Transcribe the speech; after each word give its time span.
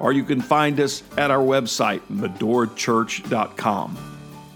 or 0.00 0.12
you 0.12 0.24
can 0.24 0.40
find 0.40 0.78
us 0.80 1.02
at 1.16 1.30
our 1.30 1.42
website, 1.42 2.00
medorachurch.com. 2.10 3.96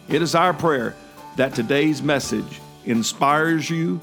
It 0.09 0.23
is 0.23 0.35
our 0.35 0.53
prayer 0.53 0.97
that 1.37 1.55
today's 1.55 2.03
message 2.03 2.61
inspires 2.85 3.71
you, 3.71 4.01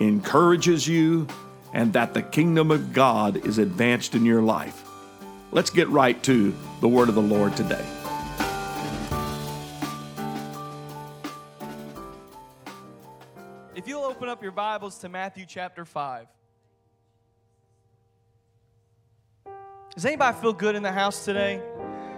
encourages 0.00 0.88
you, 0.88 1.26
and 1.72 1.92
that 1.92 2.14
the 2.14 2.22
kingdom 2.22 2.70
of 2.70 2.92
God 2.92 3.44
is 3.46 3.58
advanced 3.58 4.14
in 4.14 4.24
your 4.24 4.42
life. 4.42 4.84
Let's 5.52 5.70
get 5.70 5.88
right 5.88 6.20
to 6.24 6.54
the 6.80 6.88
word 6.88 7.08
of 7.08 7.14
the 7.14 7.22
Lord 7.22 7.56
today. 7.56 7.84
If 13.74 13.88
you'll 13.88 14.04
open 14.04 14.28
up 14.28 14.42
your 14.42 14.52
Bibles 14.52 14.98
to 14.98 15.08
Matthew 15.08 15.46
chapter 15.46 15.84
5. 15.84 16.26
Does 20.00 20.06
anybody 20.06 20.34
feel 20.40 20.54
good 20.54 20.76
in 20.76 20.82
the 20.82 20.90
house 20.90 21.26
today? 21.26 21.60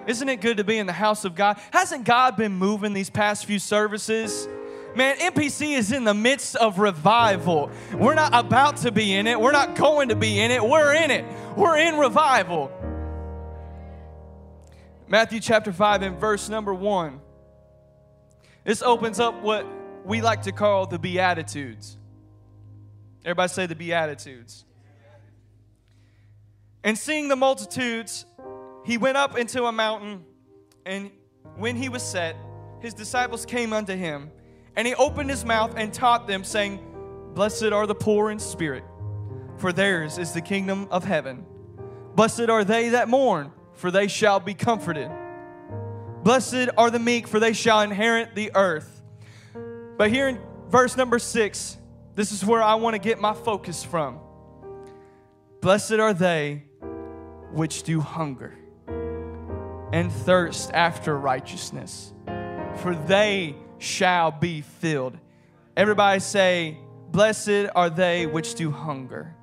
Isn't 0.06 0.28
it 0.28 0.40
good 0.40 0.58
to 0.58 0.62
be 0.62 0.78
in 0.78 0.86
the 0.86 0.92
house 0.92 1.24
of 1.24 1.34
God? 1.34 1.58
Hasn't 1.72 2.04
God 2.04 2.36
been 2.36 2.52
moving 2.52 2.92
these 2.92 3.10
past 3.10 3.44
few 3.44 3.58
services? 3.58 4.46
Man, 4.94 5.16
MPC 5.16 5.76
is 5.76 5.90
in 5.90 6.04
the 6.04 6.14
midst 6.14 6.54
of 6.54 6.78
revival. 6.78 7.72
We're 7.92 8.14
not 8.14 8.32
about 8.36 8.76
to 8.82 8.92
be 8.92 9.12
in 9.12 9.26
it. 9.26 9.40
We're 9.40 9.50
not 9.50 9.74
going 9.74 10.10
to 10.10 10.14
be 10.14 10.38
in 10.38 10.52
it. 10.52 10.62
We're 10.62 10.94
in 10.94 11.10
it. 11.10 11.24
We're 11.56 11.76
in 11.76 11.98
revival. 11.98 12.70
Matthew 15.08 15.40
chapter 15.40 15.72
5 15.72 16.02
and 16.02 16.20
verse 16.20 16.48
number 16.48 16.72
1. 16.72 17.20
This 18.62 18.80
opens 18.82 19.18
up 19.18 19.42
what 19.42 19.66
we 20.06 20.22
like 20.22 20.42
to 20.42 20.52
call 20.52 20.86
the 20.86 21.00
Beatitudes. 21.00 21.98
Everybody 23.24 23.48
say 23.48 23.66
the 23.66 23.74
Beatitudes. 23.74 24.66
And 26.84 26.98
seeing 26.98 27.28
the 27.28 27.36
multitudes, 27.36 28.26
he 28.84 28.98
went 28.98 29.16
up 29.16 29.36
into 29.36 29.64
a 29.64 29.72
mountain, 29.72 30.24
and 30.84 31.10
when 31.56 31.76
he 31.76 31.88
was 31.88 32.02
set, 32.02 32.36
his 32.80 32.94
disciples 32.94 33.46
came 33.46 33.72
unto 33.72 33.94
him, 33.94 34.30
and 34.74 34.86
he 34.86 34.94
opened 34.94 35.30
his 35.30 35.44
mouth 35.44 35.74
and 35.76 35.92
taught 35.92 36.26
them, 36.26 36.42
saying, 36.42 36.80
Blessed 37.34 37.72
are 37.72 37.86
the 37.86 37.94
poor 37.94 38.30
in 38.30 38.38
spirit, 38.38 38.82
for 39.58 39.72
theirs 39.72 40.18
is 40.18 40.32
the 40.32 40.40
kingdom 40.40 40.88
of 40.90 41.04
heaven. 41.04 41.46
Blessed 42.16 42.48
are 42.48 42.64
they 42.64 42.90
that 42.90 43.08
mourn, 43.08 43.52
for 43.74 43.90
they 43.90 44.08
shall 44.08 44.40
be 44.40 44.54
comforted. 44.54 45.10
Blessed 46.24 46.68
are 46.76 46.90
the 46.90 46.98
meek, 46.98 47.28
for 47.28 47.38
they 47.38 47.52
shall 47.52 47.80
inherit 47.80 48.34
the 48.34 48.50
earth. 48.54 49.02
But 49.96 50.10
here 50.10 50.28
in 50.28 50.40
verse 50.68 50.96
number 50.96 51.18
six, 51.18 51.76
this 52.14 52.32
is 52.32 52.44
where 52.44 52.62
I 52.62 52.74
want 52.74 52.94
to 52.94 52.98
get 52.98 53.20
my 53.20 53.34
focus 53.34 53.84
from. 53.84 54.18
Blessed 55.60 55.92
are 55.92 56.12
they 56.12 56.64
which 57.52 57.82
do 57.82 58.00
hunger 58.00 58.54
and 59.92 60.10
thirst 60.10 60.70
after 60.72 61.16
righteousness, 61.16 62.12
for 62.76 62.94
they 62.94 63.54
shall 63.78 64.30
be 64.30 64.62
filled. 64.62 65.18
Everybody 65.76 66.20
say, 66.20 66.78
Blessed 67.10 67.68
are 67.74 67.90
they 67.90 68.26
which 68.26 68.54
do 68.54 68.70
hunger. 68.70 69.34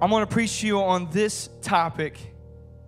I'm 0.00 0.10
going 0.10 0.26
to 0.26 0.26
preach 0.26 0.60
to 0.60 0.66
you 0.66 0.80
on 0.80 1.10
this 1.10 1.50
topic. 1.60 2.18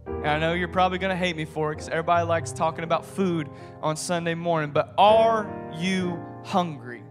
And 0.06 0.27
I 0.27 0.39
know 0.39 0.55
you're 0.55 0.69
probably 0.69 0.99
going 0.99 1.11
to 1.11 1.17
hate 1.17 1.37
me 1.37 1.44
for 1.44 1.71
it 1.71 1.77
because 1.77 1.89
everybody 1.91 2.27
likes 2.27 2.50
talking 2.50 2.83
about 2.83 3.05
food 3.05 3.49
on 3.83 3.97
Sunday 3.97 4.34
morning, 4.34 4.71
but 4.71 4.94
are 4.97 5.71
you 5.77 6.19
hungry? 6.44 7.03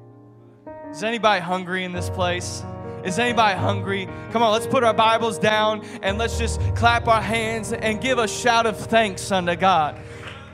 Is 0.90 1.04
anybody 1.04 1.42
hungry 1.42 1.84
in 1.84 1.92
this 1.92 2.10
place? 2.10 2.64
Is 3.04 3.20
anybody 3.20 3.60
hungry? 3.60 4.08
Come 4.32 4.42
on, 4.44 4.54
let's 4.54 4.66
put 4.66 4.82
our 4.86 4.94
Bibles 4.94 5.38
down 5.38 5.86
and 6.02 6.18
let's 6.18 6.38
just 6.38 6.62
clap 6.74 7.06
our 7.10 7.22
hands 7.22 7.74
and 7.74 8.00
give 8.00 8.18
a 8.18 8.30
shout 8.30 8.66
of 8.66 8.78
thanks 8.78 9.30
unto 9.30 9.58
God. 9.58 10.00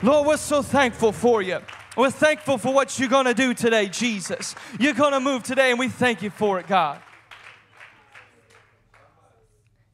Lord, 0.01 0.25
we're 0.25 0.37
so 0.37 0.63
thankful 0.63 1.11
for 1.11 1.43
you. 1.43 1.59
We're 1.95 2.09
thankful 2.09 2.57
for 2.57 2.73
what 2.73 2.97
you're 2.97 3.07
going 3.07 3.27
to 3.27 3.35
do 3.35 3.53
today, 3.53 3.87
Jesus. 3.87 4.55
You're 4.79 4.95
going 4.95 5.11
to 5.11 5.19
move 5.19 5.43
today, 5.43 5.69
and 5.69 5.77
we 5.77 5.89
thank 5.89 6.23
you 6.23 6.31
for 6.31 6.59
it, 6.59 6.65
God. 6.65 6.99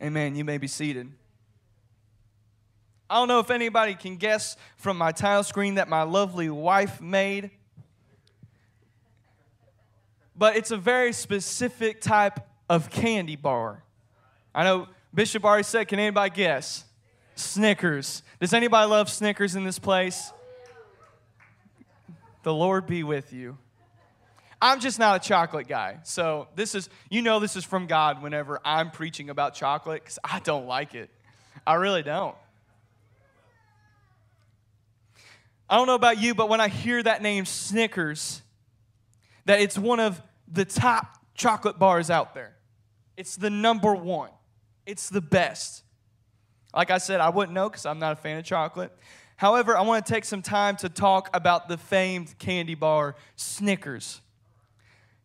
Amen. 0.01 0.35
You 0.35 0.45
may 0.45 0.57
be 0.57 0.67
seated. 0.67 1.11
I 3.09 3.15
don't 3.15 3.27
know 3.27 3.39
if 3.39 3.51
anybody 3.51 3.95
can 3.95 4.15
guess 4.15 4.55
from 4.77 4.97
my 4.97 5.11
tile 5.11 5.43
screen 5.43 5.75
that 5.75 5.89
my 5.89 6.03
lovely 6.03 6.49
wife 6.49 7.01
made 7.01 7.51
but 10.37 10.55
it's 10.55 10.71
a 10.71 10.77
very 10.77 11.13
specific 11.13 12.01
type 12.01 12.39
of 12.69 12.89
candy 12.89 13.35
bar. 13.35 13.83
I 14.53 14.63
know 14.63 14.87
Bishop 15.13 15.45
already 15.45 15.63
said, 15.63 15.87
can 15.87 15.99
anybody 15.99 16.33
guess? 16.33 16.85
Snickers. 17.35 18.23
Does 18.39 18.53
anybody 18.53 18.89
love 18.89 19.09
Snickers 19.09 19.55
in 19.55 19.63
this 19.63 19.79
place? 19.79 20.31
The 22.43 22.53
Lord 22.53 22.85
be 22.85 23.03
with 23.03 23.33
you. 23.33 23.57
I'm 24.61 24.79
just 24.79 24.99
not 24.99 25.23
a 25.23 25.27
chocolate 25.27 25.67
guy. 25.67 25.99
So 26.03 26.47
this 26.55 26.75
is, 26.75 26.89
you 27.09 27.21
know, 27.21 27.39
this 27.39 27.55
is 27.55 27.63
from 27.63 27.87
God 27.87 28.21
whenever 28.21 28.59
I'm 28.63 28.89
preaching 28.91 29.29
about 29.29 29.53
chocolate 29.53 30.03
because 30.03 30.19
I 30.23 30.39
don't 30.39 30.65
like 30.65 30.95
it. 30.95 31.09
I 31.67 31.75
really 31.75 32.03
don't. 32.03 32.35
I 35.69 35.77
don't 35.77 35.87
know 35.87 35.95
about 35.95 36.19
you, 36.21 36.35
but 36.35 36.47
when 36.47 36.61
I 36.61 36.67
hear 36.67 37.01
that 37.01 37.21
name 37.21 37.45
Snickers, 37.45 38.41
that 39.45 39.61
it's 39.61 39.77
one 39.77 39.99
of 39.99 40.21
the 40.47 40.65
top 40.65 41.17
chocolate 41.35 41.79
bars 41.79 42.09
out 42.09 42.33
there. 42.33 42.55
It's 43.17 43.35
the 43.35 43.49
number 43.49 43.93
one, 43.93 44.31
it's 44.85 45.09
the 45.09 45.21
best. 45.21 45.83
Like 46.73 46.91
I 46.91 46.97
said, 46.97 47.21
I 47.21 47.29
wouldn't 47.29 47.53
know 47.53 47.69
because 47.69 47.85
I'm 47.85 47.99
not 47.99 48.11
a 48.11 48.15
fan 48.17 48.37
of 48.37 48.43
chocolate. 48.43 48.91
However, 49.37 49.77
I 49.77 49.81
want 49.81 50.05
to 50.05 50.13
take 50.13 50.25
some 50.25 50.41
time 50.41 50.75
to 50.77 50.89
talk 50.89 51.29
about 51.33 51.69
the 51.69 51.77
famed 51.77 52.37
candy 52.37 52.75
bar 52.75 53.15
Snickers. 53.35 54.21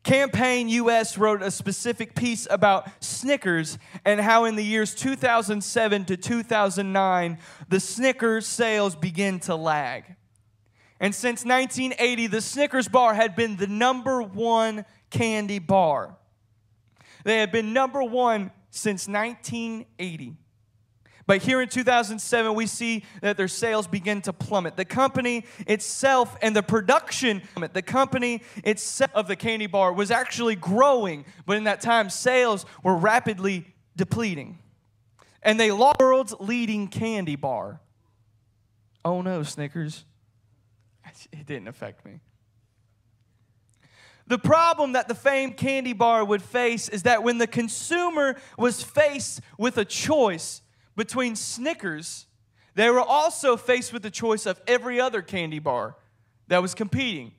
Campaign 0.03 0.69
US 0.69 1.19
wrote 1.19 1.43
a 1.43 1.51
specific 1.51 2.15
piece 2.15 2.47
about 2.51 2.89
Snickers 3.03 3.79
and 4.05 4.21
how 4.21 4.47
in 4.47 4.57
the 4.57 4.65
years 4.65 4.95
2007 4.95 6.05
to 6.07 6.17
2009, 6.17 7.39
the 7.69 7.81
Snickers 7.81 8.47
sales 8.47 8.97
began 8.97 9.39
to 9.41 9.55
lag. 9.55 10.17
And 11.00 11.15
since 11.15 11.44
1980, 11.47 12.27
the 12.27 12.43
Snickers 12.43 12.87
bar 12.87 13.15
had 13.15 13.34
been 13.34 13.56
the 13.56 13.66
number 13.66 14.22
one 14.22 14.84
candy 15.09 15.59
bar. 15.59 16.16
They 17.25 17.38
had 17.38 17.50
been 17.50 17.72
number 17.72 18.03
one 18.03 18.50
since 18.71 19.09
1980. 19.09 20.37
But 21.27 21.43
here 21.43 21.60
in 21.60 21.69
2007, 21.69 22.55
we 22.55 22.66
see 22.66 23.05
that 23.22 23.37
their 23.37 23.49
sales 23.49 23.87
begin 23.87 24.21
to 24.22 24.33
plummet. 24.33 24.77
The 24.77 24.84
company 24.84 25.44
itself 25.66 26.37
and 26.43 26.56
the 26.56 26.62
production, 26.62 27.43
the 27.72 27.83
company 27.83 28.43
itself 28.65 29.12
of 29.15 29.28
the 29.28 29.37
candy 29.37 29.69
bar 29.69 29.93
was 29.93 30.10
actually 30.10 30.56
growing, 30.56 31.25
but 31.47 31.56
in 31.56 31.65
that 31.65 31.81
time, 31.81 32.10
sales 32.10 32.66
were 32.83 32.97
rapidly 32.97 33.65
depleting. 33.97 34.59
And 35.43 35.59
they 35.59 35.71
lost 35.71 35.99
the 35.99 36.05
world's 36.05 36.34
leading 36.41 36.89
candy 36.89 37.37
bar. 37.37 37.81
Oh 39.04 39.22
no, 39.22 39.42
Snickers. 39.42 40.04
It 41.33 41.47
didn't 41.47 41.68
affect 41.68 42.04
me. 42.04 42.21
The 44.27 44.39
problem 44.39 44.92
that 44.92 45.09
the 45.09 45.15
famed 45.15 45.57
candy 45.57 45.92
bar 45.92 46.24
would 46.24 46.42
face 46.42 46.89
is 46.89 47.03
that 47.03 47.24
when 47.24 47.39
the 47.39 47.48
consumer 47.48 48.36
was 48.57 48.83
faced 48.83 49.41
with 49.59 49.77
a 49.77 49.84
choice 49.84 50.62
between 50.95 51.34
Snickers, 51.34 52.27
they 52.74 52.91
were 52.91 53.01
also 53.01 53.57
faced 53.57 53.92
with 53.92 54.03
the 54.03 54.10
choice 54.10 54.47
of 54.47 54.60
every 54.68 55.01
other 55.01 55.21
candy 55.21 55.59
bar 55.59 55.97
that 56.47 56.62
was 56.62 56.74
competing. 56.74 57.33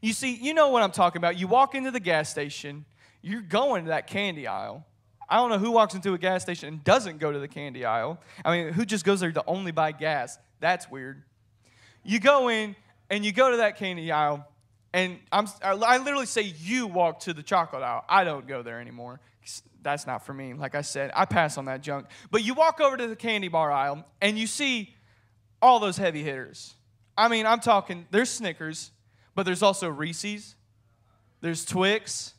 You 0.00 0.12
see, 0.12 0.34
you 0.34 0.54
know 0.54 0.68
what 0.68 0.82
I'm 0.82 0.92
talking 0.92 1.18
about. 1.18 1.36
You 1.36 1.48
walk 1.48 1.74
into 1.74 1.90
the 1.90 2.00
gas 2.00 2.30
station, 2.30 2.84
you're 3.20 3.42
going 3.42 3.84
to 3.84 3.88
that 3.90 4.06
candy 4.06 4.46
aisle. 4.46 4.86
I 5.28 5.36
don't 5.36 5.50
know 5.50 5.58
who 5.58 5.70
walks 5.70 5.94
into 5.94 6.14
a 6.14 6.18
gas 6.18 6.42
station 6.42 6.68
and 6.68 6.84
doesn't 6.84 7.18
go 7.18 7.30
to 7.30 7.38
the 7.38 7.48
candy 7.48 7.84
aisle. 7.84 8.20
I 8.44 8.56
mean, 8.56 8.72
who 8.72 8.84
just 8.84 9.04
goes 9.04 9.20
there 9.20 9.32
to 9.32 9.44
only 9.46 9.72
buy 9.72 9.92
gas? 9.92 10.38
That's 10.60 10.90
weird. 10.90 11.22
You 12.02 12.20
go 12.20 12.48
in 12.48 12.76
and 13.08 13.24
you 13.24 13.32
go 13.32 13.50
to 13.50 13.58
that 13.58 13.76
candy 13.76 14.10
aisle 14.12 14.46
And 14.92 15.18
I'm, 15.30 15.46
I 15.62 15.98
literally 15.98 16.26
say 16.26 16.42
you 16.42 16.86
walk 16.86 17.20
to 17.20 17.32
the 17.32 17.42
chocolate 17.42 17.82
aisle. 17.82 18.04
I 18.08 18.24
don't 18.24 18.46
go 18.46 18.62
there 18.62 18.80
anymore. 18.80 19.20
That's 19.82 20.06
not 20.06 20.26
for 20.26 20.34
me. 20.34 20.52
Like 20.52 20.74
I 20.74 20.80
said, 20.80 21.10
I 21.14 21.24
pass 21.26 21.56
on 21.56 21.66
that 21.66 21.80
junk. 21.80 22.06
But 22.30 22.42
you 22.44 22.54
walk 22.54 22.80
over 22.80 22.96
to 22.96 23.06
the 23.06 23.16
candy 23.16 23.48
bar 23.48 23.70
aisle 23.70 24.04
and 24.20 24.36
you 24.38 24.46
see 24.46 24.94
all 25.62 25.78
those 25.78 25.96
heavy 25.96 26.22
hitters. 26.22 26.74
I 27.16 27.28
mean, 27.28 27.46
I'm 27.46 27.60
talking, 27.60 28.06
there's 28.10 28.30
Snickers, 28.30 28.90
but 29.34 29.44
there's 29.44 29.62
also 29.62 29.88
Reese's, 29.88 30.56
there's 31.40 31.64
Twix, 31.64 32.34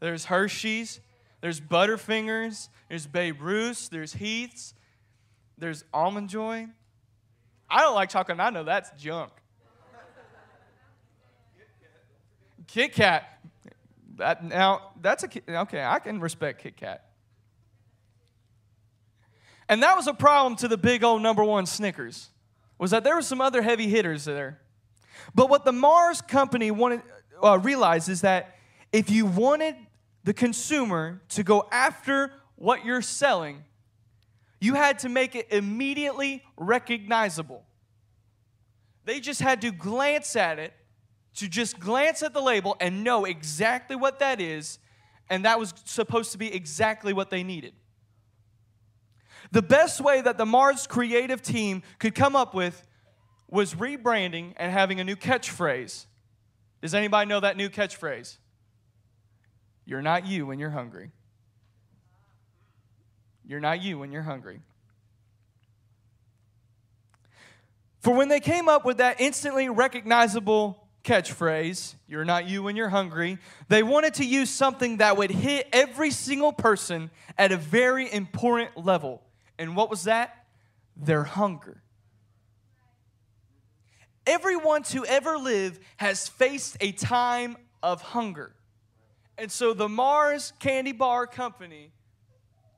there's 0.00 0.26
Hershey's, 0.26 1.00
there's 1.40 1.60
Butterfingers, 1.60 2.68
there's 2.88 3.06
Babe 3.06 3.40
Ruth's, 3.40 3.88
there's 3.88 4.14
Heath's, 4.14 4.74
there's 5.56 5.84
Almond 5.92 6.28
Joy. 6.28 6.68
I 7.70 7.82
don't 7.82 7.94
like 7.94 8.08
chocolate, 8.08 8.40
I 8.40 8.50
know 8.50 8.64
that's 8.64 8.90
junk. 9.00 9.32
Kit 12.66 12.92
Kat. 12.92 13.24
That, 14.16 14.44
now, 14.44 14.92
that's 15.00 15.24
a, 15.24 15.58
okay, 15.60 15.82
I 15.82 15.98
can 16.00 16.20
respect 16.20 16.62
Kit 16.62 16.76
Kat. 16.76 17.04
And 19.68 19.82
that 19.82 19.96
was 19.96 20.06
a 20.06 20.14
problem 20.14 20.56
to 20.56 20.68
the 20.68 20.78
big 20.78 21.04
old 21.04 21.22
number 21.22 21.44
one 21.44 21.66
Snickers, 21.66 22.30
was 22.78 22.90
that 22.90 23.04
there 23.04 23.14
were 23.14 23.22
some 23.22 23.40
other 23.40 23.62
heavy 23.62 23.88
hitters 23.88 24.24
there. 24.24 24.60
But 25.34 25.50
what 25.50 25.64
the 25.64 25.72
Mars 25.72 26.20
company 26.20 26.70
wanted, 26.70 27.02
uh, 27.42 27.58
realized 27.58 28.08
is 28.08 28.22
that 28.22 28.56
if 28.92 29.10
you 29.10 29.26
wanted 29.26 29.76
the 30.24 30.32
consumer 30.32 31.20
to 31.30 31.42
go 31.42 31.68
after 31.70 32.32
what 32.56 32.84
you're 32.84 33.02
selling, 33.02 33.64
you 34.60 34.74
had 34.74 34.98
to 35.00 35.08
make 35.08 35.34
it 35.34 35.48
immediately 35.50 36.42
recognizable. 36.56 37.64
They 39.04 39.20
just 39.20 39.40
had 39.40 39.60
to 39.62 39.70
glance 39.70 40.36
at 40.36 40.58
it, 40.58 40.74
to 41.36 41.48
just 41.48 41.78
glance 41.78 42.22
at 42.22 42.34
the 42.34 42.40
label 42.40 42.76
and 42.80 43.04
know 43.04 43.24
exactly 43.24 43.96
what 43.96 44.18
that 44.18 44.40
is, 44.40 44.78
and 45.30 45.44
that 45.44 45.58
was 45.58 45.72
supposed 45.84 46.32
to 46.32 46.38
be 46.38 46.52
exactly 46.52 47.12
what 47.12 47.30
they 47.30 47.42
needed. 47.42 47.74
The 49.50 49.62
best 49.62 50.00
way 50.00 50.20
that 50.20 50.36
the 50.36 50.44
Mars 50.44 50.86
creative 50.86 51.40
team 51.40 51.82
could 51.98 52.14
come 52.14 52.36
up 52.36 52.54
with 52.54 52.84
was 53.48 53.74
rebranding 53.74 54.52
and 54.56 54.72
having 54.72 55.00
a 55.00 55.04
new 55.04 55.16
catchphrase. 55.16 56.04
Does 56.82 56.94
anybody 56.94 57.28
know 57.28 57.40
that 57.40 57.56
new 57.56 57.70
catchphrase? 57.70 58.36
You're 59.86 60.02
not 60.02 60.26
you 60.26 60.44
when 60.46 60.58
you're 60.58 60.70
hungry. 60.70 61.12
You're 63.48 63.60
not 63.60 63.82
you 63.82 63.98
when 63.98 64.12
you're 64.12 64.22
hungry. 64.22 64.60
For 68.00 68.14
when 68.14 68.28
they 68.28 68.40
came 68.40 68.68
up 68.68 68.84
with 68.84 68.98
that 68.98 69.20
instantly 69.20 69.68
recognizable 69.70 70.86
catchphrase, 71.02 71.94
you're 72.06 72.26
not 72.26 72.46
you 72.46 72.62
when 72.62 72.76
you're 72.76 72.90
hungry, 72.90 73.38
they 73.68 73.82
wanted 73.82 74.14
to 74.14 74.24
use 74.24 74.50
something 74.50 74.98
that 74.98 75.16
would 75.16 75.30
hit 75.30 75.66
every 75.72 76.10
single 76.10 76.52
person 76.52 77.10
at 77.38 77.50
a 77.50 77.56
very 77.56 78.12
important 78.12 78.84
level. 78.84 79.22
And 79.58 79.74
what 79.74 79.88
was 79.88 80.04
that? 80.04 80.44
Their 80.94 81.24
hunger. 81.24 81.82
Everyone 84.26 84.82
to 84.84 85.06
ever 85.06 85.38
live 85.38 85.80
has 85.96 86.28
faced 86.28 86.76
a 86.82 86.92
time 86.92 87.56
of 87.82 88.02
hunger. 88.02 88.54
And 89.38 89.50
so 89.50 89.72
the 89.72 89.88
Mars 89.88 90.52
Candy 90.58 90.92
Bar 90.92 91.26
Company, 91.26 91.92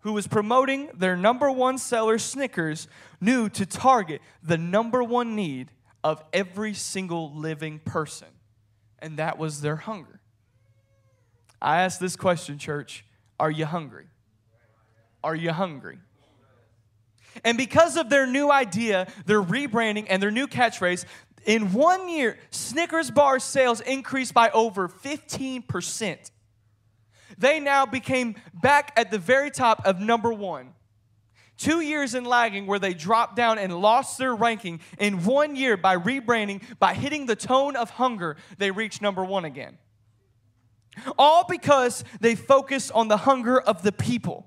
who 0.01 0.13
was 0.13 0.27
promoting 0.27 0.91
their 0.95 1.17
number 1.17 1.51
one 1.51 1.79
seller, 1.79 2.19
Snickers, 2.19 2.89
knew 3.21 3.49
to 3.51 3.67
target 3.67 4.21
the 4.43 4.59
number 4.59 5.03
one 5.03 5.37
need 5.37 5.71
of 6.03 6.23
every 6.33 6.75
single 6.75 7.33
living 7.35 7.79
person, 7.81 8.29
and 8.99 9.19
that 9.19 9.39
was 9.39 9.61
their 9.61 9.77
hunger. 9.77 10.21
I 11.61 11.83
ask 11.83 12.01
this 12.01 12.17
question, 12.17 12.59
church 12.59 13.05
Are 13.39 13.51
you 13.51 13.67
hungry? 13.67 14.07
Are 15.23 15.35
you 15.35 15.53
hungry? 15.53 15.99
And 17.45 17.57
because 17.57 17.97
of 17.97 18.11
their 18.11 18.27
new 18.27 18.51
idea, 18.51 19.07
their 19.27 19.43
rebranding, 19.43 20.07
and 20.09 20.23
their 20.23 20.31
new 20.31 20.47
catchphrase, 20.47 21.05
in 21.47 21.73
one 21.73 22.09
year, 22.09 22.39
Snickers 22.51 23.11
bar 23.11 23.39
sales 23.39 23.81
increased 23.81 24.35
by 24.35 24.51
over 24.51 24.89
15% 24.89 26.31
they 27.41 27.59
now 27.59 27.87
became 27.87 28.37
back 28.55 28.93
at 28.97 29.11
the 29.11 29.19
very 29.19 29.51
top 29.51 29.85
of 29.85 29.99
number 29.99 30.33
one. 30.33 30.75
Two 31.57 31.81
years 31.81 32.15
in 32.15 32.25
lagging 32.25 32.67
where 32.67 32.79
they 32.79 32.95
dropped 32.95 33.37
down 33.37 33.59
and 33.59 33.83
lost 33.83 34.17
their 34.17 34.35
ranking. 34.35 34.81
In 34.99 35.25
one 35.25 35.57
year, 35.57 35.77
by 35.77 35.97
rebranding, 35.97 36.63
by 36.79 36.95
hitting 36.95 37.27
the 37.27 37.37
tone 37.37 37.77
of 37.77 37.91
hunger, 37.91 38.37
they 38.57 38.71
reached 38.71 39.03
number 39.03 39.25
one 39.25 39.45
again. 39.45 39.77
All 41.19 41.45
because 41.49 42.05
they 42.21 42.35
focused 42.35 42.93
on 42.93 43.09
the 43.09 43.19
hunger 43.19 43.61
of 43.61 43.83
the 43.83 43.93
people. 43.93 44.47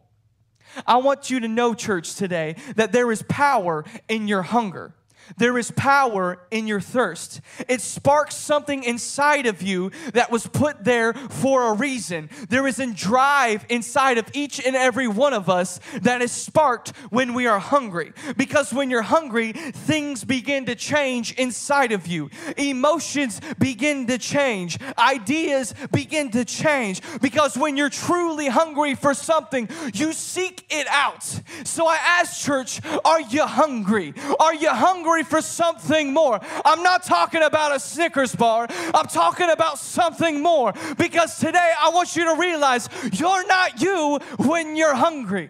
I 0.87 0.97
want 0.97 1.29
you 1.29 1.39
to 1.41 1.47
know, 1.47 1.73
church, 1.73 2.15
today 2.15 2.55
that 2.75 2.91
there 2.91 3.11
is 3.11 3.23
power 3.23 3.85
in 4.07 4.27
your 4.27 4.41
hunger. 4.41 4.95
There 5.37 5.57
is 5.57 5.71
power 5.71 6.39
in 6.51 6.67
your 6.67 6.81
thirst. 6.81 7.41
It 7.67 7.81
sparks 7.81 8.35
something 8.35 8.83
inside 8.83 9.45
of 9.45 9.61
you 9.61 9.91
that 10.13 10.31
was 10.31 10.47
put 10.47 10.83
there 10.83 11.13
for 11.13 11.69
a 11.69 11.73
reason. 11.73 12.29
There 12.49 12.67
is 12.67 12.79
a 12.79 12.87
drive 12.87 13.65
inside 13.69 14.17
of 14.17 14.29
each 14.33 14.63
and 14.65 14.75
every 14.75 15.07
one 15.07 15.33
of 15.33 15.49
us 15.49 15.79
that 16.01 16.21
is 16.21 16.31
sparked 16.31 16.95
when 17.09 17.33
we 17.33 17.47
are 17.47 17.59
hungry. 17.59 18.13
Because 18.37 18.73
when 18.73 18.89
you're 18.89 19.01
hungry, 19.01 19.53
things 19.53 20.23
begin 20.23 20.65
to 20.65 20.75
change 20.75 21.33
inside 21.33 21.91
of 21.91 22.07
you. 22.07 22.29
Emotions 22.57 23.39
begin 23.59 24.07
to 24.07 24.17
change. 24.17 24.77
Ideas 24.97 25.73
begin 25.91 26.31
to 26.31 26.45
change. 26.45 27.01
Because 27.21 27.57
when 27.57 27.77
you're 27.77 27.89
truly 27.89 28.47
hungry 28.47 28.95
for 28.95 29.13
something, 29.13 29.69
you 29.93 30.13
seek 30.13 30.65
it 30.69 30.87
out. 30.87 31.23
So 31.63 31.87
I 31.87 31.95
ask, 31.95 32.43
church, 32.43 32.81
are 33.05 33.21
you 33.21 33.45
hungry? 33.45 34.13
Are 34.39 34.53
you 34.53 34.69
hungry? 34.69 35.12
Hungry 35.13 35.23
for 35.23 35.41
something 35.41 36.13
more. 36.13 36.39
I'm 36.65 36.83
not 36.83 37.03
talking 37.03 37.43
about 37.43 37.75
a 37.75 37.79
Snickers 37.79 38.35
bar, 38.35 38.67
I'm 38.93 39.07
talking 39.07 39.49
about 39.49 39.77
something 39.77 40.41
more 40.41 40.73
because 40.97 41.37
today 41.37 41.71
I 41.79 41.89
want 41.89 42.15
you 42.15 42.25
to 42.25 42.39
realize 42.39 42.89
you're 43.11 43.45
not 43.47 43.81
you 43.81 44.19
when 44.37 44.75
you're 44.75 44.95
hungry. 44.95 45.49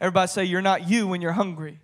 Everybody 0.00 0.28
say, 0.28 0.44
You're 0.44 0.62
not 0.62 0.88
you 0.88 1.06
when 1.06 1.22
you're 1.22 1.32
hungry. 1.32 1.80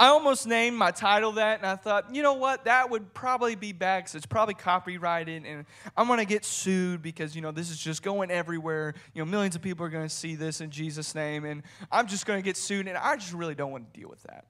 I 0.00 0.08
almost 0.08 0.46
named 0.46 0.76
my 0.76 0.92
title 0.92 1.32
that, 1.32 1.58
and 1.58 1.66
I 1.66 1.74
thought, 1.74 2.14
you 2.14 2.22
know 2.22 2.34
what, 2.34 2.66
that 2.66 2.88
would 2.88 3.12
probably 3.14 3.56
be 3.56 3.72
bad 3.72 4.04
because 4.04 4.14
it's 4.14 4.26
probably 4.26 4.54
copyrighted, 4.54 5.44
and 5.44 5.64
I'm 5.96 6.06
going 6.06 6.20
to 6.20 6.24
get 6.24 6.44
sued 6.44 7.02
because, 7.02 7.34
you 7.34 7.42
know, 7.42 7.50
this 7.50 7.68
is 7.68 7.78
just 7.78 8.04
going 8.04 8.30
everywhere. 8.30 8.94
You 9.12 9.22
know, 9.22 9.26
millions 9.26 9.56
of 9.56 9.62
people 9.62 9.84
are 9.84 9.88
going 9.88 10.06
to 10.06 10.14
see 10.14 10.36
this 10.36 10.60
in 10.60 10.70
Jesus' 10.70 11.16
name, 11.16 11.44
and 11.44 11.64
I'm 11.90 12.06
just 12.06 12.26
going 12.26 12.38
to 12.38 12.44
get 12.44 12.56
sued, 12.56 12.86
and 12.86 12.96
I 12.96 13.16
just 13.16 13.32
really 13.32 13.56
don't 13.56 13.72
want 13.72 13.92
to 13.92 14.00
deal 14.00 14.08
with 14.08 14.22
that. 14.22 14.44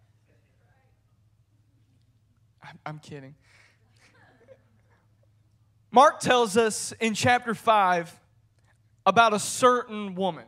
I'm, 2.84 2.98
kidding. 2.98 3.34
Mark 5.90 6.20
tells 6.20 6.58
us 6.58 6.92
in 7.00 7.14
chapter 7.14 7.54
5 7.54 8.20
about 9.06 9.32
a 9.32 9.38
certain 9.38 10.14
woman. 10.14 10.44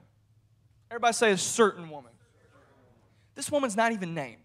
Everybody 0.90 1.14
say 1.14 1.30
a 1.32 1.38
certain 1.38 1.88
woman. 1.88 2.12
This 3.34 3.50
woman's 3.50 3.76
not 3.76 3.92
even 3.92 4.12
named. 4.12 4.42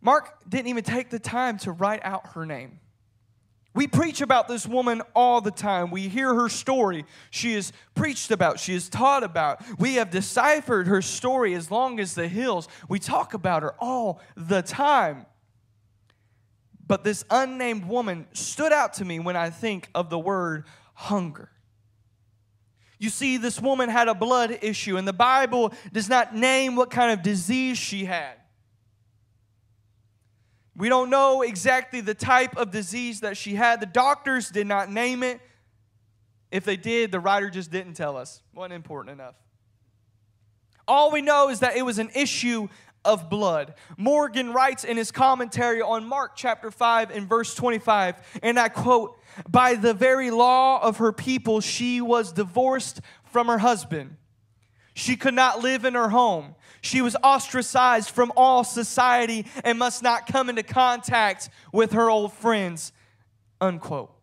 Mark 0.00 0.48
didn't 0.48 0.68
even 0.68 0.84
take 0.84 1.10
the 1.10 1.18
time 1.18 1.58
to 1.58 1.72
write 1.72 2.00
out 2.04 2.28
her 2.34 2.46
name. 2.46 2.80
We 3.72 3.86
preach 3.86 4.20
about 4.20 4.48
this 4.48 4.66
woman 4.66 5.00
all 5.14 5.40
the 5.40 5.52
time. 5.52 5.90
We 5.90 6.08
hear 6.08 6.34
her 6.34 6.48
story. 6.48 7.04
She 7.30 7.54
is 7.54 7.72
preached 7.94 8.32
about, 8.32 8.58
she 8.58 8.74
is 8.74 8.88
taught 8.88 9.22
about. 9.22 9.62
We 9.78 9.94
have 9.94 10.10
deciphered 10.10 10.88
her 10.88 11.00
story 11.02 11.54
as 11.54 11.70
long 11.70 12.00
as 12.00 12.14
the 12.14 12.26
hills. 12.26 12.66
We 12.88 12.98
talk 12.98 13.32
about 13.32 13.62
her 13.62 13.74
all 13.78 14.20
the 14.36 14.62
time. 14.62 15.26
But 16.84 17.04
this 17.04 17.24
unnamed 17.30 17.84
woman 17.84 18.26
stood 18.32 18.72
out 18.72 18.94
to 18.94 19.04
me 19.04 19.20
when 19.20 19.36
I 19.36 19.50
think 19.50 19.88
of 19.94 20.10
the 20.10 20.18
word 20.18 20.64
hunger. 20.94 21.50
You 22.98 23.08
see, 23.08 23.36
this 23.36 23.60
woman 23.60 23.88
had 23.88 24.08
a 24.08 24.14
blood 24.14 24.58
issue, 24.62 24.96
and 24.96 25.06
the 25.06 25.12
Bible 25.12 25.72
does 25.92 26.08
not 26.08 26.34
name 26.34 26.74
what 26.74 26.90
kind 26.90 27.12
of 27.12 27.22
disease 27.22 27.78
she 27.78 28.04
had. 28.04 28.39
We 30.80 30.88
don't 30.88 31.10
know 31.10 31.42
exactly 31.42 32.00
the 32.00 32.14
type 32.14 32.56
of 32.56 32.70
disease 32.70 33.20
that 33.20 33.36
she 33.36 33.54
had. 33.54 33.80
The 33.80 33.86
doctors 33.86 34.48
did 34.48 34.66
not 34.66 34.90
name 34.90 35.22
it. 35.22 35.38
If 36.50 36.64
they 36.64 36.78
did, 36.78 37.12
the 37.12 37.20
writer 37.20 37.50
just 37.50 37.70
didn't 37.70 37.94
tell 37.94 38.16
us. 38.16 38.40
Wasn't 38.54 38.72
important 38.72 39.12
enough. 39.12 39.34
All 40.88 41.10
we 41.10 41.20
know 41.20 41.50
is 41.50 41.60
that 41.60 41.76
it 41.76 41.82
was 41.82 41.98
an 41.98 42.08
issue 42.14 42.68
of 43.04 43.28
blood. 43.28 43.74
Morgan 43.98 44.54
writes 44.54 44.84
in 44.84 44.96
his 44.96 45.12
commentary 45.12 45.82
on 45.82 46.06
Mark 46.06 46.32
chapter 46.34 46.70
5 46.70 47.10
and 47.10 47.28
verse 47.28 47.54
25, 47.54 48.40
and 48.42 48.58
I 48.58 48.70
quote, 48.70 49.18
By 49.50 49.74
the 49.74 49.92
very 49.92 50.30
law 50.30 50.82
of 50.82 50.96
her 50.96 51.12
people, 51.12 51.60
she 51.60 52.00
was 52.00 52.32
divorced 52.32 53.02
from 53.24 53.48
her 53.48 53.58
husband. 53.58 54.16
She 54.94 55.16
could 55.16 55.34
not 55.34 55.62
live 55.62 55.84
in 55.84 55.92
her 55.92 56.08
home. 56.08 56.54
She 56.80 57.02
was 57.02 57.16
ostracized 57.22 58.10
from 58.10 58.32
all 58.36 58.64
society 58.64 59.46
and 59.64 59.78
must 59.78 60.02
not 60.02 60.26
come 60.26 60.48
into 60.48 60.62
contact 60.62 61.50
with 61.72 61.92
her 61.92 62.08
old 62.08 62.32
friends. 62.32 62.92
Unquote. 63.60 64.14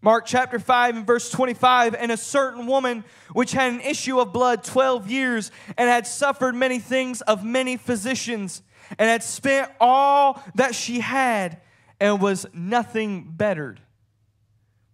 Mark 0.00 0.26
chapter 0.26 0.60
5 0.60 0.96
and 0.96 1.06
verse 1.06 1.28
25 1.30 1.94
and 1.94 2.12
a 2.12 2.16
certain 2.16 2.66
woman 2.66 3.04
which 3.32 3.52
had 3.52 3.72
an 3.72 3.80
issue 3.80 4.20
of 4.20 4.32
blood 4.32 4.62
12 4.62 5.10
years 5.10 5.50
and 5.76 5.88
had 5.88 6.06
suffered 6.06 6.54
many 6.54 6.78
things 6.78 7.20
of 7.22 7.44
many 7.44 7.76
physicians 7.76 8.62
and 8.98 9.08
had 9.08 9.24
spent 9.24 9.70
all 9.80 10.42
that 10.54 10.74
she 10.74 11.00
had 11.00 11.60
and 12.00 12.22
was 12.22 12.46
nothing 12.52 13.24
bettered 13.28 13.80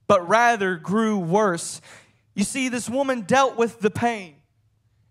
but 0.07 0.27
rather 0.27 0.77
grew 0.77 1.19
worse 1.19 1.83
you 2.35 2.43
see 2.43 2.71
this 2.71 2.89
woman 2.89 3.21
dealt 3.21 3.59
with 3.59 3.81
the 3.81 3.91
pain 3.91 4.37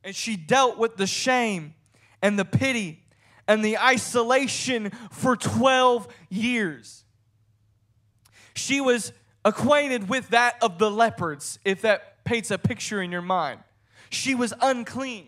and 0.03 0.15
she 0.15 0.35
dealt 0.35 0.77
with 0.77 0.97
the 0.97 1.07
shame 1.07 1.73
and 2.21 2.37
the 2.37 2.45
pity 2.45 3.03
and 3.47 3.63
the 3.63 3.77
isolation 3.77 4.91
for 5.11 5.35
12 5.35 6.07
years 6.29 7.03
she 8.55 8.81
was 8.81 9.11
acquainted 9.45 10.09
with 10.09 10.29
that 10.29 10.61
of 10.61 10.77
the 10.77 10.89
leopards, 10.89 11.59
if 11.65 11.81
that 11.81 12.23
paints 12.23 12.51
a 12.51 12.57
picture 12.57 13.01
in 13.01 13.11
your 13.11 13.21
mind. 13.21 13.59
She 14.09 14.35
was 14.35 14.53
unclean. 14.61 15.27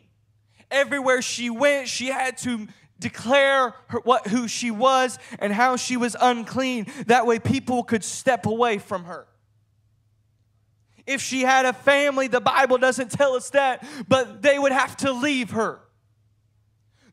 Everywhere 0.71 1.21
she 1.21 1.49
went, 1.49 1.87
she 1.87 2.07
had 2.07 2.37
to 2.39 2.67
declare 2.99 3.73
her, 3.87 3.99
what 4.03 4.27
who 4.27 4.47
she 4.47 4.71
was 4.71 5.19
and 5.39 5.51
how 5.51 5.75
she 5.75 5.97
was 5.97 6.15
unclean. 6.19 6.87
That 7.07 7.25
way 7.25 7.39
people 7.39 7.83
could 7.83 8.03
step 8.03 8.45
away 8.45 8.77
from 8.77 9.05
her. 9.05 9.27
If 11.05 11.21
she 11.21 11.41
had 11.41 11.65
a 11.65 11.73
family, 11.73 12.27
the 12.27 12.41
Bible 12.41 12.77
doesn't 12.77 13.11
tell 13.11 13.33
us 13.33 13.49
that, 13.51 13.85
but 14.07 14.41
they 14.41 14.57
would 14.57 14.71
have 14.71 14.97
to 14.97 15.11
leave 15.11 15.51
her 15.51 15.81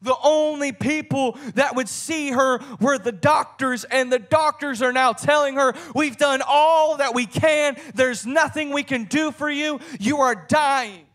the 0.02 0.16
only 0.22 0.72
people 0.72 1.38
that 1.54 1.76
would 1.76 1.88
see 1.88 2.30
her 2.30 2.60
were 2.80 2.98
the 2.98 3.12
doctors, 3.12 3.84
and 3.84 4.12
the 4.12 4.18
doctors 4.18 4.82
are 4.82 4.92
now 4.92 5.12
telling 5.12 5.54
her, 5.54 5.74
We've 5.94 6.16
done 6.16 6.42
all 6.46 6.98
that 6.98 7.14
we 7.14 7.26
can. 7.26 7.76
There's 7.94 8.26
nothing 8.26 8.70
we 8.70 8.82
can 8.82 9.04
do 9.04 9.30
for 9.30 9.48
you. 9.48 9.80
You 9.98 10.18
are 10.18 10.34
dying. 10.34 11.06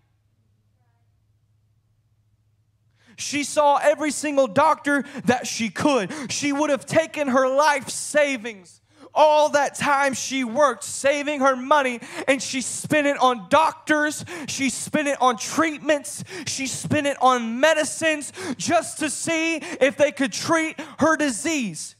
She 3.17 3.43
saw 3.43 3.77
every 3.77 4.11
single 4.11 4.47
doctor 4.47 5.03
that 5.25 5.47
she 5.47 5.69
could. 5.69 6.11
She 6.31 6.53
would 6.53 6.69
have 6.69 6.85
taken 6.85 7.29
her 7.29 7.49
life 7.49 7.89
savings 7.89 8.79
all 9.17 9.49
that 9.49 9.75
time 9.75 10.13
she 10.13 10.43
worked 10.43 10.83
saving 10.83 11.41
her 11.41 11.55
money 11.55 11.99
and 12.27 12.41
she 12.41 12.61
spent 12.61 13.07
it 13.07 13.17
on 13.17 13.49
doctors, 13.49 14.23
she 14.47 14.69
spent 14.69 15.07
it 15.07 15.19
on 15.19 15.35
treatments, 15.35 16.23
she 16.45 16.67
spent 16.67 17.07
it 17.07 17.17
on 17.21 17.59
medicines 17.59 18.31
just 18.55 18.99
to 18.99 19.09
see 19.09 19.55
if 19.55 19.97
they 19.97 20.11
could 20.11 20.31
treat 20.31 20.79
her 20.99 21.17
disease. 21.17 21.95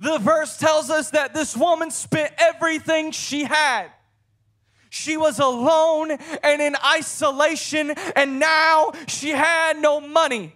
The 0.00 0.18
verse 0.18 0.56
tells 0.56 0.90
us 0.90 1.10
that 1.10 1.34
this 1.34 1.56
woman 1.56 1.90
spent 1.90 2.32
everything 2.38 3.10
she 3.10 3.44
had. 3.44 3.88
She 4.90 5.16
was 5.16 5.38
alone 5.38 6.12
and 6.42 6.62
in 6.62 6.74
isolation, 6.84 7.90
and 8.16 8.38
now 8.38 8.92
she 9.06 9.30
had 9.30 9.78
no 9.78 10.00
money. 10.00 10.54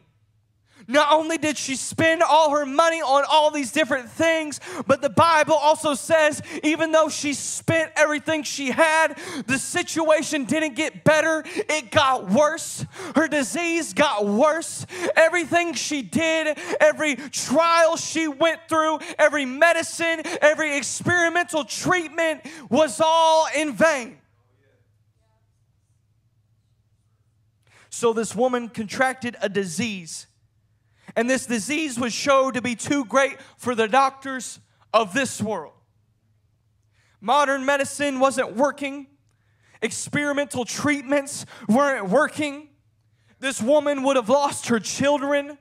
Not 0.92 1.10
only 1.10 1.38
did 1.38 1.56
she 1.56 1.74
spend 1.74 2.22
all 2.22 2.50
her 2.50 2.66
money 2.66 3.00
on 3.00 3.24
all 3.28 3.50
these 3.50 3.72
different 3.72 4.10
things, 4.10 4.60
but 4.86 5.00
the 5.00 5.08
Bible 5.08 5.54
also 5.54 5.94
says 5.94 6.42
even 6.62 6.92
though 6.92 7.08
she 7.08 7.32
spent 7.32 7.92
everything 7.96 8.42
she 8.42 8.70
had, 8.70 9.18
the 9.46 9.58
situation 9.58 10.44
didn't 10.44 10.74
get 10.74 11.02
better, 11.02 11.44
it 11.46 11.90
got 11.90 12.30
worse. 12.30 12.84
Her 13.16 13.26
disease 13.26 13.94
got 13.94 14.26
worse. 14.26 14.86
Everything 15.16 15.72
she 15.72 16.02
did, 16.02 16.58
every 16.78 17.16
trial 17.16 17.96
she 17.96 18.28
went 18.28 18.60
through, 18.68 18.98
every 19.18 19.46
medicine, 19.46 20.20
every 20.42 20.76
experimental 20.76 21.64
treatment 21.64 22.42
was 22.68 23.00
all 23.02 23.48
in 23.56 23.72
vain. 23.72 24.18
So 27.88 28.12
this 28.12 28.34
woman 28.36 28.68
contracted 28.68 29.36
a 29.40 29.48
disease 29.48 30.26
and 31.16 31.28
this 31.28 31.46
disease 31.46 31.98
was 31.98 32.12
shown 32.12 32.52
to 32.54 32.62
be 32.62 32.74
too 32.74 33.04
great 33.04 33.38
for 33.56 33.74
the 33.74 33.88
doctors 33.88 34.60
of 34.92 35.14
this 35.14 35.40
world. 35.40 35.74
Modern 37.20 37.64
medicine 37.64 38.18
wasn't 38.18 38.56
working, 38.56 39.06
experimental 39.80 40.64
treatments 40.64 41.46
weren't 41.68 42.08
working. 42.08 42.68
This 43.40 43.60
woman 43.60 44.02
would 44.02 44.16
have 44.16 44.28
lost 44.28 44.68
her 44.68 44.78
children, 44.78 45.58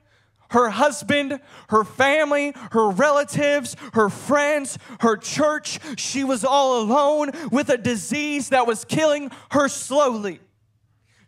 her 0.50 0.70
husband, 0.70 1.40
her 1.68 1.84
family, 1.84 2.52
her 2.72 2.90
relatives, 2.90 3.76
her 3.94 4.08
friends, 4.08 4.78
her 5.00 5.16
church. 5.16 5.78
She 5.96 6.24
was 6.24 6.44
all 6.44 6.82
alone 6.82 7.30
with 7.50 7.68
a 7.70 7.78
disease 7.78 8.50
that 8.50 8.66
was 8.66 8.84
killing 8.84 9.30
her 9.50 9.68
slowly. 9.68 10.40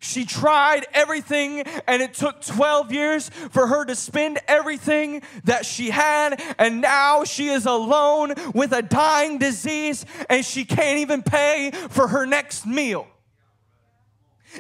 She 0.05 0.27
tried 0.27 0.87
everything, 0.93 1.61
and 1.87 2.03
it 2.03 2.13
took 2.13 2.43
12 2.43 2.93
years 2.93 3.31
for 3.31 3.67
her 3.67 3.87
to 3.87 3.97
spend 3.97 4.39
everything 4.47 5.23
that 5.45 5.65
she 5.65 5.89
had. 5.89 6.43
And 6.59 6.83
now 6.83 7.25
she 7.25 7.49
is 7.49 7.65
alone 7.65 8.35
with 8.55 8.75
a 8.75 8.83
dying 8.83 9.39
disease, 9.39 10.05
and 10.29 10.45
she 10.45 10.67
can't 10.67 10.99
even 10.99 11.23
pay 11.23 11.71
for 11.89 12.09
her 12.09 12.27
next 12.27 12.67
meal. 12.67 13.07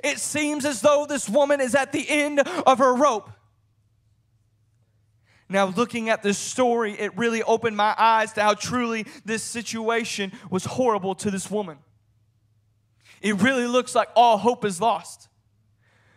It 0.02 0.18
seems 0.18 0.64
as 0.64 0.80
though 0.80 1.04
this 1.06 1.28
woman 1.28 1.60
is 1.60 1.74
at 1.74 1.92
the 1.92 2.08
end 2.08 2.40
of 2.40 2.78
her 2.78 2.94
rope. 2.94 3.30
Now, 5.50 5.66
looking 5.66 6.08
at 6.08 6.22
this 6.22 6.38
story, 6.38 6.98
it 6.98 7.18
really 7.18 7.42
opened 7.42 7.76
my 7.76 7.94
eyes 7.98 8.32
to 8.32 8.42
how 8.42 8.54
truly 8.54 9.04
this 9.26 9.42
situation 9.42 10.32
was 10.48 10.64
horrible 10.64 11.14
to 11.16 11.30
this 11.30 11.50
woman. 11.50 11.76
It 13.20 13.42
really 13.42 13.66
looks 13.66 13.94
like 13.94 14.08
all 14.16 14.38
hope 14.38 14.64
is 14.64 14.80
lost. 14.80 15.28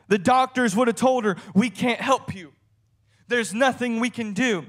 The 0.08 0.18
doctors 0.18 0.76
would 0.76 0.88
have 0.88 0.96
told 0.96 1.26
her, 1.26 1.36
We 1.54 1.70
can't 1.70 2.00
help 2.00 2.36
you. 2.36 2.54
There's 3.28 3.54
nothing 3.54 4.00
we 4.00 4.10
can 4.10 4.34
do. 4.34 4.66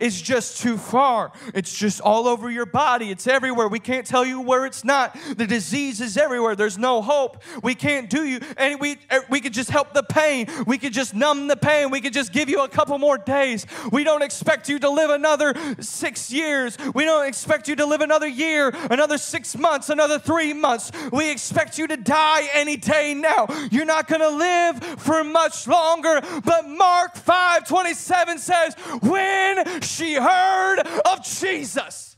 It's 0.00 0.20
just 0.20 0.58
too 0.58 0.78
far. 0.78 1.32
It's 1.54 1.76
just 1.76 2.00
all 2.00 2.26
over 2.26 2.50
your 2.50 2.66
body. 2.66 3.10
It's 3.10 3.26
everywhere. 3.26 3.68
We 3.68 3.78
can't 3.78 4.06
tell 4.06 4.24
you 4.24 4.40
where 4.40 4.66
it's 4.66 4.84
not. 4.84 5.16
The 5.36 5.46
disease 5.46 6.00
is 6.00 6.16
everywhere. 6.16 6.56
There's 6.56 6.78
no 6.78 7.02
hope. 7.02 7.42
We 7.62 7.74
can't 7.74 8.10
do 8.10 8.24
you. 8.24 8.40
And 8.56 8.80
we 8.80 8.96
er, 9.12 9.24
we 9.30 9.40
could 9.40 9.52
just 9.52 9.70
help 9.70 9.92
the 9.94 10.02
pain. 10.02 10.48
We 10.66 10.78
could 10.78 10.92
just 10.92 11.14
numb 11.14 11.46
the 11.46 11.56
pain. 11.56 11.90
We 11.90 12.00
could 12.00 12.12
just 12.12 12.32
give 12.32 12.48
you 12.48 12.62
a 12.62 12.68
couple 12.68 12.98
more 12.98 13.18
days. 13.18 13.66
We 13.92 14.02
don't 14.02 14.22
expect 14.22 14.68
you 14.68 14.78
to 14.80 14.90
live 14.90 15.10
another 15.10 15.54
6 15.78 16.32
years. 16.32 16.76
We 16.94 17.04
don't 17.04 17.26
expect 17.26 17.68
you 17.68 17.76
to 17.76 17.86
live 17.86 18.00
another 18.00 18.28
year, 18.28 18.74
another 18.90 19.18
6 19.18 19.58
months, 19.58 19.88
another 19.88 20.18
3 20.18 20.52
months. 20.52 20.90
We 21.12 21.30
expect 21.30 21.78
you 21.78 21.86
to 21.86 21.96
die 21.96 22.48
any 22.54 22.76
day 22.76 23.14
now. 23.14 23.46
You're 23.70 23.84
not 23.84 24.08
going 24.08 24.22
to 24.22 24.30
live 24.30 24.82
for 25.00 25.22
much 25.22 25.68
longer. 25.68 26.22
But 26.44 26.68
Mark 26.68 27.14
5:27 27.14 28.38
says, 28.38 28.74
"When 29.00 29.65
she 29.82 30.14
heard 30.14 30.80
of 31.04 31.24
Jesus. 31.24 32.16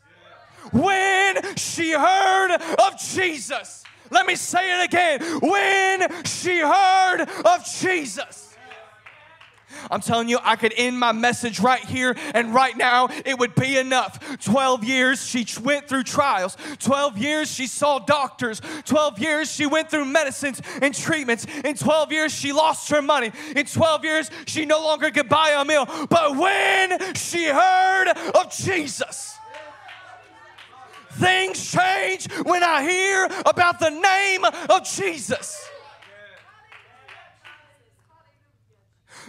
When 0.72 1.56
she 1.56 1.92
heard 1.92 2.56
of 2.78 2.98
Jesus. 2.98 3.84
Let 4.10 4.26
me 4.26 4.36
say 4.36 4.80
it 4.80 4.84
again. 4.84 5.20
When 5.40 6.24
she 6.24 6.58
heard 6.58 7.28
of 7.44 7.64
Jesus. 7.80 8.47
I'm 9.90 10.00
telling 10.00 10.28
you, 10.28 10.38
I 10.42 10.56
could 10.56 10.74
end 10.76 10.98
my 10.98 11.12
message 11.12 11.60
right 11.60 11.84
here 11.84 12.16
and 12.34 12.54
right 12.54 12.76
now. 12.76 13.08
It 13.24 13.38
would 13.38 13.54
be 13.54 13.78
enough. 13.78 14.38
12 14.44 14.84
years 14.84 15.24
she 15.24 15.46
went 15.62 15.88
through 15.88 16.04
trials. 16.04 16.56
12 16.78 17.18
years 17.18 17.50
she 17.50 17.66
saw 17.66 17.98
doctors. 17.98 18.60
12 18.84 19.18
years 19.18 19.52
she 19.52 19.66
went 19.66 19.90
through 19.90 20.04
medicines 20.04 20.60
and 20.80 20.94
treatments. 20.94 21.46
In 21.64 21.74
12 21.74 22.12
years 22.12 22.32
she 22.32 22.52
lost 22.52 22.90
her 22.90 23.02
money. 23.02 23.32
In 23.54 23.66
12 23.66 24.04
years 24.04 24.30
she 24.46 24.64
no 24.64 24.80
longer 24.80 25.10
could 25.10 25.28
buy 25.28 25.50
a 25.50 25.64
meal. 25.64 25.86
But 26.08 26.36
when 26.36 27.14
she 27.14 27.46
heard 27.46 28.08
of 28.34 28.52
Jesus, 28.56 29.36
things 31.12 31.72
change 31.72 32.30
when 32.44 32.62
I 32.62 32.82
hear 32.82 33.28
about 33.44 33.80
the 33.80 33.90
name 33.90 34.44
of 34.44 34.84
Jesus. 34.88 35.68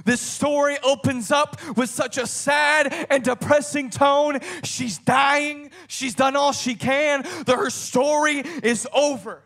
This 0.06 0.22
story 0.22 0.78
opens 0.84 1.32
up 1.32 1.60
with 1.76 1.90
such 1.90 2.18
a 2.18 2.26
sad 2.26 3.08
and 3.10 3.24
depressing 3.24 3.90
tone. 3.90 4.40
She's 4.64 4.98
dying, 4.98 5.72
she's 5.88 6.16
done 6.16 6.36
all 6.36 6.52
she 6.52 6.76
can, 6.76 7.26
her 7.60 7.70
story 7.70 8.40
is 8.64 8.88
over. 8.94 9.44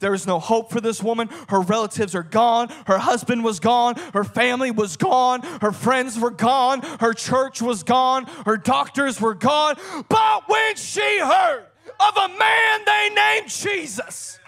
There 0.00 0.14
is 0.14 0.26
no 0.26 0.38
hope 0.38 0.70
for 0.70 0.80
this 0.80 1.02
woman. 1.02 1.28
Her 1.48 1.60
relatives 1.60 2.14
are 2.14 2.22
gone. 2.22 2.68
Her 2.86 2.98
husband 2.98 3.44
was 3.44 3.60
gone. 3.60 3.96
Her 4.12 4.24
family 4.24 4.70
was 4.70 4.96
gone. 4.96 5.42
Her 5.60 5.72
friends 5.72 6.18
were 6.18 6.30
gone. 6.30 6.82
Her 7.00 7.14
church 7.14 7.62
was 7.62 7.82
gone. 7.82 8.24
Her 8.44 8.56
doctors 8.56 9.20
were 9.20 9.34
gone. 9.34 9.76
But 10.08 10.48
when 10.48 10.76
she 10.76 11.18
heard 11.18 11.66
of 11.98 12.16
a 12.16 12.28
man 12.28 12.84
they 12.84 13.10
named 13.14 13.48
Jesus, 13.48 14.38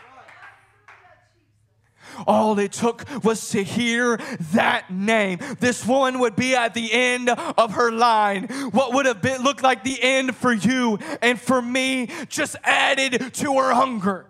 All 2.26 2.58
it 2.58 2.72
took 2.72 3.04
was 3.24 3.50
to 3.50 3.62
hear 3.62 4.18
that 4.52 4.90
name. 4.90 5.38
This 5.60 5.86
woman 5.86 6.18
would 6.20 6.36
be 6.36 6.54
at 6.54 6.74
the 6.74 6.92
end 6.92 7.28
of 7.30 7.74
her 7.74 7.90
line. 7.90 8.48
What 8.70 8.94
would 8.94 9.06
have 9.06 9.22
been 9.22 9.42
looked 9.42 9.62
like 9.62 9.84
the 9.84 10.02
end 10.02 10.36
for 10.36 10.52
you 10.52 10.98
and 11.22 11.40
for 11.40 11.60
me 11.60 12.10
just 12.28 12.56
added 12.64 13.34
to 13.34 13.54
her 13.54 13.74
hunger. 13.74 14.26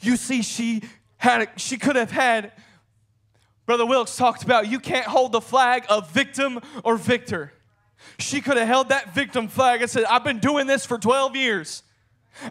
You 0.00 0.16
see, 0.16 0.42
she 0.42 0.82
had 1.16 1.48
she 1.56 1.78
could 1.78 1.96
have 1.96 2.10
had 2.10 2.52
Brother 3.64 3.86
Wilkes 3.86 4.16
talked 4.16 4.42
about 4.42 4.68
you 4.68 4.80
can't 4.80 5.06
hold 5.06 5.32
the 5.32 5.40
flag 5.40 5.84
of 5.88 6.10
victim 6.10 6.60
or 6.84 6.96
victor. 6.96 7.52
She 8.18 8.40
could 8.40 8.56
have 8.56 8.66
held 8.66 8.88
that 8.88 9.14
victim 9.14 9.48
flag 9.48 9.80
and 9.80 9.90
said, 9.90 10.04
I've 10.04 10.24
been 10.24 10.40
doing 10.40 10.66
this 10.66 10.84
for 10.84 10.98
12 10.98 11.36
years. 11.36 11.82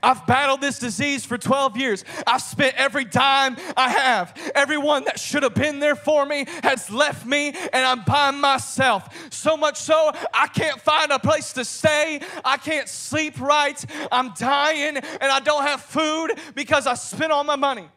I've 0.02 0.26
battled 0.28 0.62
this 0.62 0.80
disease 0.80 1.26
for 1.26 1.38
12 1.38 1.78
years. 1.78 2.06
I've 2.26 2.42
spent 2.42 2.76
every 2.76 3.06
dime 3.06 3.58
I 3.76 3.90
have. 3.90 4.52
Everyone 4.56 5.06
that 5.06 5.20
should 5.20 5.44
have 5.44 5.56
been 5.56 5.80
there 5.80 5.96
for 5.96 6.26
me 6.26 6.46
has 6.64 6.90
left 6.90 7.26
me, 7.26 7.50
and 7.50 7.86
I'm 7.86 8.04
by 8.04 8.32
myself. 8.32 9.34
So 9.34 9.58
much 9.58 9.78
so, 9.78 10.12
I 10.34 10.48
can't 10.48 10.80
find 10.80 11.12
a 11.12 11.20
place 11.20 11.54
to 11.54 11.66
stay. 11.66 12.22
I 12.46 12.58
can't 12.58 12.88
sleep 12.88 13.40
right. 13.40 13.84
I'm 14.12 14.34
dying, 14.34 14.98
and 14.98 15.32
I 15.32 15.40
don't 15.40 15.64
have 15.64 15.82
food 15.82 16.32
because 16.56 16.88
I 16.88 16.94
spent 16.94 17.32
all 17.32 17.44
my 17.44 17.56
money. 17.56 17.90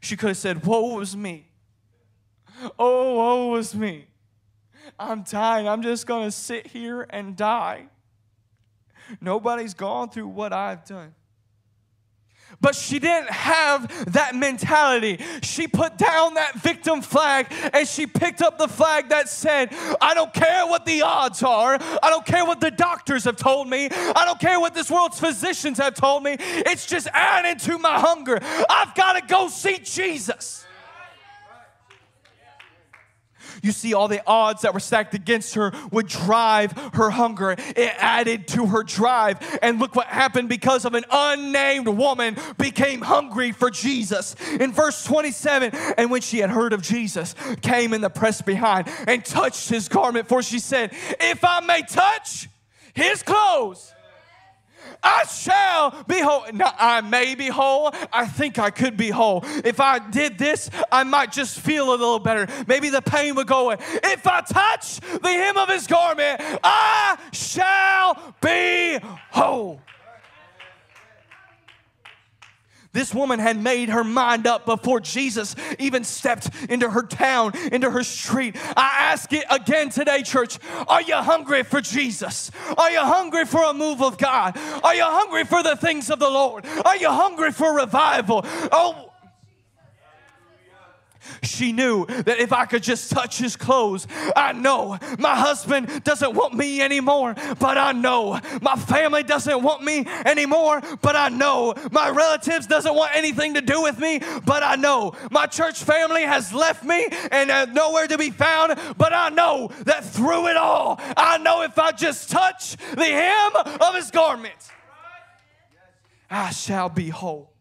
She 0.00 0.16
could 0.16 0.28
have 0.28 0.36
said, 0.36 0.64
Woe 0.64 0.94
was 0.96 1.16
me. 1.16 1.46
Oh, 2.78 3.16
woe 3.16 3.46
was 3.48 3.74
me. 3.74 4.06
I'm 4.98 5.22
dying. 5.22 5.68
I'm 5.68 5.82
just 5.82 6.06
going 6.06 6.26
to 6.26 6.32
sit 6.32 6.66
here 6.66 7.06
and 7.10 7.36
die. 7.36 7.88
Nobody's 9.20 9.74
gone 9.74 10.10
through 10.10 10.28
what 10.28 10.52
I've 10.52 10.84
done. 10.84 11.14
But 12.60 12.74
she 12.74 12.98
didn't 12.98 13.30
have 13.30 14.12
that 14.14 14.34
mentality. 14.34 15.22
She 15.42 15.68
put 15.68 15.98
down 15.98 16.34
that 16.34 16.54
victim 16.54 17.02
flag 17.02 17.46
and 17.72 17.86
she 17.86 18.06
picked 18.06 18.40
up 18.40 18.58
the 18.58 18.68
flag 18.68 19.10
that 19.10 19.28
said, 19.28 19.68
I 20.00 20.14
don't 20.14 20.32
care 20.32 20.66
what 20.66 20.86
the 20.86 21.02
odds 21.02 21.42
are. 21.42 21.74
I 21.74 22.10
don't 22.10 22.24
care 22.24 22.44
what 22.44 22.60
the 22.60 22.70
doctors 22.70 23.24
have 23.24 23.36
told 23.36 23.68
me. 23.68 23.88
I 23.90 24.24
don't 24.24 24.40
care 24.40 24.58
what 24.58 24.74
this 24.74 24.90
world's 24.90 25.20
physicians 25.20 25.78
have 25.78 25.94
told 25.94 26.22
me. 26.22 26.36
It's 26.38 26.86
just 26.86 27.06
adding 27.12 27.58
to 27.66 27.78
my 27.78 27.98
hunger. 27.98 28.38
I've 28.42 28.94
got 28.94 29.12
to 29.14 29.26
go 29.26 29.48
see 29.48 29.78
Jesus. 29.78 30.64
You 33.62 33.72
see, 33.72 33.94
all 33.94 34.08
the 34.08 34.22
odds 34.26 34.62
that 34.62 34.74
were 34.74 34.80
stacked 34.80 35.14
against 35.14 35.54
her 35.54 35.72
would 35.90 36.06
drive 36.06 36.72
her 36.94 37.10
hunger. 37.10 37.52
It 37.52 37.92
added 37.98 38.48
to 38.48 38.66
her 38.66 38.82
drive. 38.82 39.58
And 39.62 39.78
look 39.78 39.94
what 39.94 40.06
happened 40.06 40.48
because 40.48 40.84
of 40.84 40.94
an 40.94 41.04
unnamed 41.10 41.88
woman 41.88 42.36
became 42.56 43.00
hungry 43.00 43.52
for 43.52 43.70
Jesus. 43.70 44.34
In 44.60 44.72
verse 44.72 45.04
27, 45.04 45.72
and 45.96 46.10
when 46.10 46.20
she 46.20 46.38
had 46.38 46.50
heard 46.50 46.72
of 46.72 46.82
Jesus, 46.82 47.34
came 47.62 47.92
in 47.92 48.00
the 48.00 48.10
press 48.10 48.42
behind 48.42 48.88
and 49.06 49.24
touched 49.24 49.68
his 49.68 49.88
garment, 49.88 50.28
for 50.28 50.42
she 50.42 50.58
said, 50.58 50.92
If 51.20 51.44
I 51.44 51.60
may 51.60 51.82
touch 51.82 52.48
his 52.94 53.22
clothes, 53.22 53.94
I 55.02 55.24
shall 55.24 56.04
be 56.06 56.20
whole. 56.20 56.44
Now, 56.52 56.74
I 56.78 57.00
may 57.00 57.34
be 57.34 57.48
whole. 57.48 57.92
I 58.12 58.26
think 58.26 58.58
I 58.58 58.70
could 58.70 58.96
be 58.96 59.10
whole. 59.10 59.42
If 59.64 59.80
I 59.80 59.98
did 59.98 60.38
this, 60.38 60.70
I 60.90 61.04
might 61.04 61.32
just 61.32 61.60
feel 61.60 61.90
a 61.90 61.90
little 61.90 62.18
better. 62.18 62.46
Maybe 62.66 62.90
the 62.90 63.02
pain 63.02 63.34
would 63.36 63.46
go 63.46 63.66
away. 63.66 63.76
If 63.80 64.26
I 64.26 64.40
touch 64.40 65.00
the 65.00 65.28
hem 65.28 65.56
of 65.56 65.68
his 65.68 65.86
garment, 65.86 66.40
I 66.62 67.18
shall 67.32 68.34
be 68.40 68.98
whole. 69.30 69.80
This 72.98 73.14
woman 73.14 73.38
had 73.38 73.62
made 73.62 73.90
her 73.90 74.02
mind 74.02 74.48
up 74.48 74.66
before 74.66 74.98
Jesus 74.98 75.54
even 75.78 76.02
stepped 76.02 76.50
into 76.68 76.90
her 76.90 77.04
town, 77.04 77.52
into 77.70 77.88
her 77.88 78.02
street. 78.02 78.56
I 78.76 79.12
ask 79.12 79.32
it 79.32 79.44
again 79.48 79.90
today, 79.90 80.24
church. 80.24 80.58
Are 80.88 81.00
you 81.00 81.14
hungry 81.14 81.62
for 81.62 81.80
Jesus? 81.80 82.50
Are 82.76 82.90
you 82.90 82.98
hungry 82.98 83.44
for 83.44 83.62
a 83.62 83.72
move 83.72 84.02
of 84.02 84.18
God? 84.18 84.58
Are 84.82 84.96
you 84.96 85.04
hungry 85.04 85.44
for 85.44 85.62
the 85.62 85.76
things 85.76 86.10
of 86.10 86.18
the 86.18 86.28
Lord? 86.28 86.66
Are 86.84 86.96
you 86.96 87.08
hungry 87.08 87.52
for 87.52 87.76
revival? 87.76 88.40
Oh, 88.72 89.07
she 91.48 91.72
knew 91.72 92.06
that 92.06 92.38
if 92.38 92.52
I 92.52 92.66
could 92.66 92.82
just 92.82 93.10
touch 93.10 93.38
his 93.38 93.56
clothes, 93.56 94.06
I 94.36 94.52
know 94.52 94.98
my 95.18 95.36
husband 95.36 96.04
doesn't 96.04 96.34
want 96.34 96.54
me 96.54 96.80
anymore, 96.80 97.34
but 97.58 97.78
I 97.78 97.92
know 97.92 98.38
my 98.62 98.76
family 98.76 99.22
doesn't 99.22 99.62
want 99.62 99.82
me 99.82 100.06
anymore, 100.24 100.82
but 101.00 101.16
I 101.16 101.28
know 101.28 101.74
my 101.90 102.10
relatives 102.10 102.66
doesn't 102.66 102.94
want 102.94 103.12
anything 103.14 103.54
to 103.54 103.60
do 103.60 103.82
with 103.82 103.98
me, 103.98 104.20
but 104.44 104.62
I 104.62 104.76
know 104.76 105.14
my 105.30 105.46
church 105.46 105.82
family 105.82 106.22
has 106.22 106.52
left 106.52 106.84
me 106.84 107.08
and 107.30 107.74
nowhere 107.74 108.06
to 108.06 108.18
be 108.18 108.30
found, 108.30 108.78
but 108.96 109.12
I 109.12 109.30
know 109.30 109.70
that 109.84 110.04
through 110.04 110.48
it 110.48 110.56
all, 110.56 111.00
I 111.16 111.38
know 111.38 111.62
if 111.62 111.78
I 111.78 111.92
just 111.92 112.30
touch 112.30 112.76
the 112.76 113.04
hem 113.04 113.52
of 113.80 113.94
his 113.94 114.10
garment, 114.10 114.54
I 116.30 116.50
shall 116.50 116.88
be 116.88 117.08
whole. 117.08 117.52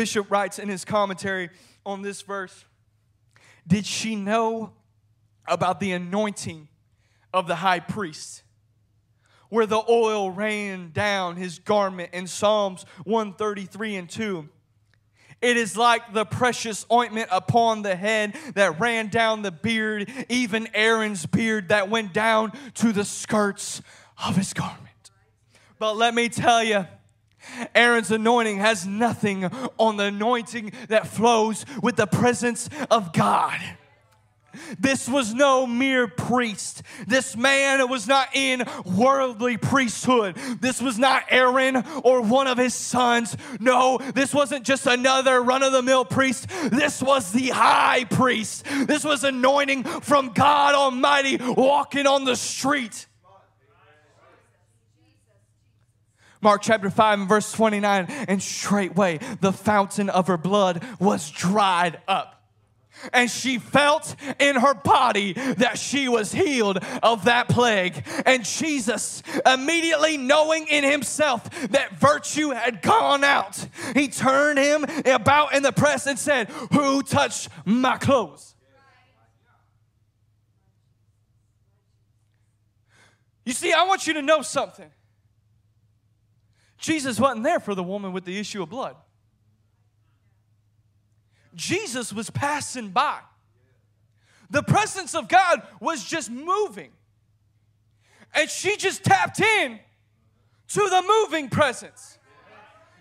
Bishop 0.00 0.30
writes 0.30 0.58
in 0.58 0.70
his 0.70 0.86
commentary 0.86 1.50
on 1.84 2.00
this 2.00 2.22
verse 2.22 2.64
Did 3.68 3.84
she 3.84 4.16
know 4.16 4.72
about 5.46 5.78
the 5.78 5.92
anointing 5.92 6.68
of 7.34 7.46
the 7.46 7.56
high 7.56 7.80
priest? 7.80 8.42
Where 9.50 9.66
the 9.66 9.82
oil 9.90 10.30
ran 10.30 10.92
down 10.92 11.36
his 11.36 11.58
garment 11.58 12.14
in 12.14 12.28
Psalms 12.28 12.86
133 13.04 13.96
and 13.96 14.08
2. 14.08 14.48
It 15.42 15.58
is 15.58 15.76
like 15.76 16.14
the 16.14 16.24
precious 16.24 16.86
ointment 16.90 17.28
upon 17.30 17.82
the 17.82 17.94
head 17.94 18.34
that 18.54 18.80
ran 18.80 19.08
down 19.08 19.42
the 19.42 19.50
beard, 19.50 20.10
even 20.30 20.66
Aaron's 20.72 21.26
beard 21.26 21.68
that 21.68 21.90
went 21.90 22.14
down 22.14 22.52
to 22.76 22.92
the 22.92 23.04
skirts 23.04 23.82
of 24.26 24.34
his 24.34 24.54
garment. 24.54 25.10
But 25.78 25.98
let 25.98 26.14
me 26.14 26.30
tell 26.30 26.64
you, 26.64 26.86
Aaron's 27.74 28.10
anointing 28.10 28.58
has 28.58 28.86
nothing 28.86 29.44
on 29.78 29.96
the 29.96 30.04
anointing 30.04 30.72
that 30.88 31.06
flows 31.06 31.64
with 31.82 31.96
the 31.96 32.06
presence 32.06 32.68
of 32.90 33.12
God. 33.12 33.60
This 34.78 35.08
was 35.08 35.34
no 35.34 35.66
mere 35.66 36.08
priest. 36.08 36.82
This 37.06 37.36
man 37.36 37.88
was 37.88 38.08
not 38.08 38.34
in 38.34 38.64
worldly 38.84 39.56
priesthood. 39.56 40.36
This 40.60 40.80
was 40.80 40.98
not 40.98 41.24
Aaron 41.30 41.84
or 42.02 42.20
one 42.20 42.46
of 42.46 42.58
his 42.58 42.74
sons. 42.74 43.36
No, 43.58 43.98
this 44.14 44.34
wasn't 44.34 44.64
just 44.64 44.86
another 44.86 45.42
run 45.42 45.62
of 45.62 45.72
the 45.72 45.82
mill 45.82 46.04
priest. 46.04 46.48
This 46.64 47.02
was 47.02 47.32
the 47.32 47.50
high 47.50 48.04
priest. 48.04 48.64
This 48.86 49.04
was 49.04 49.24
anointing 49.24 49.84
from 49.84 50.30
God 50.30 50.74
Almighty 50.74 51.36
walking 51.40 52.06
on 52.06 52.24
the 52.24 52.36
street. 52.36 53.06
Mark 56.40 56.62
chapter 56.62 56.88
5 56.88 57.20
and 57.20 57.28
verse 57.28 57.52
29, 57.52 58.06
and 58.06 58.42
straightway 58.42 59.18
the 59.40 59.52
fountain 59.52 60.08
of 60.08 60.26
her 60.26 60.38
blood 60.38 60.84
was 60.98 61.30
dried 61.30 62.00
up. 62.08 62.36
And 63.12 63.30
she 63.30 63.58
felt 63.58 64.14
in 64.38 64.56
her 64.56 64.74
body 64.74 65.32
that 65.32 65.78
she 65.78 66.08
was 66.08 66.32
healed 66.32 66.78
of 67.02 67.24
that 67.24 67.48
plague. 67.48 68.04
And 68.26 68.44
Jesus, 68.44 69.22
immediately 69.46 70.16
knowing 70.16 70.66
in 70.68 70.84
himself 70.84 71.48
that 71.68 71.98
virtue 71.98 72.50
had 72.50 72.82
gone 72.82 73.24
out, 73.24 73.66
he 73.94 74.08
turned 74.08 74.58
him 74.58 74.84
about 75.06 75.54
in 75.54 75.62
the 75.62 75.72
press 75.72 76.06
and 76.06 76.18
said, 76.18 76.48
Who 76.72 77.02
touched 77.02 77.48
my 77.64 77.96
clothes? 77.96 78.54
You 83.44 83.54
see, 83.54 83.72
I 83.72 83.84
want 83.84 84.06
you 84.06 84.14
to 84.14 84.22
know 84.22 84.42
something. 84.42 84.90
Jesus 86.80 87.20
wasn't 87.20 87.44
there 87.44 87.60
for 87.60 87.74
the 87.74 87.82
woman 87.82 88.12
with 88.12 88.24
the 88.24 88.38
issue 88.38 88.62
of 88.62 88.70
blood. 88.70 88.96
Jesus 91.54 92.12
was 92.12 92.30
passing 92.30 92.88
by. 92.88 93.18
The 94.48 94.62
presence 94.62 95.14
of 95.14 95.28
God 95.28 95.62
was 95.80 96.04
just 96.04 96.30
moving. 96.30 96.90
And 98.34 98.48
she 98.48 98.76
just 98.76 99.04
tapped 99.04 99.40
in 99.40 99.78
to 100.68 100.80
the 100.80 101.02
moving 101.06 101.48
presence. 101.48 102.18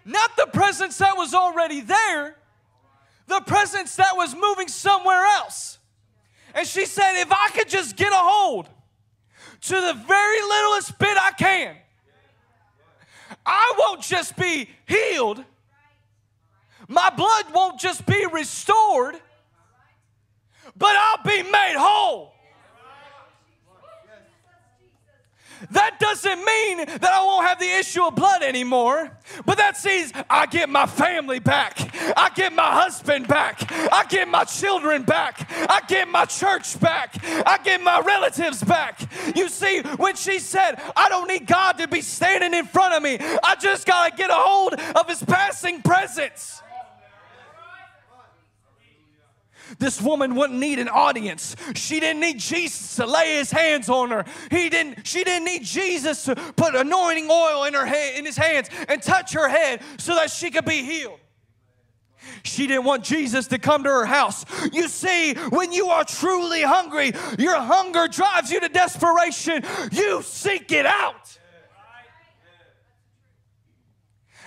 Not 0.03 0.35
the 0.35 0.47
presence 0.51 0.97
that 0.97 1.15
was 1.15 1.33
already 1.33 1.81
there, 1.81 2.35
the 3.27 3.41
presence 3.41 3.95
that 3.95 4.15
was 4.15 4.35
moving 4.35 4.67
somewhere 4.67 5.23
else. 5.23 5.77
And 6.53 6.67
she 6.67 6.85
said, 6.85 7.21
If 7.21 7.31
I 7.31 7.49
could 7.53 7.69
just 7.69 7.95
get 7.95 8.11
a 8.11 8.15
hold 8.15 8.67
to 9.61 9.75
the 9.75 9.93
very 10.07 10.41
littlest 10.41 10.97
bit 10.97 11.17
I 11.17 11.31
can, 11.37 11.75
I 13.45 13.73
won't 13.77 14.01
just 14.01 14.35
be 14.35 14.69
healed, 14.85 15.43
my 16.87 17.09
blood 17.11 17.45
won't 17.53 17.79
just 17.79 18.05
be 18.05 18.25
restored, 18.31 19.15
but 20.75 20.95
I'll 20.95 21.23
be 21.23 21.43
made 21.43 21.75
whole. 21.77 22.33
Doesn't 25.99 26.45
mean 26.45 26.77
that 26.85 27.03
I 27.03 27.23
won't 27.23 27.47
have 27.47 27.59
the 27.59 27.69
issue 27.69 28.03
of 28.03 28.15
blood 28.15 28.41
anymore, 28.41 29.11
but 29.45 29.57
that 29.57 29.77
sees 29.77 30.11
I 30.29 30.45
get 30.45 30.69
my 30.69 30.85
family 30.85 31.39
back. 31.39 31.77
I 32.17 32.29
get 32.35 32.53
my 32.53 32.71
husband 32.71 33.27
back. 33.27 33.71
I 33.71 34.05
get 34.09 34.27
my 34.27 34.43
children 34.43 35.03
back. 35.03 35.49
I 35.69 35.81
get 35.87 36.07
my 36.07 36.25
church 36.25 36.79
back. 36.79 37.15
I 37.23 37.59
get 37.63 37.81
my 37.81 37.99
relatives 37.99 38.63
back. 38.63 39.01
You 39.35 39.49
see, 39.49 39.81
when 39.97 40.15
she 40.15 40.39
said, 40.39 40.81
I 40.95 41.09
don't 41.09 41.27
need 41.27 41.45
God 41.45 41.77
to 41.77 41.87
be 41.87 42.01
standing 42.01 42.53
in 42.53 42.65
front 42.65 42.93
of 42.93 43.03
me, 43.03 43.17
I 43.43 43.55
just 43.59 43.85
got 43.85 44.09
to 44.09 44.15
get 44.15 44.29
a 44.29 44.35
hold 44.35 44.73
of 44.73 45.07
his 45.07 45.23
passing 45.23 45.81
presence. 45.81 46.61
This 49.77 50.01
woman 50.01 50.36
wouldn't 50.36 50.60
need 50.60 50.79
an 50.79 50.89
audience. 50.89 51.55
She 51.75 51.99
didn't 51.99 52.21
need 52.21 52.39
Jesus 52.39 52.95
to 52.95 53.05
lay 53.05 53.36
his 53.38 53.51
hands 53.51 53.89
on 53.89 54.10
her. 54.12 54.25
He 54.49 54.69
didn't, 54.69 55.05
she 55.05 55.23
didn't 55.23 55.45
need 55.45 55.63
Jesus 55.63 56.23
to 56.25 56.36
put 56.36 56.75
anointing 56.75 57.27
oil 57.29 57.65
in 57.65 57.73
her 57.73 57.86
hand, 57.86 58.17
in 58.17 58.25
his 58.25 58.38
hands 58.38 58.69
and 58.88 59.01
touch 59.01 59.34
her 59.34 59.47
head 59.47 59.82
so 59.97 60.15
that 60.15 60.32
she 60.32 60.49
could 60.49 60.65
be 60.65 60.84
healed. 60.84 61.19
She 62.43 62.67
didn't 62.67 62.86
want 62.86 63.03
Jesus 63.03 63.47
to 63.47 63.58
come 63.60 63.84
to 63.84 63.89
her 63.89 64.05
house. 64.05 64.45
You 64.71 64.88
see, 64.88 65.34
when 65.34 65.71
you 65.71 65.88
are 65.88 66.03
truly 66.03 66.62
hungry, 66.62 67.12
your 67.38 67.60
hunger 67.60 68.08
drives 68.08 68.51
you 68.51 68.60
to 68.60 68.69
desperation. 68.69 69.63
You 69.91 70.21
seek 70.21 70.71
it 70.71 70.86
out. 70.86 71.38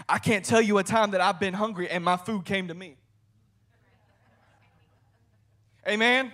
I 0.08 0.18
can't 0.18 0.44
tell 0.44 0.60
you 0.60 0.78
a 0.78 0.82
time 0.82 1.12
that 1.12 1.20
I've 1.20 1.38
been 1.38 1.54
hungry 1.54 1.88
and 1.88 2.04
my 2.04 2.16
food 2.16 2.44
came 2.44 2.68
to 2.68 2.74
me. 2.74 2.96
Amen. 5.86 6.32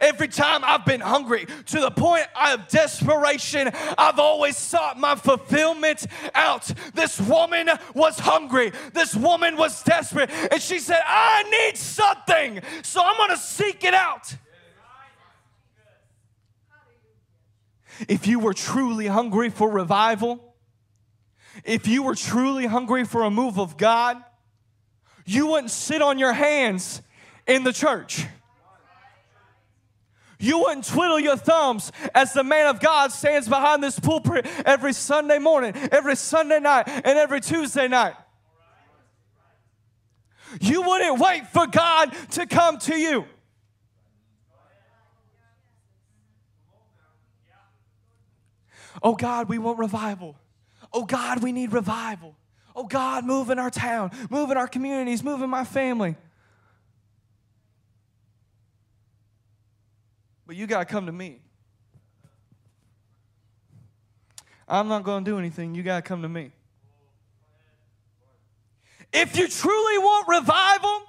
Every 0.00 0.28
time 0.28 0.62
I've 0.64 0.84
been 0.84 1.00
hungry 1.00 1.46
to 1.66 1.80
the 1.80 1.90
point 1.90 2.26
of 2.40 2.68
desperation, 2.68 3.70
I've 3.98 4.18
always 4.20 4.56
sought 4.56 4.98
my 4.98 5.16
fulfillment 5.16 6.06
out. 6.34 6.70
This 6.94 7.20
woman 7.20 7.68
was 7.94 8.18
hungry. 8.18 8.72
This 8.92 9.16
woman 9.16 9.56
was 9.56 9.82
desperate. 9.82 10.30
And 10.30 10.62
she 10.62 10.78
said, 10.78 11.00
I 11.04 11.42
need 11.50 11.76
something. 11.76 12.60
So 12.82 13.02
I'm 13.04 13.16
going 13.16 13.30
to 13.30 13.36
seek 13.36 13.82
it 13.82 13.94
out. 13.94 14.34
If 18.08 18.26
you 18.26 18.38
were 18.38 18.54
truly 18.54 19.08
hungry 19.08 19.50
for 19.50 19.68
revival, 19.68 20.54
if 21.64 21.86
you 21.86 22.02
were 22.02 22.14
truly 22.14 22.66
hungry 22.66 23.04
for 23.04 23.24
a 23.24 23.30
move 23.30 23.58
of 23.58 23.76
God, 23.76 24.22
you 25.26 25.48
wouldn't 25.48 25.70
sit 25.70 26.00
on 26.00 26.18
your 26.18 26.32
hands 26.32 27.02
in 27.46 27.64
the 27.64 27.72
church. 27.72 28.26
You 30.40 30.60
wouldn't 30.60 30.86
twiddle 30.86 31.20
your 31.20 31.36
thumbs 31.36 31.92
as 32.14 32.32
the 32.32 32.42
man 32.42 32.66
of 32.66 32.80
God 32.80 33.12
stands 33.12 33.46
behind 33.46 33.82
this 33.82 33.98
pulpit 33.98 34.46
every 34.64 34.94
Sunday 34.94 35.38
morning, 35.38 35.76
every 35.92 36.16
Sunday 36.16 36.58
night, 36.58 36.88
and 36.88 37.18
every 37.18 37.40
Tuesday 37.40 37.86
night. 37.86 38.14
You 40.60 40.82
wouldn't 40.82 41.20
wait 41.20 41.46
for 41.48 41.66
God 41.66 42.12
to 42.32 42.46
come 42.46 42.78
to 42.78 42.96
you. 42.96 43.26
Oh 49.02 49.14
God, 49.14 49.48
we 49.48 49.58
want 49.58 49.78
revival. 49.78 50.36
Oh 50.92 51.04
God, 51.04 51.42
we 51.42 51.52
need 51.52 51.72
revival. 51.72 52.34
Oh 52.74 52.84
God, 52.84 53.24
move 53.24 53.50
in 53.50 53.58
our 53.58 53.70
town, 53.70 54.10
move 54.30 54.50
in 54.50 54.56
our 54.56 54.68
communities, 54.68 55.22
move 55.22 55.42
in 55.42 55.50
my 55.50 55.64
family. 55.64 56.16
But 60.50 60.56
you 60.56 60.66
got 60.66 60.80
to 60.80 60.84
come 60.84 61.06
to 61.06 61.12
me. 61.12 61.38
I'm 64.66 64.88
not 64.88 65.04
going 65.04 65.24
to 65.24 65.30
do 65.30 65.38
anything. 65.38 65.76
You 65.76 65.84
got 65.84 65.98
to 65.98 66.02
come 66.02 66.22
to 66.22 66.28
me. 66.28 66.50
If 69.12 69.38
you 69.38 69.46
truly 69.46 69.98
want 69.98 70.26
revival, 70.26 71.02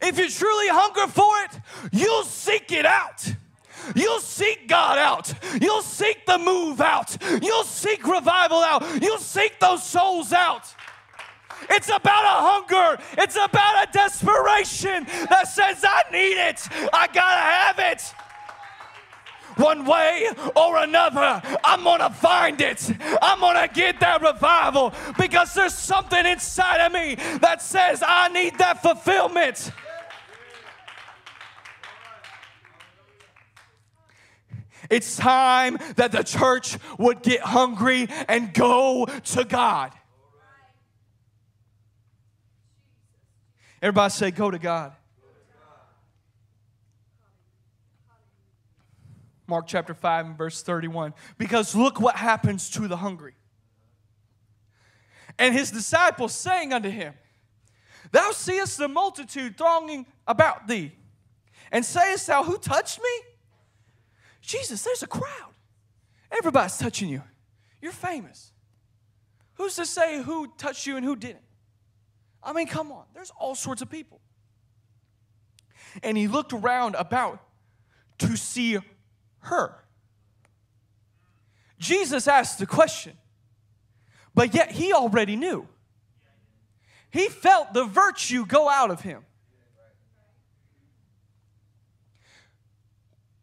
if 0.00 0.16
you 0.16 0.30
truly 0.30 0.68
hunger 0.68 1.08
for 1.10 1.32
it, 1.42 1.60
you'll 1.90 2.22
seek 2.22 2.70
it 2.70 2.86
out. 2.86 3.34
You'll 3.96 4.20
seek 4.20 4.68
God 4.68 4.96
out. 4.96 5.34
You'll 5.60 5.82
seek 5.82 6.24
the 6.24 6.38
move 6.38 6.80
out. 6.80 7.16
You'll 7.42 7.64
seek 7.64 8.06
revival 8.06 8.58
out. 8.58 9.02
You'll 9.02 9.18
seek 9.18 9.58
those 9.58 9.82
souls 9.82 10.32
out. 10.32 10.72
It's 11.68 11.88
about 11.88 12.24
a 12.24 12.66
hunger. 12.66 13.02
It's 13.18 13.36
about 13.36 13.88
a 13.88 13.92
desperation 13.92 15.04
that 15.28 15.48
says, 15.48 15.84
I 15.86 16.02
need 16.10 16.38
it. 16.38 16.66
I 16.92 17.06
gotta 17.06 17.40
have 17.40 17.78
it. 17.78 18.02
One 19.56 19.84
way 19.84 20.28
or 20.56 20.78
another, 20.78 21.42
I'm 21.62 21.84
gonna 21.84 22.10
find 22.10 22.60
it. 22.60 22.90
I'm 23.20 23.40
gonna 23.40 23.68
get 23.68 24.00
that 24.00 24.22
revival 24.22 24.94
because 25.18 25.52
there's 25.54 25.74
something 25.74 26.24
inside 26.24 26.78
of 26.86 26.92
me 26.92 27.16
that 27.40 27.60
says, 27.60 28.02
I 28.06 28.28
need 28.28 28.56
that 28.58 28.82
fulfillment. 28.82 29.70
It's 34.88 35.16
time 35.16 35.78
that 35.96 36.10
the 36.10 36.24
church 36.24 36.76
would 36.98 37.22
get 37.22 37.40
hungry 37.40 38.08
and 38.28 38.52
go 38.52 39.06
to 39.06 39.44
God. 39.44 39.92
Everybody 43.82 44.10
say, 44.10 44.30
Go 44.30 44.50
to 44.50 44.58
God. 44.58 44.92
Mark 49.46 49.66
chapter 49.66 49.94
5 49.94 50.26
and 50.26 50.38
verse 50.38 50.62
31. 50.62 51.12
Because 51.36 51.74
look 51.74 52.00
what 52.00 52.16
happens 52.16 52.70
to 52.70 52.86
the 52.86 52.96
hungry. 52.96 53.34
And 55.38 55.54
his 55.54 55.70
disciples 55.70 56.32
saying 56.32 56.72
unto 56.72 56.88
him, 56.88 57.14
Thou 58.12 58.30
seest 58.30 58.78
the 58.78 58.88
multitude 58.88 59.56
thronging 59.56 60.06
about 60.26 60.68
thee, 60.68 60.92
and 61.72 61.84
sayest 61.84 62.26
thou, 62.26 62.44
Who 62.44 62.58
touched 62.58 63.00
me? 63.02 63.10
Jesus, 64.40 64.82
there's 64.82 65.02
a 65.02 65.06
crowd. 65.06 65.54
Everybody's 66.30 66.78
touching 66.78 67.08
you. 67.08 67.22
You're 67.80 67.92
famous. 67.92 68.52
Who's 69.54 69.76
to 69.76 69.86
say 69.86 70.22
who 70.22 70.48
touched 70.56 70.86
you 70.86 70.96
and 70.96 71.04
who 71.04 71.16
didn't? 71.16 71.42
I 72.42 72.52
mean, 72.52 72.66
come 72.66 72.90
on. 72.92 73.04
There's 73.14 73.32
all 73.38 73.54
sorts 73.54 73.82
of 73.82 73.90
people. 73.90 74.20
And 76.02 76.16
he 76.16 76.28
looked 76.28 76.52
around 76.52 76.94
about 76.94 77.42
to 78.18 78.36
see 78.36 78.78
her. 79.40 79.74
Jesus 81.78 82.28
asked 82.28 82.58
the 82.58 82.66
question, 82.66 83.14
but 84.34 84.54
yet 84.54 84.70
he 84.70 84.92
already 84.92 85.36
knew. 85.36 85.66
He 87.10 87.28
felt 87.28 87.72
the 87.72 87.84
virtue 87.84 88.46
go 88.46 88.68
out 88.68 88.90
of 88.90 89.00
him. 89.00 89.24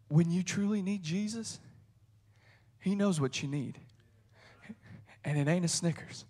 When 0.07 0.31
you 0.31 0.41
truly 0.41 0.81
need 0.81 1.03
Jesus, 1.03 1.59
he 2.79 2.95
knows 2.95 3.19
what 3.19 3.41
you 3.41 3.49
need. 3.49 3.77
And 5.25 5.37
it 5.37 5.49
ain't 5.49 5.65
a 5.65 5.67
Snickers. 5.67 6.23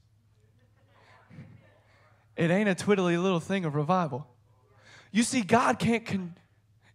It 2.37 2.51
ain't 2.51 2.69
a 2.69 2.75
twiddly 2.75 3.21
little 3.21 3.39
thing 3.39 3.65
of 3.65 3.75
revival. 3.75 4.27
You 5.11 5.23
see, 5.23 5.41
God 5.41 5.79
can't, 5.79 6.05
con- 6.05 6.35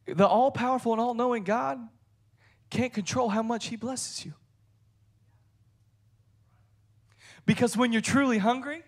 the 0.06 0.26
all 0.26 0.52
powerful 0.52 0.92
and 0.92 1.00
all 1.00 1.14
knowing 1.14 1.42
God 1.42 1.78
can't 2.70 2.92
control 2.92 3.28
how 3.28 3.42
much 3.42 3.66
He 3.66 3.76
blesses 3.76 4.24
you. 4.24 4.34
Because 7.44 7.76
when 7.76 7.92
you're 7.92 8.00
truly 8.00 8.38
hungry 8.38 8.84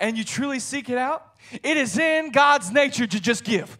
and 0.00 0.18
you 0.18 0.24
truly 0.24 0.58
seek 0.58 0.90
it 0.90 0.98
out, 0.98 1.24
it 1.62 1.76
is 1.76 1.96
in 1.96 2.32
God's 2.32 2.72
nature 2.72 3.06
to 3.06 3.20
just 3.20 3.44
give. 3.44 3.78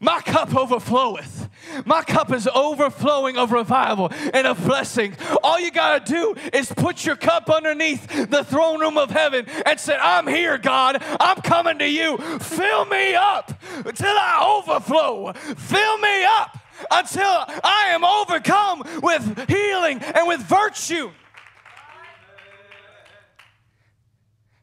My 0.00 0.20
cup 0.20 0.50
overfloweth. 0.50 1.48
My 1.84 2.02
cup 2.02 2.32
is 2.32 2.48
overflowing 2.48 3.36
of 3.36 3.52
revival 3.52 4.10
and 4.32 4.46
of 4.46 4.64
blessing. 4.64 5.14
All 5.42 5.60
you 5.60 5.70
got 5.70 6.06
to 6.06 6.12
do 6.12 6.34
is 6.52 6.72
put 6.72 7.04
your 7.04 7.16
cup 7.16 7.48
underneath 7.50 8.30
the 8.30 8.44
throne 8.44 8.80
room 8.80 8.98
of 8.98 9.10
heaven 9.10 9.46
and 9.64 9.78
say, 9.78 9.96
I'm 9.96 10.26
here, 10.26 10.58
God. 10.58 11.02
I'm 11.20 11.40
coming 11.42 11.78
to 11.78 11.88
you. 11.88 12.18
Fill 12.18 12.84
me 12.86 13.14
up 13.14 13.60
till 13.94 14.06
I 14.08 14.60
overflow. 14.60 15.32
Fill 15.32 15.98
me 15.98 16.24
up 16.24 16.58
until 16.90 17.44
I 17.64 17.88
am 17.90 18.04
overcome 18.04 18.82
with 19.02 19.48
healing 19.48 19.98
and 20.00 20.26
with 20.26 20.40
virtue. 20.40 21.10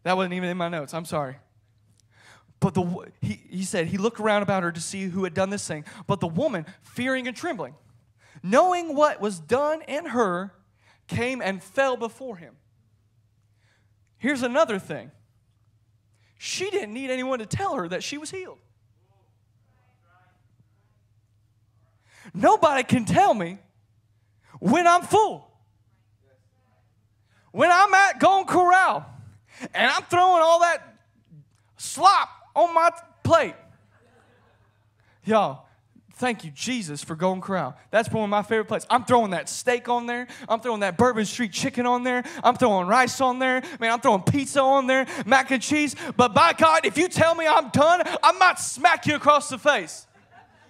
That 0.04 0.16
wasn't 0.16 0.34
even 0.34 0.50
in 0.50 0.58
my 0.58 0.70
notes. 0.70 0.94
I'm 0.94 1.06
sorry. 1.06 1.38
But 2.60 2.74
the 2.74 3.12
he, 3.22 3.40
he 3.50 3.64
said 3.64 3.88
he 3.88 3.98
looked 3.98 4.20
around 4.20 4.42
about 4.42 4.64
her 4.64 4.72
to 4.72 4.82
see 4.82 5.04
who 5.04 5.24
had 5.24 5.34
done 5.34 5.50
this 5.50 5.66
thing. 5.68 5.86
But 6.08 6.20
the 6.20 6.28
woman, 6.28 6.66
fearing 6.82 7.28
and 7.28 7.36
trembling, 7.36 7.76
knowing 8.44 8.96
what 8.96 9.22
was 9.22 9.40
done 9.40 9.82
in 9.84 10.08
her, 10.08 10.54
came 11.08 11.42
and 11.42 11.64
fell 11.64 11.96
before 11.96 12.36
him. 12.36 12.56
Here's 14.18 14.44
another 14.44 14.78
thing. 14.78 15.12
She 16.38 16.70
didn't 16.70 16.94
need 16.94 17.10
anyone 17.10 17.40
to 17.40 17.46
tell 17.46 17.76
her 17.76 17.88
that 17.88 18.04
she 18.04 18.18
was 18.18 18.32
healed. 18.32 18.58
Nobody 22.34 22.84
can 22.84 23.06
tell 23.06 23.34
me 23.34 23.58
when 24.60 24.86
I'm 24.86 25.02
full. 25.02 25.50
when 27.52 27.72
I'm 27.72 27.94
at 27.94 28.20
Golden 28.20 28.46
Corral 28.46 29.06
and 29.74 29.90
I'm 29.90 30.04
throwing 30.04 30.42
all 30.42 30.60
that 30.60 30.82
slop 31.78 32.30
on 32.56 32.74
my 32.74 32.92
plate, 33.24 33.56
y'all, 35.24 35.66
Thank 36.20 36.44
you, 36.44 36.52
Jesus, 36.52 37.02
for 37.02 37.16
Golden 37.16 37.40
Corral. 37.40 37.78
That's 37.92 38.12
one 38.12 38.26
of 38.26 38.30
my 38.30 38.44
favorite 38.44 38.66
places. 38.66 38.86
I'm 38.90 39.06
throwing 39.06 39.32
that 39.32 39.48
steak 39.48 39.88
on 39.88 40.06
there. 40.06 40.28
I'm 40.50 40.60
throwing 40.60 40.82
that 40.82 40.98
Bourbon 40.98 41.24
Street 41.24 41.54
chicken 41.54 41.86
on 41.86 42.04
there. 42.04 42.26
I'm 42.44 42.58
throwing 42.58 42.88
rice 42.88 43.22
on 43.22 43.40
there. 43.40 43.62
Man, 43.80 43.94
I'm 43.94 44.02
throwing 44.02 44.24
pizza 44.24 44.62
on 44.62 44.86
there, 44.86 45.08
mac 45.26 45.50
and 45.52 45.64
cheese. 45.64 45.96
But 46.18 46.34
by 46.34 46.52
God, 46.52 46.86
if 46.86 46.98
you 46.98 47.08
tell 47.08 47.36
me 47.36 47.48
I'm 47.48 47.70
done, 47.70 48.02
I 48.22 48.34
might 48.34 48.60
smack 48.60 49.08
you 49.08 49.16
across 49.16 49.48
the 49.48 49.58
face. 49.58 50.08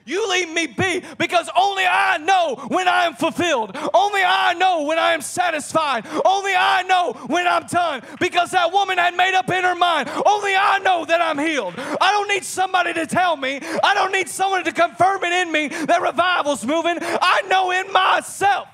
You 0.10 0.28
leave 0.28 0.50
me 0.50 0.66
be 0.66 1.04
because 1.20 1.52
only 1.56 1.84
I 1.86 2.18
know 2.18 2.56
when 2.70 2.88
I 2.88 3.06
am 3.06 3.14
fulfilled. 3.14 3.78
Only 3.94 4.22
I 4.26 4.56
know 4.56 4.82
when 4.82 4.98
I 4.98 5.14
am 5.14 5.22
satisfied. 5.22 6.08
Only 6.26 6.54
I 6.56 6.82
know 6.82 7.14
when 7.28 7.46
I'm 7.46 7.68
done 7.68 8.02
because 8.20 8.50
that 8.50 8.74
woman 8.74 8.98
had 8.98 9.16
made 9.16 9.36
up 9.36 9.48
in 9.52 9.64
her 9.64 9.76
mind. 9.76 10.10
Only 10.10 10.56
I 10.56 10.80
know 10.80 11.06
that 11.06 11.22
I'm 11.22 11.38
healed. 11.38 11.76
I 11.78 12.12
don't 12.12 12.28
need 12.28 12.44
somebody 12.44 12.92
to 12.94 13.06
tell 13.06 13.38
me. 13.38 13.60
I 13.62 13.94
don't 13.94 14.12
need 14.12 14.28
someone 14.28 14.64
to 14.64 14.72
confirm 14.72 15.24
it 15.26 15.32
in 15.32 15.52
me 15.52 15.68
that 15.68 16.02
revival's 16.02 16.66
moving. 16.66 16.98
I 17.00 17.44
know 17.48 17.70
in 17.70 17.94
myself. 17.94 18.68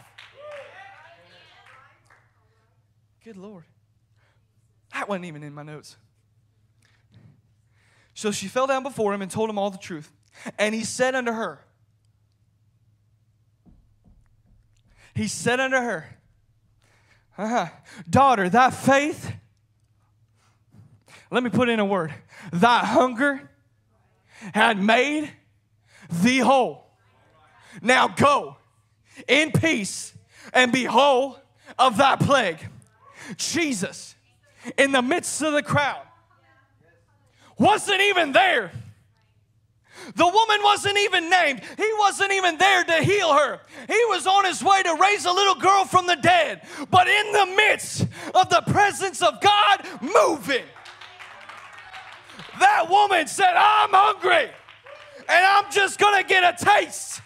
Good 3.25 3.35
Lord. 3.35 3.65
That 4.93 5.09
wasn't 5.09 5.25
even 5.25 5.43
in 5.43 5.53
my 5.53 5.63
notes. 5.63 5.97
So 8.13 8.31
she 8.31 8.47
fell 8.47 8.67
down 8.67 8.83
before 8.83 9.13
him 9.13 9.21
and 9.21 9.29
told 9.29 9.49
him 9.49 9.57
all 9.57 9.69
the 9.69 9.77
truth. 9.77 10.13
And 10.57 10.75
he 10.75 10.83
said 10.83 11.15
unto 11.15 11.31
her, 11.31 11.59
He 15.15 15.29
said 15.29 15.61
unto 15.61 15.77
her, 15.77 16.17
uh-huh, 17.37 17.67
Daughter, 18.09 18.49
thy 18.49 18.69
faith, 18.69 19.31
let 21.31 21.41
me 21.41 21.49
put 21.49 21.69
in 21.69 21.79
a 21.79 21.85
word, 21.85 22.13
thy 22.51 22.79
hunger 22.79 23.49
had 24.53 24.77
made 24.77 25.31
thee 26.09 26.39
whole. 26.39 26.85
Now 27.81 28.09
go 28.09 28.57
in 29.27 29.51
peace 29.51 30.13
and 30.53 30.71
be 30.71 30.83
whole 30.83 31.39
of 31.79 31.97
thy 31.97 32.15
plague. 32.17 32.59
Jesus, 33.37 34.15
in 34.77 34.91
the 34.91 35.01
midst 35.01 35.41
of 35.41 35.53
the 35.53 35.63
crowd, 35.63 36.03
wasn't 37.57 38.01
even 38.01 38.33
there 38.33 38.71
the 40.15 40.25
woman 40.25 40.59
wasn't 40.63 40.97
even 40.99 41.29
named. 41.29 41.61
He 41.77 41.89
wasn't 41.99 42.31
even 42.33 42.57
there 42.57 42.83
to 42.83 43.03
heal 43.03 43.33
her. 43.33 43.59
He 43.87 44.05
was 44.09 44.27
on 44.27 44.45
his 44.45 44.63
way 44.63 44.83
to 44.83 44.97
raise 45.01 45.25
a 45.25 45.31
little 45.31 45.55
girl 45.55 45.85
from 45.85 46.07
the 46.07 46.15
dead. 46.15 46.61
But 46.91 47.07
in 47.07 47.31
the 47.31 47.45
midst 47.55 48.01
of 48.33 48.49
the 48.49 48.63
presence 48.67 49.21
of 49.21 49.41
God 49.41 49.85
moving, 50.01 50.65
that 52.59 52.89
woman 52.89 53.27
said, 53.27 53.53
I'm 53.55 53.89
hungry 53.91 54.49
and 55.27 55.45
I'm 55.45 55.71
just 55.71 55.99
going 55.99 56.21
to 56.21 56.27
get 56.27 56.43
a 56.43 56.63
taste. 56.63 57.21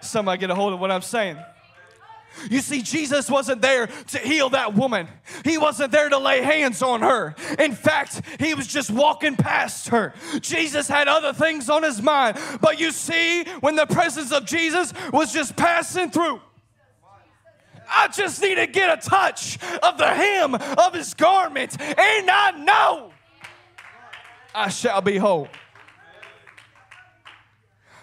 Somebody 0.00 0.40
get 0.40 0.50
a 0.50 0.54
hold 0.54 0.72
of 0.72 0.80
what 0.80 0.90
I'm 0.90 1.02
saying. 1.02 1.38
You 2.48 2.60
see, 2.60 2.82
Jesus 2.82 3.28
wasn't 3.28 3.62
there 3.62 3.86
to 3.86 4.18
heal 4.18 4.50
that 4.50 4.74
woman. 4.74 5.08
He 5.44 5.58
wasn't 5.58 5.92
there 5.92 6.08
to 6.08 6.18
lay 6.18 6.42
hands 6.42 6.82
on 6.82 7.02
her. 7.02 7.34
In 7.58 7.74
fact, 7.74 8.22
he 8.38 8.54
was 8.54 8.66
just 8.66 8.90
walking 8.90 9.36
past 9.36 9.88
her. 9.88 10.14
Jesus 10.40 10.88
had 10.88 11.08
other 11.08 11.32
things 11.32 11.68
on 11.68 11.82
his 11.82 12.00
mind. 12.00 12.38
But 12.60 12.80
you 12.80 12.92
see, 12.92 13.44
when 13.60 13.76
the 13.76 13.86
presence 13.86 14.32
of 14.32 14.46
Jesus 14.46 14.92
was 15.12 15.32
just 15.32 15.56
passing 15.56 16.10
through, 16.10 16.40
I 17.90 18.08
just 18.08 18.40
need 18.40 18.54
to 18.54 18.66
get 18.66 18.98
a 18.98 19.08
touch 19.08 19.58
of 19.82 19.98
the 19.98 20.06
hem 20.06 20.54
of 20.54 20.94
his 20.94 21.12
garment, 21.14 21.80
and 21.80 22.30
I 22.30 22.52
know 22.52 23.12
I 24.54 24.68
shall 24.68 25.00
be 25.00 25.16
whole. 25.16 25.48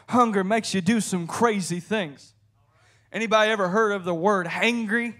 Hunger 0.09 0.43
makes 0.43 0.73
you 0.73 0.81
do 0.81 1.01
some 1.01 1.27
crazy 1.27 1.79
things. 1.79 2.33
Anybody 3.11 3.51
ever 3.51 3.69
heard 3.69 3.93
of 3.93 4.03
the 4.03 4.13
word 4.13 4.47
hangry? 4.47 5.15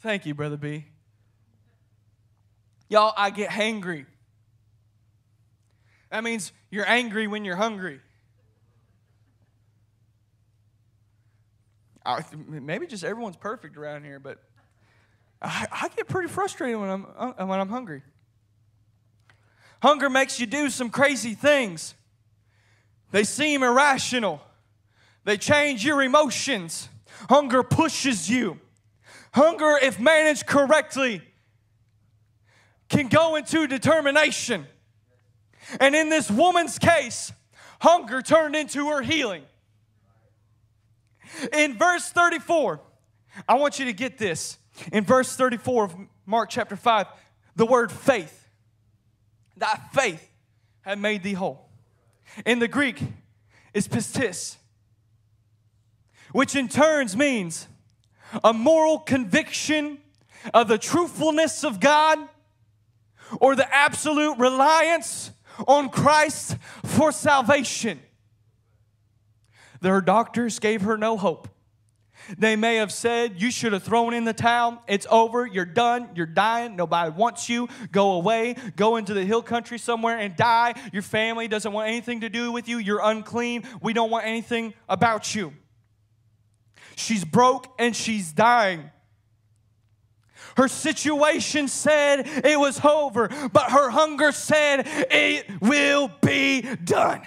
Thank 0.00 0.26
you, 0.26 0.34
Brother 0.34 0.56
B. 0.56 0.86
Y'all, 2.88 3.12
I 3.16 3.30
get 3.30 3.50
hangry. 3.50 4.06
That 6.10 6.24
means 6.24 6.52
you're 6.70 6.88
angry 6.88 7.26
when 7.26 7.44
you're 7.44 7.56
hungry. 7.56 8.00
Maybe 12.34 12.86
just 12.86 13.04
everyone's 13.04 13.36
perfect 13.36 13.76
around 13.76 14.04
here, 14.04 14.18
but 14.18 14.38
I, 15.40 15.66
I 15.70 15.88
get 15.96 16.08
pretty 16.08 16.28
frustrated 16.28 16.80
when 16.80 16.90
I'm, 16.90 17.06
uh, 17.16 17.46
when 17.46 17.60
I'm 17.60 17.68
hungry. 17.68 18.02
Hunger 19.82 20.10
makes 20.10 20.40
you 20.40 20.46
do 20.46 20.68
some 20.70 20.90
crazy 20.90 21.34
things. 21.34 21.94
They 23.12 23.24
seem 23.24 23.62
irrational. 23.62 24.40
They 25.24 25.36
change 25.36 25.84
your 25.84 26.02
emotions. 26.02 26.88
Hunger 27.28 27.62
pushes 27.62 28.30
you. 28.30 28.58
Hunger, 29.32 29.78
if 29.80 30.00
managed 30.00 30.46
correctly, 30.46 31.22
can 32.88 33.08
go 33.08 33.36
into 33.36 33.66
determination. 33.66 34.66
And 35.78 35.94
in 35.94 36.08
this 36.08 36.30
woman's 36.30 36.78
case, 36.78 37.32
hunger 37.80 38.22
turned 38.22 38.56
into 38.56 38.88
her 38.88 39.02
healing. 39.02 39.44
In 41.52 41.78
verse 41.78 42.10
34, 42.10 42.80
I 43.48 43.54
want 43.54 43.78
you 43.78 43.84
to 43.84 43.92
get 43.92 44.18
this. 44.18 44.58
In 44.92 45.04
verse 45.04 45.36
34 45.36 45.84
of 45.84 45.94
Mark 46.26 46.50
chapter 46.50 46.76
5, 46.76 47.06
the 47.54 47.66
word 47.66 47.92
faith, 47.92 48.48
that 49.58 49.92
faith 49.92 50.28
had 50.80 50.98
made 50.98 51.22
thee 51.22 51.34
whole. 51.34 51.68
In 52.46 52.58
the 52.58 52.68
Greek, 52.68 53.00
it's 53.74 53.86
pistis 53.86 54.56
which 56.32 56.54
in 56.54 56.68
turns 56.68 57.16
means 57.16 57.68
a 58.44 58.52
moral 58.52 58.98
conviction 58.98 59.98
of 60.54 60.68
the 60.68 60.78
truthfulness 60.78 61.64
of 61.64 61.80
God 61.80 62.18
or 63.40 63.54
the 63.54 63.72
absolute 63.74 64.38
reliance 64.38 65.30
on 65.66 65.88
Christ 65.88 66.56
for 66.84 67.12
salvation. 67.12 68.00
Their 69.80 70.00
doctors 70.00 70.58
gave 70.58 70.82
her 70.82 70.96
no 70.96 71.16
hope. 71.16 71.48
They 72.38 72.54
may 72.54 72.76
have 72.76 72.92
said, 72.92 73.40
You 73.40 73.50
should 73.50 73.72
have 73.72 73.82
thrown 73.82 74.14
in 74.14 74.24
the 74.24 74.32
towel. 74.32 74.82
It's 74.86 75.06
over. 75.10 75.46
You're 75.46 75.64
done. 75.64 76.10
You're 76.14 76.26
dying. 76.26 76.76
Nobody 76.76 77.10
wants 77.10 77.48
you. 77.48 77.68
Go 77.90 78.12
away. 78.12 78.56
Go 78.76 78.96
into 78.96 79.14
the 79.14 79.24
hill 79.24 79.42
country 79.42 79.78
somewhere 79.78 80.18
and 80.18 80.36
die. 80.36 80.74
Your 80.92 81.02
family 81.02 81.48
doesn't 81.48 81.72
want 81.72 81.88
anything 81.88 82.20
to 82.20 82.28
do 82.28 82.52
with 82.52 82.68
you. 82.68 82.78
You're 82.78 83.00
unclean. 83.02 83.64
We 83.80 83.92
don't 83.94 84.10
want 84.10 84.26
anything 84.26 84.74
about 84.88 85.34
you. 85.34 85.54
She's 87.00 87.24
broke 87.24 87.66
and 87.78 87.96
she's 87.96 88.32
dying. 88.32 88.90
Her 90.56 90.68
situation 90.68 91.68
said 91.68 92.26
it 92.26 92.58
was 92.58 92.84
over, 92.84 93.28
but 93.52 93.70
her 93.70 93.90
hunger 93.90 94.32
said 94.32 94.86
it 95.10 95.46
will 95.60 96.10
be 96.22 96.62
done. 96.84 97.22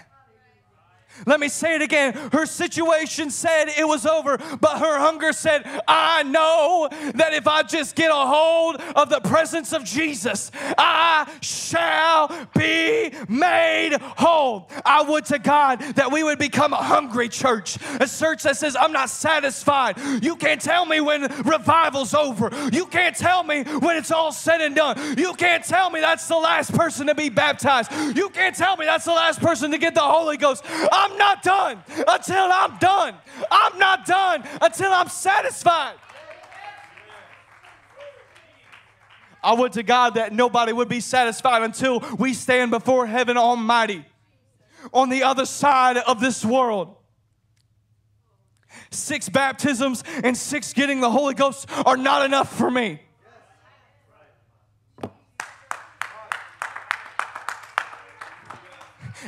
Let 1.26 1.40
me 1.40 1.48
say 1.48 1.76
it 1.76 1.82
again. 1.82 2.14
Her 2.32 2.46
situation 2.46 3.30
said 3.30 3.66
it 3.78 3.88
was 3.88 4.06
over, 4.06 4.38
but 4.60 4.80
her 4.80 5.00
hunger 5.00 5.34
said, 5.34 5.64
I 5.88 6.24
know 6.24 6.90
that 7.16 7.34
if 7.34 7.48
I 7.48 7.64
just 7.64 7.96
get 7.96 8.12
a 8.12 8.16
hold 8.16 8.82
of 8.96 9.10
the 9.10 9.22
presence 9.22 9.74
of 9.74 9.84
Jesus, 9.84 10.52
I 10.78 11.30
shall 11.42 12.30
be 12.58 13.12
made 13.28 13.98
whole. 14.02 14.70
I 14.86 15.02
would 15.04 15.26
to 15.26 15.40
God 15.40 15.80
that 15.96 16.12
we 16.12 16.24
would 16.24 16.40
become 16.40 16.74
a 16.74 16.78
hungry 16.78 17.30
church, 17.30 17.78
a 18.00 18.08
church 18.08 18.44
that 18.44 18.58
says, 18.58 18.76
I'm 18.80 18.92
not 18.92 19.10
satisfied. 19.10 19.98
You 20.22 20.36
can't 20.36 20.62
tell 20.62 20.86
me 20.86 21.00
when 21.02 21.24
revival's 21.44 22.14
over. 22.14 22.50
You 22.72 22.86
can't 22.86 23.16
tell 23.16 23.44
me 23.44 23.64
when 23.64 23.98
it's 23.98 24.12
all 24.12 24.32
said 24.32 24.62
and 24.62 24.76
done. 24.76 25.18
You 25.18 25.34
can't 25.34 25.64
tell 25.64 25.90
me 25.90 26.00
that's 26.00 26.28
the 26.28 26.38
last 26.38 26.74
person 26.74 27.08
to 27.08 27.16
be 27.16 27.30
baptized. 27.30 27.92
You 28.16 28.30
can't 28.30 28.56
tell 28.56 28.78
me 28.78 28.86
that's 28.86 29.06
the 29.06 29.12
last 29.12 29.40
person 29.40 29.72
to 29.72 29.78
get 29.78 29.94
the 29.94 30.02
Holy 30.02 30.38
Ghost. 30.38 30.64
I'm 31.04 31.18
not 31.18 31.44
done 31.44 31.84
until 32.08 32.48
I'm 32.52 32.78
done. 32.78 33.16
I'm 33.52 33.78
not 33.78 34.06
done 34.06 34.44
until 34.62 34.92
I'm 34.92 35.10
satisfied. 35.10 35.96
I 39.44 39.54
would 39.54 39.74
to 39.74 39.84
God 39.84 40.16
that 40.16 40.32
nobody 40.32 40.72
would 40.72 40.88
be 40.88 41.02
satisfied 41.02 41.64
until 41.64 42.00
we 42.18 42.34
stand 42.34 42.72
before 42.72 43.06
heaven 43.06 43.36
Almighty 43.36 44.06
on 44.94 45.10
the 45.10 45.24
other 45.24 45.46
side 45.46 45.98
of 45.98 46.22
this 46.22 46.46
world. 46.46 46.96
Six 48.90 49.28
baptisms 49.28 50.04
and 50.24 50.38
six 50.38 50.72
getting 50.72 51.02
the 51.02 51.12
Holy 51.12 51.34
Ghost 51.34 51.68
are 51.86 51.98
not 51.98 52.24
enough 52.24 52.56
for 52.58 52.72
me. 52.72 53.02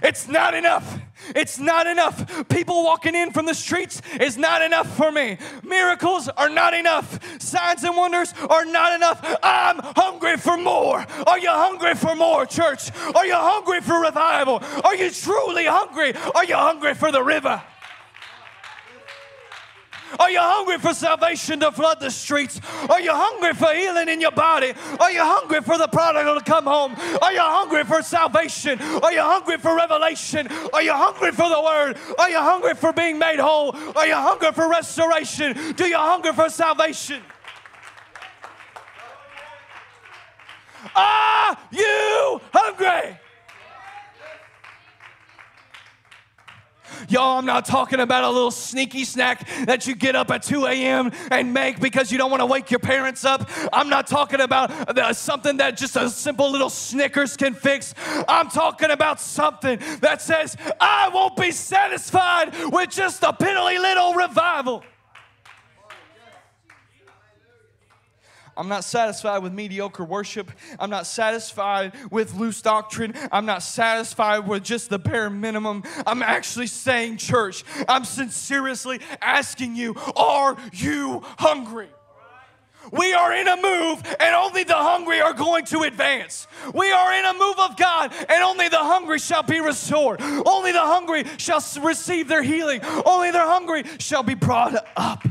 It's 0.05 0.27
not 0.27 0.53
enough. 0.53 0.99
It's 1.35 1.57
not 1.57 1.87
enough. 1.87 2.47
People 2.47 2.83
walking 2.83 3.15
in 3.15 3.31
from 3.31 3.47
the 3.47 3.55
streets 3.55 4.03
is 4.19 4.37
not 4.37 4.61
enough 4.61 4.95
for 4.95 5.11
me. 5.11 5.39
Miracles 5.63 6.29
are 6.29 6.49
not 6.49 6.75
enough. 6.75 7.41
Signs 7.41 7.83
and 7.83 7.97
wonders 7.97 8.31
are 8.47 8.65
not 8.65 8.93
enough. 8.93 9.19
I'm 9.41 9.79
hungry 9.79 10.37
for 10.37 10.57
more. 10.57 11.03
Are 11.25 11.39
you 11.39 11.49
hungry 11.49 11.95
for 11.95 12.15
more, 12.15 12.45
church? 12.45 12.91
Are 13.15 13.25
you 13.25 13.33
hungry 13.33 13.81
for 13.81 13.99
revival? 13.99 14.61
Are 14.83 14.95
you 14.95 15.09
truly 15.09 15.65
hungry? 15.65 16.13
Are 16.35 16.45
you 16.45 16.55
hungry 16.55 16.93
for 16.93 17.11
the 17.11 17.23
river? 17.23 17.63
Are 20.19 20.29
you 20.29 20.39
hungry 20.39 20.77
for 20.77 20.93
salvation 20.93 21.59
to 21.61 21.71
flood 21.71 21.99
the 21.99 22.11
streets? 22.11 22.59
Are 22.89 23.01
you 23.01 23.11
hungry 23.13 23.53
for 23.53 23.73
healing 23.73 24.09
in 24.09 24.21
your 24.21 24.31
body? 24.31 24.73
Are 24.99 25.11
you 25.11 25.21
hungry 25.21 25.61
for 25.61 25.77
the 25.77 25.87
prodigal 25.87 26.35
to 26.35 26.43
come 26.43 26.65
home? 26.65 26.95
Are 27.21 27.33
you 27.33 27.41
hungry 27.41 27.83
for 27.83 28.01
salvation? 28.01 28.79
Are 28.81 29.11
you 29.11 29.21
hungry 29.21 29.57
for 29.57 29.75
revelation? 29.75 30.47
Are 30.73 30.81
you 30.81 30.93
hungry 30.93 31.31
for 31.31 31.49
the 31.49 31.61
word? 31.61 31.97
Are 32.19 32.29
you 32.29 32.39
hungry 32.39 32.75
for 32.75 32.93
being 32.93 33.19
made 33.19 33.39
whole? 33.39 33.75
Are 33.95 34.07
you 34.07 34.15
hungry 34.15 34.51
for 34.51 34.69
restoration? 34.69 35.73
Do 35.75 35.85
you 35.85 35.97
hunger 35.97 36.33
for 36.33 36.49
salvation? 36.49 37.21
Are 40.95 41.57
you 41.71 42.41
hungry? 42.53 43.19
Y'all, 47.09 47.37
I'm 47.37 47.45
not 47.45 47.65
talking 47.65 47.99
about 47.99 48.23
a 48.23 48.29
little 48.29 48.51
sneaky 48.51 49.05
snack 49.05 49.47
that 49.65 49.87
you 49.87 49.95
get 49.95 50.15
up 50.15 50.31
at 50.31 50.43
2 50.43 50.65
a.m. 50.65 51.11
and 51.31 51.53
make 51.53 51.79
because 51.79 52.11
you 52.11 52.17
don't 52.17 52.31
want 52.31 52.41
to 52.41 52.45
wake 52.45 52.71
your 52.71 52.79
parents 52.79 53.25
up. 53.25 53.49
I'm 53.71 53.89
not 53.89 54.07
talking 54.07 54.41
about 54.41 54.95
the, 54.95 55.13
something 55.13 55.57
that 55.57 55.77
just 55.77 55.95
a 55.95 56.09
simple 56.09 56.51
little 56.51 56.69
Snickers 56.69 57.37
can 57.37 57.53
fix. 57.53 57.93
I'm 58.27 58.49
talking 58.49 58.91
about 58.91 59.19
something 59.19 59.79
that 60.01 60.21
says, 60.21 60.55
I 60.79 61.09
won't 61.13 61.35
be 61.35 61.51
satisfied 61.51 62.53
with 62.71 62.89
just 62.89 63.23
a 63.23 63.33
piddly 63.33 63.79
little 63.79 64.13
revival. 64.13 64.83
I'm 68.57 68.67
not 68.69 68.83
satisfied 68.83 69.39
with 69.39 69.53
mediocre 69.53 70.05
worship. 70.05 70.51
I'm 70.79 70.89
not 70.89 71.07
satisfied 71.07 71.93
with 72.09 72.33
loose 72.35 72.61
doctrine. 72.61 73.13
I'm 73.31 73.45
not 73.45 73.63
satisfied 73.63 74.47
with 74.47 74.63
just 74.63 74.89
the 74.89 74.99
bare 74.99 75.29
minimum. 75.29 75.83
I'm 76.07 76.23
actually 76.23 76.67
saying, 76.67 77.17
church, 77.17 77.63
I'm 77.87 78.05
sincerely 78.05 79.01
asking 79.21 79.75
you, 79.75 79.95
are 80.15 80.57
you 80.73 81.21
hungry? 81.37 81.89
We 82.91 83.13
are 83.13 83.33
in 83.33 83.47
a 83.47 83.55
move, 83.55 84.03
and 84.19 84.35
only 84.35 84.63
the 84.63 84.75
hungry 84.75 85.19
are 85.19 85.33
going 85.33 85.65
to 85.65 85.81
advance. 85.81 86.47
We 86.73 86.91
are 86.91 87.13
in 87.13 87.25
a 87.25 87.33
move 87.33 87.59
of 87.59 87.77
God, 87.77 88.13
and 88.29 88.43
only 88.43 88.69
the 88.69 88.77
hungry 88.77 89.19
shall 89.19 89.43
be 89.43 89.59
restored. 89.59 90.21
Only 90.21 90.71
the 90.71 90.81
hungry 90.81 91.25
shall 91.37 91.63
receive 91.81 92.27
their 92.27 92.43
healing. 92.43 92.81
Only 93.05 93.31
the 93.31 93.41
hungry 93.41 93.83
shall 93.97 94.23
be 94.23 94.35
brought 94.35 94.75
up. 94.95 95.25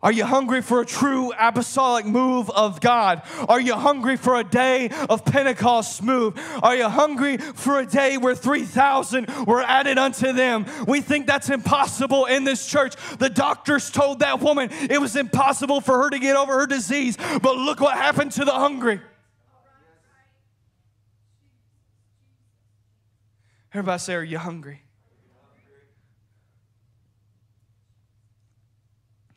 Are 0.00 0.12
you 0.12 0.24
hungry 0.24 0.62
for 0.62 0.80
a 0.80 0.86
true 0.86 1.32
apostolic 1.36 2.06
move 2.06 2.48
of 2.50 2.80
God? 2.80 3.22
Are 3.48 3.60
you 3.60 3.74
hungry 3.74 4.16
for 4.16 4.36
a 4.36 4.44
day 4.44 4.90
of 5.10 5.24
Pentecost 5.24 6.04
move? 6.04 6.38
Are 6.62 6.76
you 6.76 6.88
hungry 6.88 7.38
for 7.38 7.80
a 7.80 7.86
day 7.86 8.16
where 8.16 8.36
3,000 8.36 9.26
were 9.44 9.60
added 9.60 9.98
unto 9.98 10.32
them? 10.32 10.66
We 10.86 11.00
think 11.00 11.26
that's 11.26 11.50
impossible 11.50 12.26
in 12.26 12.44
this 12.44 12.64
church. 12.68 12.94
The 13.18 13.28
doctors 13.28 13.90
told 13.90 14.20
that 14.20 14.40
woman 14.40 14.70
it 14.88 15.00
was 15.00 15.16
impossible 15.16 15.80
for 15.80 16.04
her 16.04 16.10
to 16.10 16.18
get 16.20 16.36
over 16.36 16.60
her 16.60 16.66
disease, 16.66 17.16
but 17.42 17.56
look 17.56 17.80
what 17.80 17.96
happened 17.96 18.30
to 18.32 18.44
the 18.44 18.52
hungry. 18.52 19.00
Everybody 23.74 23.98
say, 23.98 24.14
Are 24.14 24.22
you 24.22 24.38
hungry? 24.38 24.82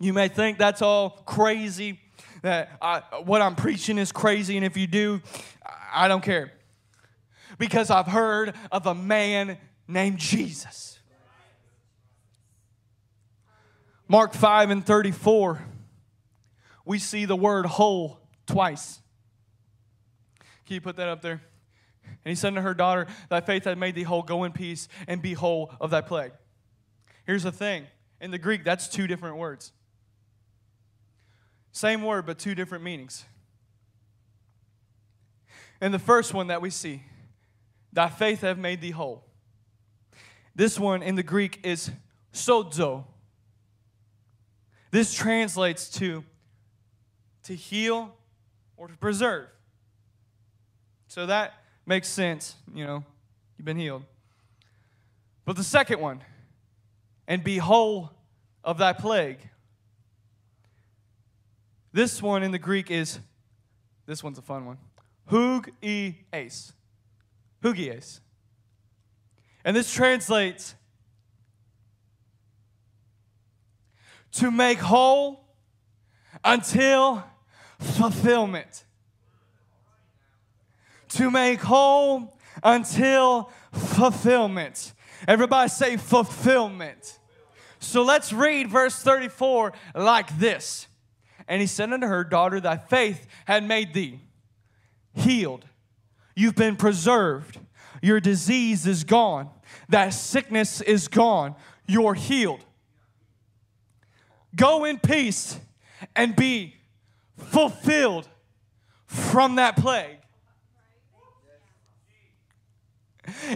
You 0.02 0.14
may 0.14 0.30
think 0.30 0.58
that's 0.58 0.82
all 0.82 1.12
crazy, 1.28 2.00
that 2.42 2.72
I, 2.82 3.02
what 3.24 3.40
I'm 3.44 3.56
preaching 3.56 4.00
is 4.00 4.12
crazy, 4.12 4.58
and 4.58 4.66
if 4.66 4.76
you 4.76 4.88
do, 4.88 5.22
I 5.94 6.08
don't 6.08 6.24
care. 6.24 6.52
Because 7.60 7.92
I've 7.92 8.08
heard 8.08 8.56
of 8.72 8.88
a 8.88 8.96
man 8.96 9.60
named 9.88 10.18
Jesus. 10.18 10.98
Mark 14.08 14.34
5 14.34 14.72
and 14.72 14.84
34, 14.84 15.64
we 16.84 16.98
see 16.98 17.26
the 17.26 17.36
word 17.36 17.68
whole 17.68 18.20
twice. 18.48 19.00
Can 20.66 20.74
you 20.74 20.82
put 20.82 20.96
that 20.96 21.10
up 21.10 21.22
there? 21.22 21.44
And 22.26 22.32
he 22.32 22.36
said 22.36 22.56
to 22.56 22.62
her 22.62 22.74
daughter, 22.74 23.06
Thy 23.30 23.42
faith 23.42 23.66
hath 23.66 23.78
made 23.78 23.94
thee 23.94 24.04
whole. 24.04 24.24
Go 24.24 24.46
in 24.46 24.52
peace 24.52 24.88
and 25.08 25.22
be 25.22 25.34
whole 25.34 25.72
of 25.80 25.92
thy 25.92 26.02
plague. 26.02 26.32
Here's 27.26 27.44
the 27.44 27.52
thing 27.52 27.86
in 28.20 28.32
the 28.32 28.40
Greek, 28.40 28.64
that's 28.64 28.88
two 28.88 29.06
different 29.06 29.38
words. 29.38 29.74
Same 31.72 32.04
word, 32.04 32.26
but 32.26 32.38
two 32.38 32.56
different 32.56 32.84
meanings. 32.84 33.26
And 35.80 35.94
the 35.94 36.00
first 36.00 36.34
one 36.34 36.48
that 36.48 36.62
we 36.62 36.70
see, 36.70 37.04
thy 37.92 38.10
faith 38.10 38.42
have 38.42 38.58
made 38.58 38.82
thee 38.82 38.92
whole. 38.92 39.24
This 40.56 40.80
one 40.80 41.02
in 41.02 41.16
the 41.16 41.24
Greek 41.24 41.60
is 41.64 41.92
sozo. 42.34 43.06
This 44.92 45.14
translates 45.14 45.90
to 45.92 46.24
to 47.44 47.56
heal 47.56 48.14
or 48.78 48.88
to 48.88 48.96
preserve. 48.98 49.48
So 51.08 51.26
that 51.26 51.54
makes 51.86 52.08
sense, 52.08 52.56
you 52.74 52.86
know, 52.86 53.04
you've 53.58 53.66
been 53.66 53.78
healed. 53.78 54.04
But 55.46 55.56
the 55.56 55.64
second 55.64 56.00
one, 56.00 56.22
and 57.28 57.44
be 57.44 57.58
whole 57.58 58.12
of 58.64 58.78
thy 58.78 58.94
plague. 58.94 59.40
This 61.94 62.22
one 62.22 62.44
in 62.44 62.52
the 62.52 62.60
Greek 62.60 62.90
is, 62.90 63.20
this 64.06 64.24
one's 64.24 64.38
a 64.38 64.42
fun 64.42 64.66
one. 64.66 64.78
Hugies. 65.30 66.74
Hugies. 67.62 68.22
And 69.64 69.76
this 69.76 69.94
translates 69.94 70.76
to 74.34 74.52
make 74.52 74.80
whole 74.80 75.46
until 76.44 77.24
fulfillment. 77.80 78.86
To 81.10 81.30
make 81.30 81.62
whole 81.62 82.38
until 82.64 83.52
fulfillment. 83.72 84.94
Everybody 85.28 85.70
say 85.70 85.98
fulfillment. 85.98 87.20
So 87.80 88.04
let's 88.04 88.32
read 88.32 88.70
verse 88.70 88.96
34 89.02 89.74
like 89.96 90.38
this. 90.40 90.88
And 91.52 91.60
he 91.60 91.68
said 91.68 91.92
unto 91.92 92.08
her, 92.08 92.24
Daughter, 92.24 92.62
thy 92.62 92.78
faith 92.78 93.28
had 93.44 93.66
made 93.66 93.94
thee 93.94 94.22
healed. 95.14 95.66
You've 96.34 96.56
been 96.56 96.78
preserved. 96.78 97.60
Your 98.02 98.22
disease 98.22 98.88
is 98.88 99.04
gone. 99.04 99.50
That 99.90 100.14
sickness 100.14 100.80
is 100.80 101.10
gone. 101.10 101.56
You're 101.86 102.14
healed. 102.14 102.64
Go 104.56 104.86
in 104.86 104.98
peace 104.98 105.60
and 106.16 106.38
be 106.38 106.74
fulfilled 107.36 108.30
from 109.06 109.56
that 109.56 109.76
plague. 109.76 110.20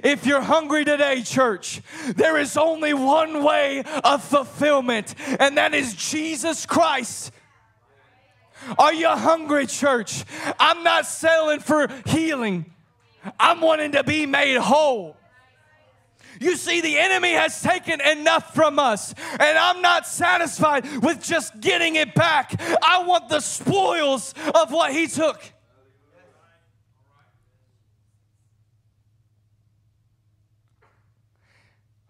If 0.03 0.25
you're 0.25 0.41
hungry 0.41 0.84
today, 0.84 1.21
church, 1.21 1.81
there 2.13 2.38
is 2.38 2.58
only 2.58 2.93
one 2.93 3.41
way 3.41 3.84
of 4.03 4.21
fulfillment, 4.21 5.15
and 5.39 5.58
that 5.58 5.73
is 5.73 5.93
Jesus 5.93 6.65
Christ 6.65 7.31
are 8.78 8.93
you 8.93 9.10
hungry, 9.10 9.67
church? 9.67 10.23
I'm 10.60 10.84
not 10.84 11.06
selling 11.06 11.60
for 11.60 11.88
healing, 12.06 12.71
I'm 13.39 13.62
wanting 13.62 13.93
to 13.93 14.04
be 14.04 14.25
made 14.25 14.58
whole. 14.58 15.17
You 16.39 16.58
see, 16.58 16.82
the 16.82 16.97
enemy 16.97 17.32
has 17.32 17.62
taken 17.62 18.01
enough 18.01 18.54
from 18.54 18.78
us, 18.78 19.13
and 19.39 19.58
I'm 19.58 19.82
not 19.82 20.06
satisfied 20.06 20.86
with 21.01 21.23
just 21.23 21.60
getting 21.62 21.95
it 21.95 22.13
back. 22.13 22.59
I 22.84 23.03
want 23.03 23.30
the 23.30 23.39
spoils 23.39 24.34
of 24.53 24.72
what 24.72 24.91
he 24.91 25.07
took. 25.07 25.41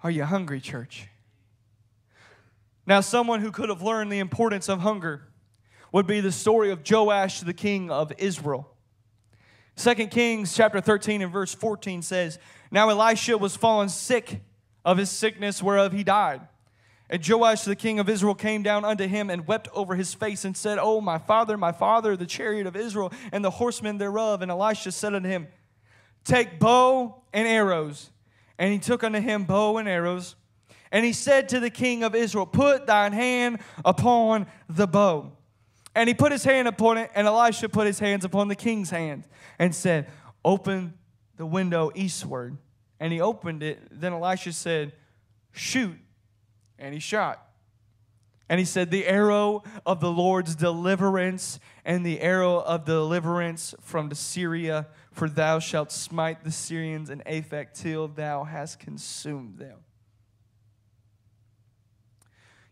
Are 0.01 0.11
you 0.11 0.23
hungry, 0.23 0.59
church? 0.59 1.07
Now, 2.85 3.01
someone 3.01 3.41
who 3.41 3.51
could 3.51 3.69
have 3.69 3.81
learned 3.81 4.11
the 4.11 4.19
importance 4.19 4.69
of 4.69 4.81
hunger 4.81 5.23
would 5.95 6.05
be 6.05 6.19
the 6.19 6.29
story 6.29 6.71
of 6.71 6.81
Joash, 6.85 7.39
the 7.39 7.53
king 7.53 7.89
of 7.89 8.11
Israel. 8.17 8.69
2 9.77 9.95
Kings 10.07 10.53
chapter 10.53 10.81
13 10.81 11.21
and 11.21 11.31
verse 11.31 11.55
14 11.55 12.01
says, 12.01 12.37
Now 12.69 12.89
Elisha 12.89 13.37
was 13.37 13.55
fallen 13.55 13.87
sick 13.87 14.41
of 14.83 14.97
his 14.97 15.09
sickness 15.09 15.63
whereof 15.63 15.93
he 15.93 16.03
died. 16.03 16.41
And 17.09 17.25
Joash 17.25 17.61
the 17.61 17.77
king 17.77 17.99
of 17.99 18.09
Israel 18.09 18.35
came 18.35 18.61
down 18.61 18.83
unto 18.83 19.07
him 19.07 19.29
and 19.29 19.47
wept 19.47 19.69
over 19.73 19.95
his 19.95 20.13
face 20.13 20.43
and 20.43 20.57
said, 20.57 20.79
Oh, 20.81 20.99
my 20.99 21.17
father, 21.17 21.55
my 21.55 21.71
father, 21.71 22.17
the 22.17 22.25
chariot 22.25 22.67
of 22.67 22.75
Israel 22.75 23.13
and 23.31 23.41
the 23.41 23.51
horsemen 23.51 23.97
thereof. 23.97 24.41
And 24.41 24.51
Elisha 24.51 24.91
said 24.91 25.15
unto 25.15 25.29
him, 25.29 25.47
Take 26.25 26.59
bow 26.59 27.21
and 27.31 27.47
arrows. 27.47 28.09
And 28.57 28.73
he 28.73 28.79
took 28.79 29.01
unto 29.05 29.21
him 29.21 29.45
bow 29.45 29.77
and 29.77 29.87
arrows. 29.87 30.35
And 30.91 31.05
he 31.05 31.13
said 31.13 31.47
to 31.49 31.61
the 31.61 31.69
king 31.69 32.03
of 32.03 32.15
Israel, 32.15 32.45
Put 32.45 32.85
thine 32.85 33.13
hand 33.13 33.59
upon 33.85 34.47
the 34.67 34.87
bow. 34.87 35.31
And 35.95 36.09
he 36.09 36.13
put 36.13 36.33
his 36.33 36.43
hand 36.43 36.67
upon 36.67 36.97
it, 36.97 37.09
and 37.15 37.25
Elisha 37.25 37.69
put 37.69 37.87
his 37.87 37.99
hands 37.99 38.25
upon 38.25 38.49
the 38.49 38.55
king's 38.55 38.89
hand 38.89 39.23
and 39.57 39.73
said, 39.73 40.07
Open 40.43 40.93
the 41.37 41.45
window 41.45 41.91
eastward. 41.95 42.57
And 42.99 43.11
he 43.13 43.21
opened 43.21 43.63
it. 43.63 43.79
Then 43.89 44.13
Elisha 44.13 44.53
said, 44.53 44.93
Shoot. 45.51 45.97
And 46.77 46.93
he 46.93 46.99
shot. 46.99 47.41
And 48.49 48.59
he 48.59 48.65
said, 48.65 48.91
The 48.91 49.07
arrow 49.07 49.63
of 49.85 50.01
the 50.01 50.11
Lord's 50.11 50.55
deliverance 50.55 51.59
and 51.85 52.05
the 52.05 52.19
arrow 52.19 52.59
of 52.59 52.83
deliverance 52.85 53.73
from 53.79 54.09
the 54.09 54.15
Syria, 54.15 54.87
for 55.11 55.29
thou 55.29 55.59
shalt 55.59 55.91
smite 55.93 56.43
the 56.43 56.51
Syrians 56.51 57.09
in 57.09 57.21
Aphek 57.25 57.73
till 57.73 58.09
thou 58.09 58.43
hast 58.43 58.79
consumed 58.79 59.57
them. 59.57 59.77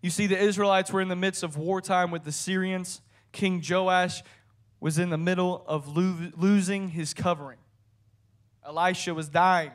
You 0.02 0.10
see, 0.10 0.28
the 0.28 0.38
Israelites 0.38 0.92
were 0.92 1.00
in 1.00 1.08
the 1.08 1.16
midst 1.16 1.44
of 1.44 1.56
wartime 1.58 2.12
with 2.12 2.26
the 2.26 2.32
Syrians. 2.34 3.02
King 3.34 3.62
Joash 3.68 4.24
was 4.80 4.98
in 4.98 5.10
the 5.10 5.18
middle 5.18 5.64
of 5.68 5.98
lo- 5.98 6.32
losing 6.38 6.90
his 6.90 7.14
covering. 7.14 7.58
Elisha 8.66 9.14
was 9.14 9.28
dying. 9.28 9.72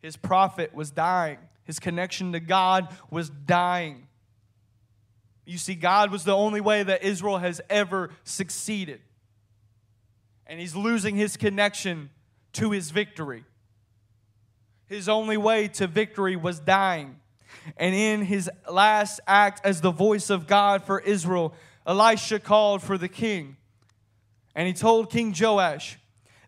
His 0.00 0.16
prophet 0.16 0.72
was 0.72 0.90
dying. 0.92 1.38
His 1.64 1.80
connection 1.80 2.32
to 2.32 2.40
God 2.40 2.88
was 3.10 3.28
dying. 3.30 4.06
You 5.44 5.58
see, 5.58 5.74
God 5.74 6.12
was 6.12 6.24
the 6.24 6.36
only 6.36 6.60
way 6.60 6.82
that 6.82 7.02
Israel 7.02 7.38
has 7.38 7.60
ever 7.68 8.10
succeeded. 8.22 9.00
And 10.46 10.60
he's 10.60 10.76
losing 10.76 11.16
his 11.16 11.36
connection 11.36 12.10
to 12.54 12.70
his 12.70 12.90
victory. 12.90 13.44
His 14.86 15.08
only 15.08 15.36
way 15.36 15.68
to 15.68 15.86
victory 15.86 16.36
was 16.36 16.60
dying. 16.60 17.20
And 17.76 17.94
in 17.94 18.22
his 18.22 18.50
last 18.70 19.20
act 19.26 19.60
as 19.64 19.80
the 19.80 19.90
voice 19.90 20.30
of 20.30 20.46
God 20.46 20.84
for 20.84 21.00
Israel, 21.00 21.54
Elisha 21.88 22.38
called 22.38 22.82
for 22.82 22.98
the 22.98 23.08
king. 23.08 23.56
And 24.54 24.68
he 24.68 24.74
told 24.74 25.10
King 25.10 25.34
Joash, 25.36 25.98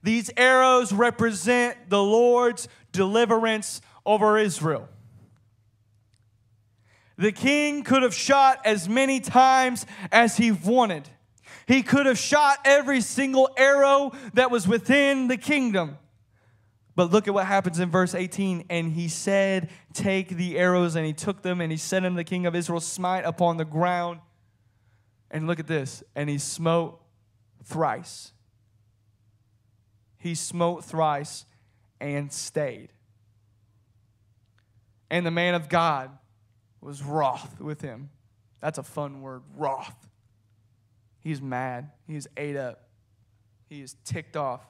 These 0.03 0.31
arrows 0.37 0.93
represent 0.93 1.89
the 1.89 2.03
Lord's 2.03 2.69
deliverance 2.93 3.81
over 4.05 4.37
Israel. 4.37 4.89
The 7.17 7.33
king 7.33 7.83
could 7.83 8.03
have 8.03 8.15
shot 8.15 8.61
as 8.65 8.89
many 8.89 9.21
times 9.21 9.87
as 10.13 10.37
he 10.37 10.53
wanted. 10.53 11.09
He 11.67 11.83
could 11.83 12.07
have 12.07 12.19
shot 12.19 12.59
every 12.65 13.01
single 13.01 13.51
arrow 13.57 14.13
that 14.35 14.51
was 14.51 14.67
within 14.67 15.29
the 15.29 15.37
kingdom. 15.37 15.99
But 16.97 17.13
look 17.13 17.29
at 17.29 17.35
what 17.35 17.47
happens 17.47 17.79
in 17.79 17.91
verse 17.91 18.15
18. 18.15 18.65
And 18.69 18.93
he 18.93 19.09
said, 19.09 19.71
Take 19.93 20.31
the 20.31 20.59
arrows. 20.59 20.97
And 20.97 21.07
he 21.07 21.13
took 21.13 21.43
them, 21.43 21.61
and 21.61 21.71
he 21.71 21.79
said 21.79 22.05
unto 22.05 22.17
the 22.17 22.25
king 22.25 22.47
of 22.47 22.55
Israel, 22.55 22.81
Smite 22.81 23.25
upon 23.25 23.57
the 23.57 23.65
ground. 23.65 24.21
And 25.31 25.47
look 25.47 25.61
at 25.61 25.67
this. 25.67 26.03
And 26.15 26.29
he 26.29 26.39
smote 26.39 27.01
thrice. 27.65 28.33
He 30.19 30.35
smote 30.35 30.85
thrice 30.85 31.47
and 32.01 32.33
stayed. 32.33 32.91
And 35.11 35.27
the 35.27 35.31
man 35.31 35.55
of 35.55 35.69
God 35.69 36.11
was 36.81 37.03
wroth 37.03 37.61
with 37.61 37.81
him. 37.81 38.11
That's 38.61 38.79
a 38.79 38.83
fun 38.83 39.23
word, 39.23 39.43
wroth. 39.57 40.09
He's 41.21 41.41
mad. 41.41 41.91
He's 42.07 42.27
ate 42.37 42.57
up. 42.57 42.89
He 43.69 43.81
is 43.83 43.97
ticked 44.05 44.37
off. 44.37 44.70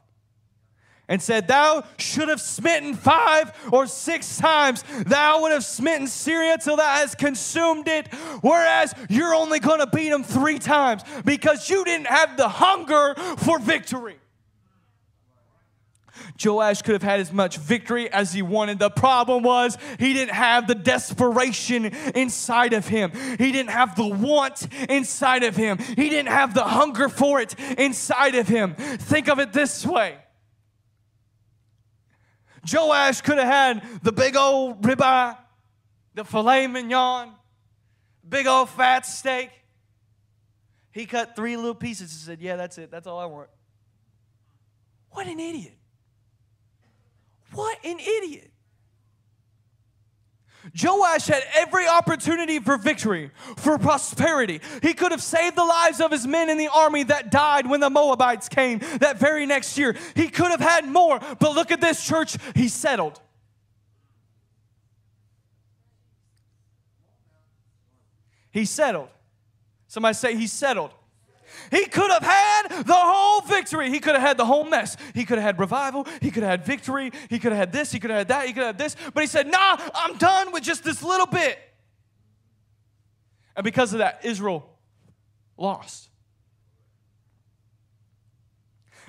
And 1.11 1.20
said, 1.20 1.46
Thou 1.46 1.84
should 1.98 2.30
have 2.30 2.40
smitten 2.40 2.94
five 2.94 3.52
or 3.70 3.86
six 3.86 4.38
times. 4.38 4.82
Thou 5.04 5.42
would 5.42 5.52
have 5.52 5.64
smitten 5.64 6.06
Syria 6.06 6.56
till 6.56 6.76
thou 6.76 6.94
hast 6.94 7.18
consumed 7.18 7.86
it. 7.88 8.08
Whereas 8.40 8.94
you're 9.11 9.34
only 9.34 9.58
going 9.58 9.80
to 9.80 9.86
beat 9.86 10.08
them 10.08 10.24
three 10.24 10.58
times 10.58 11.02
because 11.26 11.68
you 11.68 11.84
didn't 11.84 12.06
have 12.06 12.38
the 12.38 12.48
hunger 12.48 13.14
for 13.36 13.58
victory. 13.58 14.16
Joash 16.42 16.82
could 16.82 16.92
have 16.92 17.02
had 17.02 17.20
as 17.20 17.32
much 17.32 17.56
victory 17.56 18.11
as 18.11 18.32
he 18.32 18.42
wanted. 18.42 18.78
The 18.78 18.90
problem 18.90 19.42
was 19.42 19.76
he 19.98 20.12
didn't 20.12 20.34
have 20.34 20.66
the 20.66 20.74
desperation 20.74 21.86
inside 22.14 22.72
of 22.72 22.86
him. 22.88 23.12
He 23.12 23.52
didn't 23.52 23.70
have 23.70 23.96
the 23.96 24.06
want 24.06 24.66
inside 24.88 25.42
of 25.42 25.56
him. 25.56 25.78
He 25.78 26.08
didn't 26.08 26.28
have 26.28 26.54
the 26.54 26.64
hunger 26.64 27.08
for 27.08 27.40
it 27.40 27.54
inside 27.78 28.34
of 28.34 28.48
him. 28.48 28.74
Think 28.74 29.28
of 29.28 29.38
it 29.38 29.52
this 29.52 29.84
way. 29.84 30.16
Joash 32.70 33.20
could 33.22 33.38
have 33.38 33.46
had 33.46 34.02
the 34.02 34.12
big 34.12 34.36
old 34.36 34.82
ribeye, 34.82 35.36
the 36.14 36.24
filet 36.24 36.66
mignon, 36.66 37.32
big 38.28 38.46
old 38.46 38.68
fat 38.68 39.06
steak. 39.06 39.50
He 40.92 41.06
cut 41.06 41.36
three 41.36 41.56
little 41.56 41.74
pieces 41.74 42.12
and 42.12 42.20
said, 42.20 42.40
Yeah, 42.40 42.56
that's 42.56 42.76
it. 42.78 42.90
That's 42.90 43.06
all 43.06 43.18
I 43.18 43.26
want. 43.26 43.48
What 45.11 45.26
an 45.26 45.40
idiot. 45.40 45.76
What 47.52 47.78
an 47.84 47.98
idiot. 47.98 48.50
Joash 50.78 51.26
had 51.26 51.42
every 51.54 51.86
opportunity 51.88 52.58
for 52.58 52.76
victory, 52.76 53.30
for 53.56 53.78
prosperity. 53.78 54.60
He 54.82 54.94
could 54.94 55.10
have 55.10 55.22
saved 55.22 55.56
the 55.56 55.64
lives 55.64 56.00
of 56.00 56.10
his 56.10 56.26
men 56.26 56.48
in 56.48 56.58
the 56.58 56.68
army 56.68 57.02
that 57.04 57.30
died 57.30 57.68
when 57.68 57.80
the 57.80 57.90
Moabites 57.90 58.48
came 58.48 58.78
that 59.00 59.18
very 59.18 59.46
next 59.46 59.76
year. 59.78 59.96
He 60.14 60.28
could 60.28 60.50
have 60.50 60.60
had 60.60 60.86
more, 60.86 61.18
but 61.38 61.54
look 61.54 61.70
at 61.70 61.80
this 61.80 62.04
church, 62.04 62.36
he 62.54 62.68
settled. 62.68 63.20
He 68.52 68.64
settled. 68.64 69.08
Somebody 69.86 70.14
say 70.14 70.36
he 70.36 70.46
settled. 70.46 70.92
He 71.70 71.86
could 71.86 72.11
have 72.11 72.22
had 72.22 72.84
the 72.84 72.94
whole 72.94 73.42
victory. 73.42 73.90
He 73.90 74.01
could 74.01 74.14
have 74.14 74.22
had 74.22 74.36
the 74.36 74.44
whole 74.44 74.64
mess. 74.64 74.96
He 75.14 75.24
could 75.24 75.38
have 75.38 75.44
had 75.44 75.59
revival. 75.59 76.07
He 76.20 76.30
could 76.30 76.42
have 76.42 76.51
had 76.51 76.64
victory. 76.64 77.12
He 77.28 77.38
could 77.38 77.53
have 77.53 77.59
had 77.59 77.72
this. 77.72 77.92
He 77.92 78.01
could 78.01 78.11
have 78.11 78.18
had 78.18 78.28
that. 78.28 78.46
He 78.46 78.53
could 78.53 78.64
have 78.64 78.76
had 78.76 78.78
this. 78.78 78.96
But 79.14 79.22
he 79.22 79.26
said, 79.26 79.46
Nah, 79.46 79.76
I'm 79.94 80.16
done 80.16 80.53
with 80.53 80.62
just 80.62 80.84
this 80.84 81.03
little 81.03 81.26
bit. 81.26 81.59
And 83.57 83.64
because 83.64 83.92
of 83.92 83.98
that, 83.98 84.20
Israel 84.24 84.68
lost. 85.57 86.11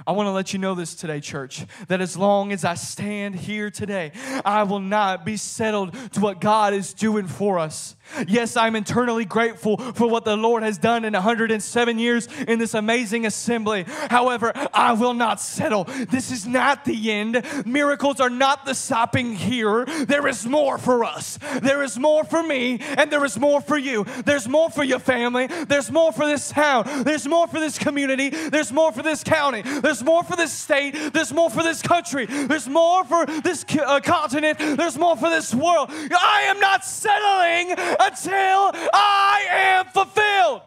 I 0.06 0.14
want 0.14 0.28
to 0.28 0.32
let 0.32 0.52
you 0.52 0.60
know 0.60 0.74
this 0.74 0.96
today, 0.96 1.20
church, 1.20 1.66
that 1.88 2.02
as 2.02 2.18
long 2.18 2.52
as 2.52 2.66
I 2.66 2.74
stand 2.74 3.36
here 3.36 3.70
today, 3.70 4.12
I 4.44 4.64
will 4.64 4.80
not 4.80 5.26
be 5.26 5.38
settled 5.38 5.94
to 6.14 6.20
what 6.20 6.42
God 6.42 6.74
is 6.74 6.94
doing 6.94 7.28
for 7.28 7.60
us. 7.60 7.96
Yes, 8.28 8.56
I'm 8.58 8.76
eternally 8.76 9.26
grateful 9.26 9.78
for 9.78 10.10
what 10.10 10.26
the 10.26 10.36
Lord 10.36 10.64
has 10.64 10.78
done 10.78 11.06
in 11.06 11.14
107 11.14 12.00
years 12.00 12.28
in 12.48 12.60
this 12.60 12.74
amazing 12.74 13.26
assembly. 13.26 13.86
However, 14.10 14.52
I 14.74 14.94
will 14.94 15.14
not 15.14 15.42
settle. 15.42 15.86
This 15.86 16.32
is 16.32 16.46
not 16.46 16.86
the 16.86 17.12
end. 17.12 17.46
Miracles 17.66 18.20
are 18.20 18.30
not 18.30 18.66
the 18.66 18.74
stopping 18.74 19.36
here. 19.36 19.86
There 19.86 20.28
is 20.28 20.46
more 20.46 20.78
for 20.78 21.04
us. 21.04 21.40
There 21.62 21.84
is 21.84 21.98
more 21.98 22.24
for 22.24 22.44
me, 22.44 22.80
and 22.82 23.12
there 23.12 23.26
is 23.26 23.38
more 23.38 23.62
for 23.62 23.78
you. 23.78 24.06
There's 24.26 24.48
more 24.48 24.70
for 24.70 24.84
your 24.84 25.00
family. 25.00 25.48
There's 25.48 25.92
more 25.92 26.12
for 26.12 26.26
this 26.26 26.50
town. 26.50 27.04
There's 27.04 27.28
more 27.28 27.48
for 27.48 27.60
this 27.60 27.78
community. 27.78 28.30
There's 28.30 28.72
more 28.72 28.92
for 28.92 29.02
this 29.02 29.24
county. 29.24 29.62
There's 29.62 30.04
more 30.04 30.24
for 30.24 30.36
this 30.36 30.52
state. 30.52 31.14
There's 31.14 31.34
more 31.34 31.50
for 31.50 31.64
this 31.64 31.82
country. 31.82 32.26
There's 32.26 32.68
more 32.68 33.04
for 33.04 33.26
this 33.26 33.66
uh, 33.80 34.00
continent. 34.02 34.60
There's 34.60 34.98
more 34.98 35.16
for 35.16 35.30
this 35.30 35.54
world. 35.54 35.90
I 35.92 36.46
am 36.48 36.60
not 36.60 36.86
settling 36.86 37.76
until 38.02 38.72
I 38.94 39.46
am 39.52 39.86
fulfilled. 39.88 40.62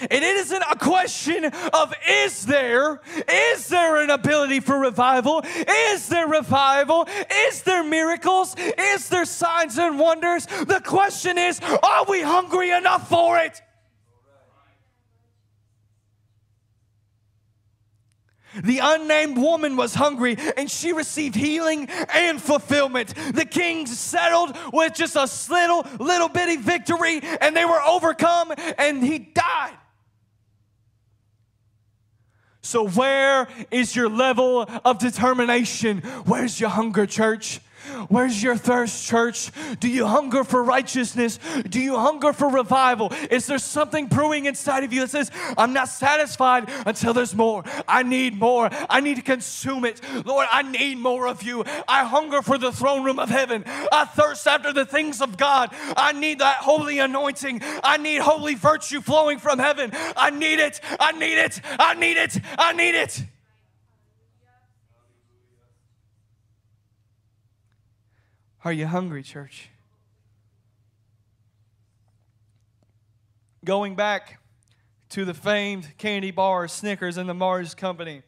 And 0.00 0.12
it 0.12 0.36
isn't 0.36 0.62
a 0.70 0.76
question 0.76 1.46
of 1.46 1.94
is 2.08 2.44
there, 2.44 3.00
is 3.28 3.68
there 3.68 4.02
an 4.02 4.10
ability 4.10 4.60
for 4.60 4.78
revival? 4.78 5.42
Is 5.68 6.08
there 6.08 6.28
revival? 6.28 7.08
Is 7.48 7.62
there 7.62 7.82
miracles? 7.82 8.54
Is 8.58 9.08
there 9.08 9.24
signs 9.24 9.78
and 9.78 9.98
wonders? 9.98 10.46
The 10.46 10.82
question 10.84 11.38
is, 11.38 11.60
are 11.60 12.04
we 12.08 12.20
hungry 12.20 12.70
enough 12.70 13.08
for 13.08 13.38
it? 13.38 13.62
The 18.54 18.80
unnamed 18.82 19.38
woman 19.38 19.76
was 19.76 19.94
hungry 19.94 20.36
and 20.56 20.70
she 20.70 20.92
received 20.92 21.34
healing 21.34 21.88
and 22.12 22.40
fulfillment. 22.40 23.14
The 23.34 23.44
king 23.44 23.86
settled 23.86 24.56
with 24.72 24.94
just 24.94 25.16
a 25.16 25.28
little, 25.52 25.86
little 25.98 26.28
bitty 26.28 26.56
victory 26.56 27.20
and 27.22 27.56
they 27.56 27.64
were 27.64 27.80
overcome 27.82 28.52
and 28.78 29.02
he 29.02 29.18
died. 29.18 29.76
So, 32.66 32.88
where 32.88 33.46
is 33.70 33.94
your 33.94 34.08
level 34.08 34.68
of 34.84 34.98
determination? 34.98 35.98
Where's 36.24 36.60
your 36.60 36.70
hunger, 36.70 37.06
church? 37.06 37.60
Where's 38.08 38.42
your 38.42 38.56
thirst, 38.56 39.06
church? 39.06 39.50
Do 39.80 39.88
you 39.88 40.06
hunger 40.06 40.44
for 40.44 40.62
righteousness? 40.62 41.38
Do 41.68 41.80
you 41.80 41.98
hunger 41.98 42.32
for 42.32 42.48
revival? 42.48 43.12
Is 43.30 43.46
there 43.46 43.58
something 43.58 44.06
brewing 44.06 44.46
inside 44.46 44.84
of 44.84 44.92
you 44.92 45.00
that 45.00 45.10
says, 45.10 45.30
I'm 45.56 45.72
not 45.72 45.88
satisfied 45.88 46.70
until 46.86 47.12
there's 47.12 47.34
more? 47.34 47.64
I 47.88 48.02
need 48.02 48.38
more. 48.38 48.68
I 48.88 49.00
need 49.00 49.16
to 49.16 49.22
consume 49.22 49.84
it. 49.84 50.00
Lord, 50.24 50.46
I 50.50 50.62
need 50.62 50.98
more 50.98 51.26
of 51.26 51.42
you. 51.42 51.64
I 51.88 52.04
hunger 52.04 52.42
for 52.42 52.58
the 52.58 52.72
throne 52.72 53.04
room 53.04 53.18
of 53.18 53.28
heaven. 53.28 53.64
I 53.66 54.04
thirst 54.04 54.46
after 54.46 54.72
the 54.72 54.84
things 54.84 55.20
of 55.20 55.36
God. 55.36 55.70
I 55.96 56.12
need 56.12 56.40
that 56.40 56.56
holy 56.56 56.98
anointing. 56.98 57.62
I 57.82 57.96
need 57.96 58.20
holy 58.20 58.54
virtue 58.54 59.00
flowing 59.00 59.38
from 59.38 59.58
heaven. 59.58 59.90
I 60.16 60.30
need 60.30 60.58
it. 60.58 60.80
I 60.98 61.12
need 61.12 61.38
it. 61.38 61.60
I 61.78 61.94
need 61.94 62.16
it. 62.16 62.40
I 62.58 62.72
need 62.72 62.94
it. 62.94 63.24
Are 68.66 68.72
you 68.72 68.88
hungry, 68.88 69.22
church? 69.22 69.68
Going 73.64 73.94
back 73.94 74.40
to 75.10 75.24
the 75.24 75.34
famed 75.34 75.96
candy 75.98 76.32
bar 76.32 76.66
Snickers, 76.66 77.16
and 77.16 77.28
the 77.28 77.32
Mars 77.32 77.76
Company. 77.76 78.22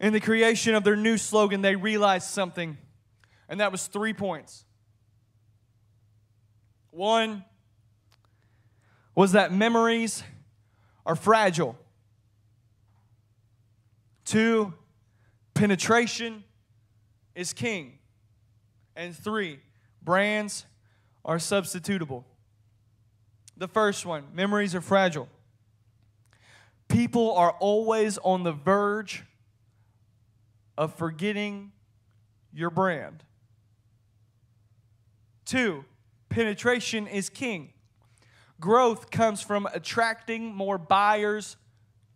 In 0.00 0.14
the 0.14 0.20
creation 0.20 0.74
of 0.74 0.84
their 0.84 0.96
new 0.96 1.18
slogan, 1.18 1.60
they 1.60 1.76
realized 1.76 2.30
something, 2.30 2.78
and 3.46 3.60
that 3.60 3.70
was 3.70 3.88
three 3.88 4.14
points. 4.14 4.64
One 6.92 7.44
was 9.14 9.32
that 9.32 9.52
memories 9.52 10.24
are 11.04 11.14
fragile. 11.14 11.76
Two, 14.24 14.72
penetration 15.52 16.42
is 17.34 17.52
king. 17.52 17.98
And 18.96 19.16
three, 19.16 19.60
brands 20.02 20.66
are 21.24 21.38
substitutable. 21.38 22.24
The 23.56 23.68
first 23.68 24.04
one, 24.04 24.24
memories 24.34 24.74
are 24.74 24.80
fragile. 24.80 25.28
People 26.88 27.34
are 27.34 27.52
always 27.60 28.18
on 28.18 28.42
the 28.42 28.52
verge 28.52 29.24
of 30.76 30.94
forgetting 30.94 31.72
your 32.52 32.70
brand. 32.70 33.22
Two, 35.44 35.84
penetration 36.28 37.06
is 37.06 37.28
king. 37.28 37.72
Growth 38.60 39.10
comes 39.10 39.42
from 39.42 39.66
attracting 39.72 40.54
more 40.54 40.78
buyers 40.78 41.56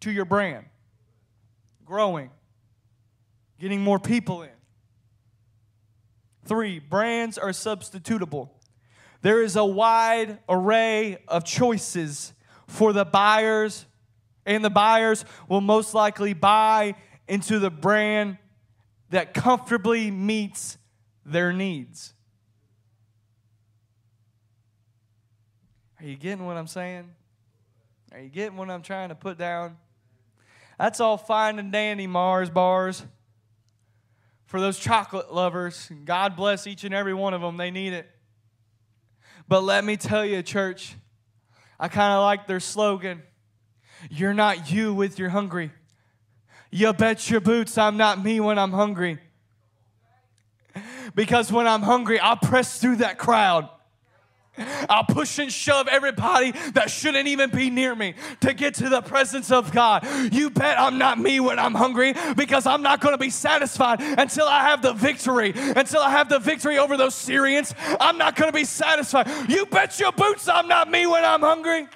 to 0.00 0.10
your 0.10 0.24
brand, 0.24 0.66
growing, 1.84 2.30
getting 3.58 3.80
more 3.80 3.98
people 3.98 4.42
in. 4.42 4.57
Three, 6.48 6.78
brands 6.78 7.36
are 7.36 7.50
substitutable. 7.50 8.48
There 9.20 9.42
is 9.42 9.54
a 9.54 9.64
wide 9.64 10.38
array 10.48 11.18
of 11.28 11.44
choices 11.44 12.32
for 12.66 12.94
the 12.94 13.04
buyers, 13.04 13.84
and 14.46 14.64
the 14.64 14.70
buyers 14.70 15.26
will 15.46 15.60
most 15.60 15.92
likely 15.92 16.32
buy 16.32 16.94
into 17.28 17.58
the 17.58 17.70
brand 17.70 18.38
that 19.10 19.34
comfortably 19.34 20.10
meets 20.10 20.78
their 21.26 21.52
needs. 21.52 22.14
Are 26.00 26.06
you 26.06 26.16
getting 26.16 26.46
what 26.46 26.56
I'm 26.56 26.66
saying? 26.66 27.10
Are 28.12 28.20
you 28.20 28.30
getting 28.30 28.56
what 28.56 28.70
I'm 28.70 28.82
trying 28.82 29.10
to 29.10 29.14
put 29.14 29.36
down? 29.36 29.76
That's 30.78 30.98
all 30.98 31.18
fine 31.18 31.58
and 31.58 31.70
dandy, 31.70 32.06
Mars 32.06 32.48
bars 32.48 33.02
for 34.48 34.60
those 34.60 34.78
chocolate 34.78 35.32
lovers. 35.32 35.90
God 36.06 36.34
bless 36.34 36.66
each 36.66 36.82
and 36.82 36.94
every 36.94 37.12
one 37.12 37.34
of 37.34 37.42
them. 37.42 37.58
They 37.58 37.70
need 37.70 37.92
it. 37.92 38.08
But 39.46 39.62
let 39.62 39.84
me 39.84 39.96
tell 39.96 40.24
you, 40.24 40.42
church, 40.42 40.94
I 41.78 41.88
kind 41.88 42.14
of 42.14 42.22
like 42.22 42.46
their 42.46 42.58
slogan 42.58 43.22
You're 44.10 44.34
not 44.34 44.70
you 44.72 44.94
with 44.94 45.18
your 45.18 45.28
hungry. 45.28 45.70
You 46.70 46.92
bet 46.92 47.30
your 47.30 47.40
boots 47.40 47.76
I'm 47.76 47.96
not 47.96 48.22
me 48.22 48.40
when 48.40 48.58
I'm 48.58 48.72
hungry. 48.72 49.18
Because 51.14 51.52
when 51.52 51.66
I'm 51.66 51.82
hungry, 51.82 52.18
I'll 52.18 52.36
press 52.36 52.80
through 52.80 52.96
that 52.96 53.18
crowd. 53.18 53.68
I'll 54.88 55.04
push 55.04 55.38
and 55.38 55.52
shove 55.52 55.88
everybody 55.88 56.52
that 56.72 56.90
shouldn't 56.90 57.28
even 57.28 57.50
be 57.50 57.70
near 57.70 57.94
me 57.94 58.14
to 58.40 58.54
get 58.54 58.74
to 58.74 58.88
the 58.88 59.02
presence 59.02 59.50
of 59.50 59.72
God. 59.72 60.06
You 60.32 60.50
bet 60.50 60.78
I'm 60.78 60.98
not 60.98 61.18
me 61.18 61.40
when 61.40 61.58
I'm 61.58 61.74
hungry 61.74 62.14
because 62.36 62.66
I'm 62.66 62.82
not 62.82 63.00
going 63.00 63.14
to 63.14 63.18
be 63.18 63.30
satisfied 63.30 64.00
until 64.00 64.46
I 64.46 64.62
have 64.62 64.82
the 64.82 64.92
victory. 64.92 65.52
Until 65.54 66.00
I 66.00 66.10
have 66.10 66.28
the 66.28 66.38
victory 66.38 66.78
over 66.78 66.96
those 66.96 67.14
Syrians, 67.14 67.74
I'm 68.00 68.18
not 68.18 68.36
going 68.36 68.48
to 68.48 68.56
be 68.56 68.64
satisfied. 68.64 69.28
You 69.48 69.66
bet 69.66 69.98
your 69.98 70.12
boots 70.12 70.48
I'm 70.48 70.68
not 70.68 70.90
me 70.90 71.06
when 71.06 71.24
I'm 71.24 71.40
hungry. 71.40 71.88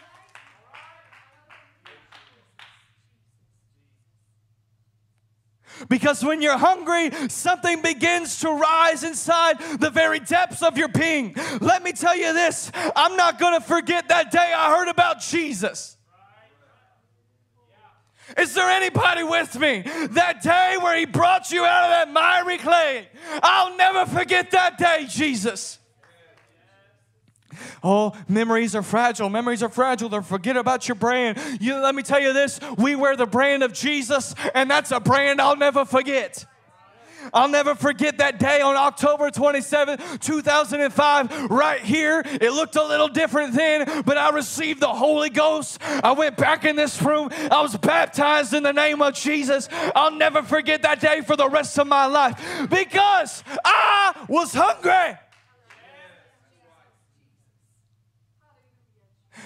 Because 5.88 6.24
when 6.24 6.42
you're 6.42 6.58
hungry, 6.58 7.10
something 7.28 7.82
begins 7.82 8.40
to 8.40 8.50
rise 8.50 9.04
inside 9.04 9.58
the 9.78 9.90
very 9.90 10.20
depths 10.20 10.62
of 10.62 10.78
your 10.78 10.88
being. 10.88 11.34
Let 11.60 11.82
me 11.82 11.92
tell 11.92 12.16
you 12.16 12.32
this 12.32 12.70
I'm 12.96 13.16
not 13.16 13.38
going 13.38 13.60
to 13.60 13.66
forget 13.66 14.08
that 14.08 14.30
day 14.30 14.52
I 14.56 14.76
heard 14.76 14.88
about 14.88 15.20
Jesus. 15.20 15.96
Is 18.38 18.54
there 18.54 18.70
anybody 18.70 19.24
with 19.24 19.58
me? 19.58 19.82
That 20.12 20.42
day 20.42 20.76
where 20.80 20.98
he 20.98 21.04
brought 21.04 21.50
you 21.50 21.64
out 21.64 21.84
of 21.84 21.90
that 21.90 22.12
miry 22.12 22.58
clay. 22.58 23.08
I'll 23.42 23.76
never 23.76 24.06
forget 24.06 24.50
that 24.52 24.78
day, 24.78 25.06
Jesus. 25.08 25.78
Oh, 27.82 28.16
memories 28.28 28.74
are 28.74 28.82
fragile. 28.82 29.28
Memories 29.28 29.62
are 29.62 29.68
fragile. 29.68 30.08
They'll 30.08 30.22
forget 30.22 30.56
about 30.56 30.88
your 30.88 30.94
brand. 30.94 31.38
You, 31.60 31.76
let 31.76 31.94
me 31.94 32.02
tell 32.02 32.20
you 32.20 32.32
this 32.32 32.60
we 32.78 32.96
wear 32.96 33.16
the 33.16 33.26
brand 33.26 33.62
of 33.62 33.72
Jesus, 33.72 34.34
and 34.54 34.70
that's 34.70 34.90
a 34.90 35.00
brand 35.00 35.40
I'll 35.40 35.56
never 35.56 35.84
forget. 35.84 36.46
I'll 37.32 37.48
never 37.48 37.74
forget 37.74 38.18
that 38.18 38.38
day 38.38 38.60
on 38.60 38.76
October 38.76 39.30
27, 39.30 40.18
2005, 40.18 41.50
right 41.50 41.80
here. 41.80 42.22
It 42.24 42.52
looked 42.52 42.76
a 42.76 42.82
little 42.82 43.08
different 43.08 43.54
then, 43.54 44.02
but 44.04 44.16
I 44.16 44.30
received 44.30 44.80
the 44.80 44.88
Holy 44.88 45.30
Ghost. 45.30 45.78
I 45.82 46.12
went 46.12 46.36
back 46.36 46.64
in 46.64 46.76
this 46.76 47.00
room. 47.00 47.28
I 47.50 47.60
was 47.62 47.76
baptized 47.76 48.54
in 48.54 48.62
the 48.62 48.72
name 48.72 49.02
of 49.02 49.14
Jesus. 49.14 49.68
I'll 49.94 50.16
never 50.16 50.42
forget 50.42 50.82
that 50.82 51.00
day 51.00 51.20
for 51.20 51.36
the 51.36 51.48
rest 51.48 51.78
of 51.78 51.86
my 51.86 52.06
life 52.06 52.38
because 52.68 53.44
I 53.64 54.14
was 54.28 54.52
hungry. 54.52 55.18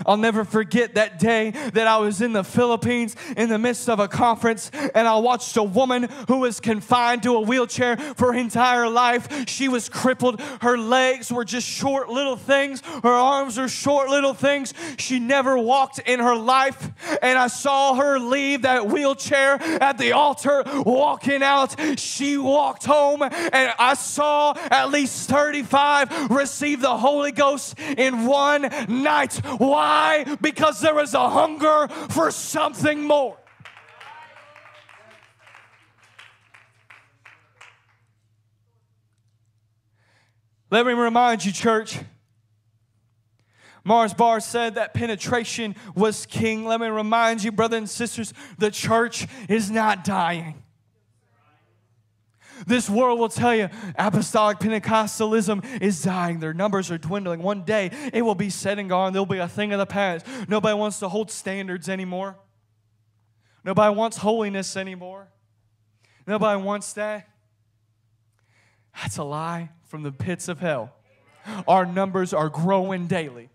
I'll 0.05 0.17
never 0.17 0.45
forget 0.45 0.95
that 0.95 1.19
day 1.19 1.51
that 1.51 1.87
I 1.87 1.99
was 1.99 2.21
in 2.21 2.33
the 2.33 2.45
Philippines 2.45 3.17
in 3.37 3.49
the 3.49 3.59
midst 3.59 3.89
of 3.89 4.01
a 4.01 4.09
conference 4.09 4.71
and 4.95 5.09
I 5.09 5.17
watched 5.17 5.57
a 5.57 5.63
woman 5.63 6.09
who 6.29 6.39
was 6.39 6.61
confined 6.61 7.23
to 7.23 7.37
a 7.37 7.41
wheelchair 7.41 7.97
for 7.97 8.33
her 8.33 8.39
entire 8.39 8.89
life. 8.89 9.49
She 9.49 9.69
was 9.69 9.89
crippled. 9.89 10.41
Her 10.61 10.77
legs 10.77 11.33
were 11.33 11.45
just 11.45 11.67
short 11.67 12.09
little 12.09 12.37
things. 12.37 12.83
Her 13.03 13.09
arms 13.09 13.59
were 13.59 13.69
short 13.69 14.09
little 14.09 14.35
things. 14.35 14.75
She 14.99 15.19
never 15.19 15.59
walked 15.59 15.99
in 16.01 16.21
her 16.21 16.37
life. 16.37 16.91
And 17.23 17.39
I 17.39 17.47
saw 17.47 17.95
her 17.95 18.19
leave 18.19 18.63
that 18.63 18.87
wheelchair 18.87 19.55
at 19.83 19.99
the 19.99 20.13
altar 20.13 20.63
walking 20.85 21.43
out. 21.43 21.77
She 21.99 22.37
walked 22.37 22.85
home 22.85 23.23
and 23.23 23.73
I 23.79 23.95
saw 23.95 24.55
at 24.71 24.91
least 24.91 25.29
35 25.29 26.31
receive 26.31 26.81
the 26.81 26.97
Holy 26.97 27.33
Ghost 27.33 27.79
in 27.79 28.27
one 28.27 28.63
night. 28.89 29.35
Why? 29.59 29.86
Why? 29.87 30.25
Because 30.41 30.81
there 30.81 30.99
is 30.99 31.15
a 31.15 31.29
hunger 31.29 31.87
for 32.09 32.33
something 32.33 33.05
more. 33.05 33.37
Let 40.73 40.87
me 40.87 40.93
remind 40.93 41.45
you, 41.45 41.53
church. 41.53 42.01
Mars 43.85 44.13
Bar 44.13 44.41
said 44.41 44.75
that 44.75 44.93
penetration 44.93 45.77
was 45.95 46.27
king. 46.27 46.65
Let 46.65 46.81
me 46.81 46.89
remind 46.89 47.45
you, 47.45 47.53
brothers 47.53 47.79
and 47.79 47.89
sisters, 47.89 48.35
the 48.59 48.73
church 48.73 49.29
is 49.49 49.71
not 49.71 50.03
dying. 50.03 50.65
This 52.67 52.89
world 52.89 53.19
will 53.19 53.29
tell 53.29 53.55
you 53.55 53.69
apostolic 53.99 54.59
Pentecostalism 54.59 55.83
is 55.83 56.03
dying. 56.03 56.39
Their 56.39 56.55
numbers 56.55 56.91
are 56.91 56.99
dwindling. 56.99 57.43
One 57.43 57.65
day 57.65 57.91
it 58.13 58.23
will 58.23 58.35
be 58.35 58.51
said 58.51 58.79
and 58.79 58.89
gone. 58.89 59.13
There'll 59.13 59.27
be 59.27 59.39
a 59.39 59.49
thing 59.49 59.73
of 59.73 59.79
the 59.79 59.87
past. 59.87 60.27
Nobody 60.49 60.75
wants 60.75 61.01
to 61.01 61.09
hold 61.09 61.31
standards 61.31 61.89
anymore. 61.89 62.37
Nobody 63.65 63.95
wants 63.95 64.19
holiness 64.19 64.77
anymore. 64.77 65.29
Nobody 66.27 66.63
wants 66.63 66.93
that. 66.95 67.29
That's 68.95 69.19
a 69.19 69.25
lie 69.25 69.71
from 69.85 70.03
the 70.03 70.13
pits 70.13 70.49
of 70.49 70.61
hell. 70.61 70.95
Our 71.69 71.85
numbers 71.85 72.33
are 72.33 72.49
growing 72.49 73.07
daily. 73.07 73.51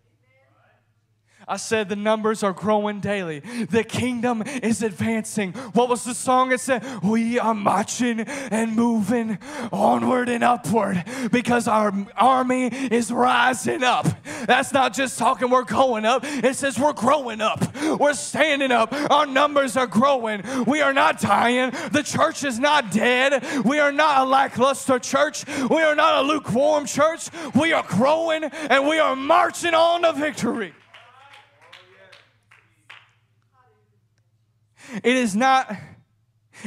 I 1.47 1.57
said 1.57 1.89
the 1.89 1.95
numbers 1.95 2.43
are 2.43 2.53
growing 2.53 2.99
daily. 2.99 3.39
The 3.39 3.83
kingdom 3.83 4.41
is 4.41 4.83
advancing. 4.83 5.53
What 5.73 5.89
was 5.89 6.03
the 6.03 6.13
song 6.13 6.51
It 6.51 6.59
said? 6.59 6.83
We 7.03 7.39
are 7.39 7.53
marching 7.53 8.21
and 8.21 8.75
moving 8.75 9.39
onward 9.71 10.29
and 10.29 10.43
upward 10.43 11.03
because 11.31 11.67
our 11.67 11.93
army 12.15 12.67
is 12.67 13.11
rising 13.11 13.83
up. 13.83 14.07
That's 14.45 14.73
not 14.73 14.93
just 14.93 15.17
talking 15.17 15.49
we're 15.49 15.63
going 15.63 16.05
up, 16.05 16.23
it 16.23 16.55
says 16.55 16.79
we're 16.79 16.93
growing 16.93 17.41
up. 17.41 17.75
We're 17.99 18.13
standing 18.13 18.71
up. 18.71 18.93
Our 19.11 19.25
numbers 19.25 19.77
are 19.77 19.87
growing. 19.87 20.43
We 20.65 20.81
are 20.81 20.93
not 20.93 21.19
dying. 21.19 21.71
The 21.91 22.03
church 22.03 22.43
is 22.43 22.59
not 22.59 22.91
dead. 22.91 23.43
We 23.65 23.79
are 23.79 23.91
not 23.91 24.21
a 24.21 24.29
lackluster 24.29 24.99
church. 24.99 25.45
We 25.69 25.81
are 25.81 25.95
not 25.95 26.23
a 26.23 26.27
lukewarm 26.27 26.85
church. 26.85 27.29
We 27.55 27.73
are 27.73 27.83
growing 27.87 28.43
and 28.43 28.87
we 28.87 28.99
are 28.99 29.15
marching 29.15 29.73
on 29.73 30.03
to 30.03 30.13
victory. 30.13 30.73
It 35.03 35.15
is 35.15 35.35
not, 35.35 35.75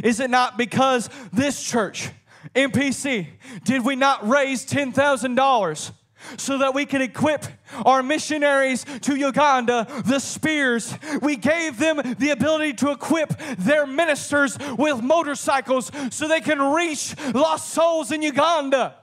is 0.03 0.21
it 0.21 0.31
not 0.31 0.57
because 0.57 1.09
this 1.33 1.63
church, 1.63 2.11
MPC, 2.55 3.27
did 3.65 3.85
we 3.85 3.97
not 3.97 4.27
raise 4.29 4.67
$10,000? 4.67 5.93
so 6.37 6.59
that 6.59 6.75
we 6.75 6.87
could 6.87 7.03
equip 7.03 7.45
our 7.85 8.03
missionaries 8.03 8.85
to 9.03 9.15
Uganda 9.15 9.87
the 10.05 10.19
spears. 10.19 10.95
We 11.21 11.37
gave 11.37 11.79
them 11.79 12.01
the 12.19 12.31
ability 12.31 12.75
to 12.75 12.91
equip 12.91 13.35
their 13.59 13.87
ministers 13.87 14.57
with 14.79 15.03
motorcycles 15.03 15.91
so 16.11 16.29
they 16.29 16.41
can 16.41 16.61
reach 16.61 17.15
lost 17.35 17.71
souls 17.71 18.13
in 18.13 18.23
Uganda. 18.23 18.95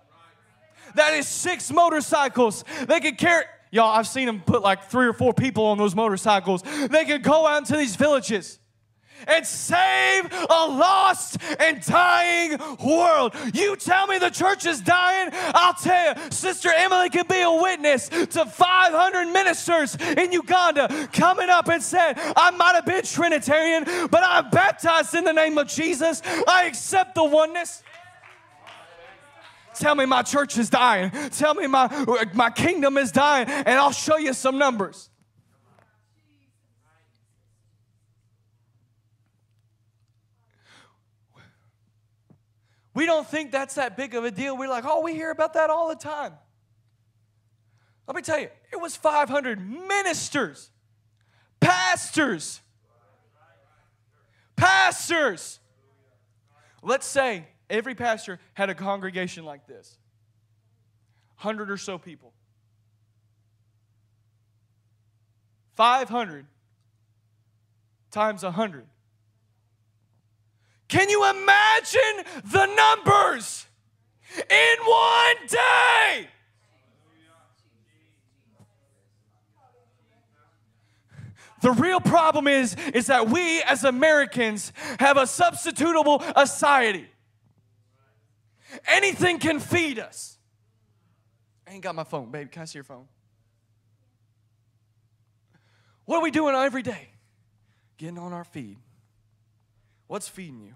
That 0.95 1.13
is 1.13 1.27
six 1.27 1.71
motorcycles. 1.71 2.65
They 2.87 2.99
could 2.99 3.17
carry. 3.17 3.45
Y'all, 3.73 3.95
I've 3.95 4.07
seen 4.07 4.25
them 4.25 4.41
put 4.41 4.61
like 4.61 4.89
three 4.89 5.07
or 5.07 5.13
four 5.13 5.33
people 5.33 5.65
on 5.65 5.77
those 5.77 5.95
motorcycles. 5.95 6.61
They 6.63 7.05
could 7.05 7.23
go 7.23 7.47
out 7.47 7.59
into 7.59 7.77
these 7.77 7.95
villages 7.95 8.59
and 9.27 9.45
save 9.45 10.31
a 10.31 10.65
lost 10.67 11.37
and 11.59 11.81
dying 11.85 12.57
world. 12.83 13.35
You 13.53 13.75
tell 13.75 14.07
me 14.07 14.17
the 14.17 14.29
church 14.29 14.65
is 14.65 14.81
dying, 14.81 15.29
I'll 15.33 15.73
tell 15.73 16.15
you, 16.15 16.31
Sister 16.31 16.69
Emily 16.75 17.09
can 17.09 17.25
be 17.27 17.41
a 17.41 17.51
witness 17.51 18.09
to 18.09 18.45
500 18.45 19.25
ministers 19.31 19.95
in 19.95 20.31
Uganda 20.31 21.09
coming 21.13 21.49
up 21.49 21.67
and 21.69 21.81
said, 21.81 22.13
I 22.35 22.51
might 22.51 22.75
have 22.75 22.85
been 22.85 23.03
Trinitarian, 23.03 23.85
but 24.09 24.23
I'm 24.23 24.49
baptized 24.49 25.13
in 25.13 25.23
the 25.23 25.33
name 25.33 25.57
of 25.57 25.67
Jesus. 25.67 26.21
I 26.47 26.65
accept 26.65 27.15
the 27.15 27.23
oneness. 27.23 27.83
Tell 29.75 29.95
me 29.95 30.05
my 30.05 30.21
church 30.21 30.57
is 30.57 30.69
dying. 30.69 31.11
Tell 31.31 31.53
me 31.53 31.67
my, 31.67 32.05
my 32.33 32.49
kingdom 32.49 32.97
is 32.97 33.11
dying, 33.11 33.47
and 33.47 33.79
I'll 33.79 33.91
show 33.91 34.17
you 34.17 34.33
some 34.33 34.57
numbers. 34.57 35.10
We 42.93 43.05
don't 43.05 43.27
think 43.27 43.51
that's 43.51 43.75
that 43.75 43.95
big 43.95 44.15
of 44.15 44.25
a 44.25 44.31
deal. 44.31 44.57
We're 44.57 44.69
like, 44.69 44.83
oh, 44.85 45.01
we 45.01 45.13
hear 45.13 45.31
about 45.31 45.53
that 45.53 45.69
all 45.69 45.87
the 45.87 45.95
time. 45.95 46.33
Let 48.07 48.15
me 48.15 48.21
tell 48.21 48.39
you, 48.39 48.49
it 48.71 48.75
was 48.81 48.95
500 48.95 49.59
ministers, 49.59 50.69
pastors, 51.61 52.59
pastors. 54.57 55.59
Let's 56.83 57.05
say 57.05 57.47
every 57.69 57.95
pastor 57.95 58.39
had 58.53 58.69
a 58.69 58.75
congregation 58.75 59.45
like 59.45 59.67
this 59.67 59.97
100 61.41 61.71
or 61.71 61.77
so 61.77 61.97
people. 61.97 62.33
500 65.75 66.45
times 68.11 68.43
100 68.43 68.85
can 70.91 71.09
you 71.09 71.23
imagine 71.23 72.25
the 72.51 72.65
numbers 72.65 73.65
in 74.37 74.75
one 74.85 75.47
day? 75.47 76.27
The 81.61 81.71
real 81.71 82.01
problem 82.01 82.47
is, 82.47 82.75
is 82.93 83.07
that 83.07 83.29
we 83.29 83.61
as 83.61 83.85
Americans 83.85 84.73
have 84.99 85.15
a 85.15 85.23
substitutable 85.23 86.21
society. 86.45 87.07
Anything 88.85 89.39
can 89.39 89.61
feed 89.61 89.97
us. 89.97 90.37
I 91.65 91.71
ain't 91.71 91.83
got 91.83 91.95
my 91.95 92.03
phone, 92.03 92.31
baby. 92.31 92.49
Can 92.49 92.63
I 92.63 92.65
see 92.65 92.79
your 92.79 92.83
phone? 92.83 93.07
What 96.03 96.17
are 96.17 96.23
we 96.23 96.31
doing 96.31 96.53
every 96.53 96.83
day? 96.83 97.07
Getting 97.97 98.17
on 98.17 98.33
our 98.33 98.43
feed. 98.43 98.77
What's 100.07 100.27
feeding 100.27 100.59
you? 100.59 100.73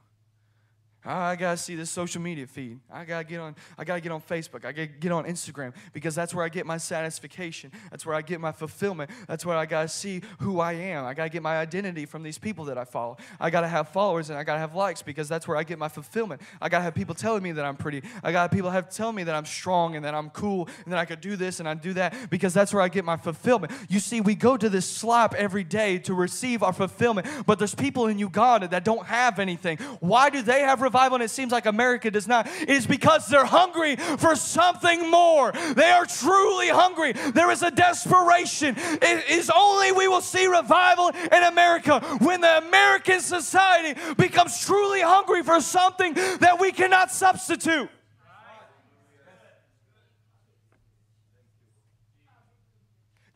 I 1.05 1.35
gotta 1.35 1.57
see 1.57 1.75
this 1.75 1.91
social 1.91 2.19
media 2.19 2.47
feed. 2.47 2.79
I 2.91 3.05
gotta 3.05 3.23
get 3.23 3.39
on. 3.39 3.55
I 3.77 3.83
gotta 3.83 4.01
get 4.01 4.11
on 4.11 4.21
Facebook. 4.21 4.65
I 4.65 4.71
gotta 4.71 4.87
get 4.87 5.11
on 5.11 5.25
Instagram 5.25 5.73
because 5.93 6.15
that's 6.15 6.33
where 6.33 6.43
I 6.43 6.49
get 6.49 6.65
my 6.65 6.77
satisfaction. 6.77 7.71
That's 7.91 8.05
where 8.07 8.15
I 8.15 8.23
get 8.23 8.41
my 8.41 8.51
fulfillment. 8.51 9.11
That's 9.27 9.45
where 9.45 9.55
I 9.55 9.67
gotta 9.67 9.87
see 9.87 10.21
who 10.39 10.59
I 10.59 10.73
am. 10.73 11.05
I 11.05 11.13
gotta 11.13 11.29
get 11.29 11.43
my 11.43 11.57
identity 11.57 12.07
from 12.07 12.23
these 12.23 12.39
people 12.39 12.65
that 12.65 12.77
I 12.79 12.85
follow. 12.85 13.17
I 13.39 13.51
gotta 13.51 13.67
have 13.67 13.89
followers 13.89 14.31
and 14.31 14.39
I 14.39 14.43
gotta 14.43 14.59
have 14.59 14.73
likes 14.73 15.03
because 15.03 15.29
that's 15.29 15.47
where 15.47 15.57
I 15.57 15.63
get 15.63 15.77
my 15.77 15.89
fulfillment. 15.89 16.41
I 16.59 16.69
gotta 16.69 16.83
have 16.83 16.95
people 16.95 17.13
telling 17.13 17.43
me 17.43 17.51
that 17.51 17.65
I'm 17.65 17.75
pretty. 17.75 18.01
I 18.23 18.31
gotta 18.31 18.53
people 18.53 18.71
have 18.71 18.89
telling 18.89 19.15
me 19.15 19.23
that 19.25 19.35
I'm 19.35 19.45
strong 19.45 19.95
and 19.95 20.05
that 20.05 20.15
I'm 20.15 20.31
cool 20.31 20.67
and 20.85 20.93
that 20.93 20.97
I 20.97 21.05
could 21.05 21.21
do 21.21 21.35
this 21.35 21.59
and 21.59 21.69
I 21.69 21.75
do 21.75 21.93
that 21.93 22.31
because 22.31 22.53
that's 22.53 22.73
where 22.73 22.81
I 22.81 22.87
get 22.87 23.05
my 23.05 23.17
fulfillment. 23.17 23.73
You 23.89 23.99
see, 23.99 24.21
we 24.21 24.33
go 24.33 24.57
to 24.57 24.69
this 24.69 24.87
slop 24.87 25.35
every 25.35 25.63
day 25.63 25.99
to 25.99 26.15
receive 26.15 26.63
our 26.63 26.73
fulfillment, 26.73 27.27
but 27.45 27.59
there's 27.59 27.75
people 27.75 28.07
in 28.07 28.17
Uganda 28.17 28.67
that 28.69 28.83
don't 28.83 29.05
have 29.05 29.37
anything. 29.37 29.77
Why 29.99 30.31
do 30.31 30.41
they 30.41 30.61
have 30.61 30.81
revival 30.81 30.94
and 30.95 31.23
it 31.23 31.29
seems 31.29 31.51
like 31.51 31.65
America 31.65 32.09
does 32.09 32.27
not, 32.27 32.47
it 32.61 32.69
is 32.69 32.87
because 32.87 33.27
they're 33.27 33.45
hungry 33.45 33.95
for 33.95 34.35
something 34.35 35.09
more. 35.09 35.51
They 35.51 35.89
are 35.91 36.05
truly 36.05 36.69
hungry. 36.69 37.13
There 37.13 37.51
is 37.51 37.61
a 37.63 37.71
desperation. 37.71 38.75
It 38.77 39.29
is 39.29 39.51
only 39.55 39.91
we 39.91 40.07
will 40.07 40.21
see 40.21 40.47
revival 40.47 41.09
in 41.09 41.43
America 41.43 41.99
when 42.19 42.41
the 42.41 42.57
American 42.57 43.19
society 43.19 43.99
becomes 44.17 44.59
truly 44.59 45.01
hungry 45.01 45.43
for 45.43 45.59
something 45.61 46.13
that 46.13 46.57
we 46.59 46.71
cannot 46.71 47.11
substitute. 47.11 47.89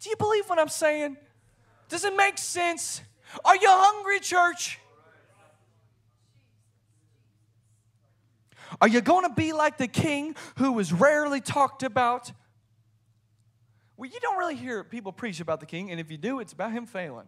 Do 0.01 0.09
you 0.09 0.15
believe 0.15 0.45
what 0.49 0.59
I'm 0.59 0.69
saying? 0.69 1.17
Does 1.89 2.05
it 2.05 2.15
make 2.15 2.37
sense? 2.37 3.01
Are 3.43 3.55
you 3.55 3.67
hungry, 3.69 4.19
church? 4.19 4.79
Are 8.81 8.87
you 8.87 9.01
going 9.01 9.27
to 9.27 9.33
be 9.33 9.51
like 9.51 9.77
the 9.77 9.87
king 9.87 10.35
who 10.57 10.73
was 10.73 10.93
rarely 10.93 11.41
talked 11.41 11.83
about? 11.83 12.31
Well, 13.97 14.09
you 14.09 14.19
don't 14.21 14.37
really 14.37 14.55
hear 14.55 14.83
people 14.83 15.11
preach 15.11 15.41
about 15.41 15.59
the 15.59 15.65
king, 15.65 15.91
and 15.91 15.99
if 15.99 16.09
you 16.09 16.17
do, 16.17 16.39
it's 16.39 16.53
about 16.53 16.71
him 16.71 16.85
failing. 16.85 17.27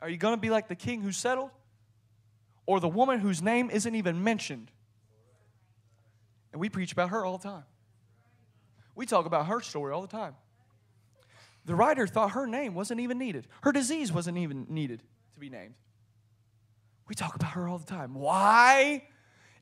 Are 0.00 0.08
you 0.08 0.16
going 0.16 0.36
to 0.36 0.40
be 0.40 0.50
like 0.50 0.68
the 0.68 0.76
king 0.76 1.00
who 1.00 1.10
settled? 1.10 1.50
Or 2.66 2.78
the 2.78 2.88
woman 2.88 3.20
whose 3.20 3.42
name 3.42 3.70
isn't 3.70 3.94
even 3.94 4.22
mentioned? 4.22 4.70
And 6.52 6.60
we 6.60 6.68
preach 6.68 6.92
about 6.92 7.10
her 7.10 7.24
all 7.24 7.36
the 7.36 7.48
time. 7.48 7.64
We 8.94 9.06
talk 9.06 9.26
about 9.26 9.46
her 9.46 9.60
story 9.60 9.92
all 9.92 10.02
the 10.02 10.08
time. 10.08 10.34
The 11.64 11.74
writer 11.74 12.06
thought 12.06 12.32
her 12.32 12.46
name 12.46 12.74
wasn't 12.74 13.00
even 13.00 13.18
needed, 13.18 13.48
her 13.62 13.72
disease 13.72 14.12
wasn't 14.12 14.38
even 14.38 14.66
needed 14.68 15.02
to 15.34 15.40
be 15.40 15.48
named. 15.48 15.74
We 17.08 17.14
talk 17.14 17.34
about 17.34 17.52
her 17.52 17.68
all 17.68 17.78
the 17.78 17.86
time. 17.86 18.14
Why? 18.14 19.02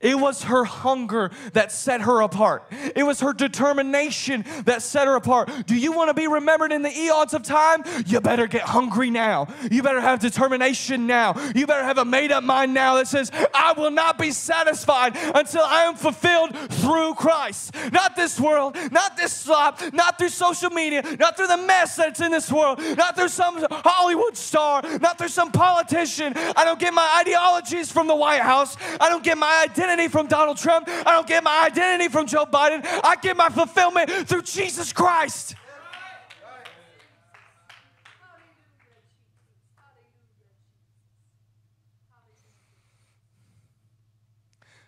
It 0.03 0.19
was 0.19 0.43
her 0.43 0.65
hunger 0.65 1.31
that 1.53 1.71
set 1.71 2.01
her 2.01 2.21
apart. 2.21 2.71
It 2.95 3.03
was 3.03 3.21
her 3.21 3.31
determination 3.31 4.45
that 4.65 4.81
set 4.81 5.07
her 5.07 5.15
apart. 5.15 5.49
Do 5.65 5.75
you 5.75 5.93
want 5.93 6.09
to 6.09 6.13
be 6.13 6.27
remembered 6.27 6.73
in 6.73 6.81
the 6.81 6.91
eons 6.91 7.33
of 7.33 7.41
time? 7.41 7.83
You 8.05 8.19
better 8.19 8.45
get 8.45 8.63
hungry 8.63 9.09
now. 9.09 9.47
You 9.71 9.81
better 9.81 10.01
have 10.01 10.19
determination 10.19 11.07
now. 11.07 11.35
You 11.55 11.65
better 11.65 11.85
have 11.85 11.97
a 11.97 12.05
made 12.05 12.33
up 12.33 12.43
mind 12.43 12.73
now 12.73 12.95
that 12.95 13.07
says, 13.07 13.31
I 13.53 13.71
will 13.73 13.91
not 13.91 14.17
be 14.17 14.31
satisfied 14.31 15.15
until 15.33 15.63
I 15.63 15.83
am 15.83 15.95
fulfilled 15.95 16.55
through 16.69 17.13
Christ. 17.13 17.73
Not 17.93 18.17
this 18.17 18.39
world, 18.39 18.75
not 18.91 19.15
this 19.15 19.31
slop, 19.31 19.81
not 19.93 20.17
through 20.17 20.29
social 20.29 20.69
media, 20.69 21.01
not 21.17 21.37
through 21.37 21.47
the 21.47 21.57
mess 21.57 21.95
that's 21.95 22.19
in 22.19 22.31
this 22.31 22.51
world, 22.51 22.79
not 22.97 23.15
through 23.15 23.29
some 23.29 23.65
Hollywood 23.71 24.35
star, 24.35 24.81
not 24.99 25.17
through 25.17 25.29
some 25.29 25.51
politician. 25.51 26.33
I 26.35 26.65
don't 26.65 26.79
get 26.79 26.93
my 26.93 27.19
ideologies 27.21 27.89
from 27.89 28.07
the 28.07 28.15
White 28.15 28.41
House. 28.41 28.75
I 28.99 29.07
don't 29.07 29.23
get 29.23 29.37
my 29.37 29.63
identity 29.63 29.92
identity 29.93 30.11
from 30.11 30.27
Donald 30.27 30.57
Trump. 30.57 30.87
I 30.87 31.11
don't 31.11 31.27
get 31.27 31.43
my 31.43 31.65
identity 31.65 32.09
from 32.09 32.25
Joe 32.25 32.45
Biden. 32.45 32.85
I 33.03 33.15
get 33.21 33.37
my 33.37 33.49
fulfillment 33.49 34.09
through 34.27 34.43
Jesus 34.43 34.91
Christ. 34.91 35.55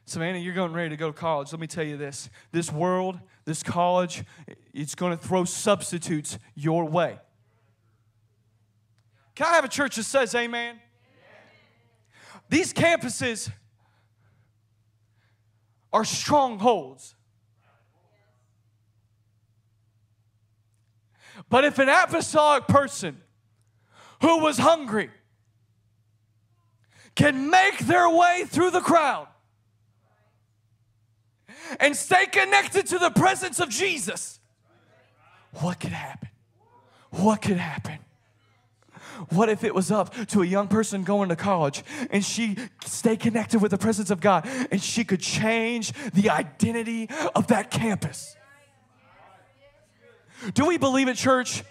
Savannah, 0.08 0.38
you're 0.38 0.54
going 0.54 0.72
ready 0.72 0.90
to 0.90 0.98
go 0.98 1.12
to 1.12 1.18
college. 1.18 1.52
Let 1.52 1.60
me 1.60 1.68
tell 1.68 1.84
you 1.84 1.98
this 1.98 2.30
this 2.52 2.72
world, 2.72 3.20
this 3.44 3.64
college, 3.64 4.24
it's 4.74 4.96
going 4.96 5.18
to 5.18 5.22
throw 5.22 5.46
substitutes 5.46 6.38
your 6.54 6.86
way. 6.86 7.20
Can 9.34 9.48
I 9.48 9.56
have 9.56 9.66
a 9.66 9.70
church 9.70 9.96
that 9.98 10.04
says 10.04 10.34
amen? 10.36 10.80
These 12.50 12.72
campuses 12.72 13.50
are 15.96 16.04
strongholds. 16.04 17.16
But 21.50 21.64
if 21.64 21.80
an 21.80 21.88
apostolic 21.88 22.68
person 22.68 23.22
who 24.22 24.40
was 24.40 24.58
hungry 24.58 25.10
can 27.16 27.50
make 27.50 27.78
their 27.78 28.10
way 28.10 28.44
through 28.46 28.72
the 28.72 28.82
crowd 28.82 29.28
and 31.80 31.96
stay 31.96 32.26
connected 32.26 32.88
to 32.88 33.00
the 33.00 33.12
presence 33.12 33.62
of 33.62 33.70
Jesus, 33.70 34.42
what 35.62 35.80
could 35.80 35.94
happen? 35.94 36.28
What 37.12 37.42
could 37.42 37.56
happen? 37.56 38.00
What 39.30 39.50
if 39.50 39.64
it 39.64 39.74
was 39.74 39.92
up 39.92 40.14
to 40.28 40.42
a 40.42 40.46
young 40.46 40.68
person 40.68 41.04
going 41.04 41.30
to 41.30 41.36
college 41.36 41.84
and 42.10 42.24
she 42.24 42.58
stay 42.86 43.16
connected 43.16 43.62
with 43.62 43.72
the 43.72 43.78
presence 43.78 44.10
of 44.10 44.20
God 44.20 44.48
and 44.72 44.82
she 44.82 45.04
could 45.04 45.22
change 45.22 45.94
the 46.14 46.30
identity 46.30 47.10
of 47.36 47.48
that 47.48 47.72
campus? 47.72 48.36
Do 50.54 50.66
we 50.66 50.78
believe 50.78 51.08
it, 51.08 51.16
church? 51.16 51.64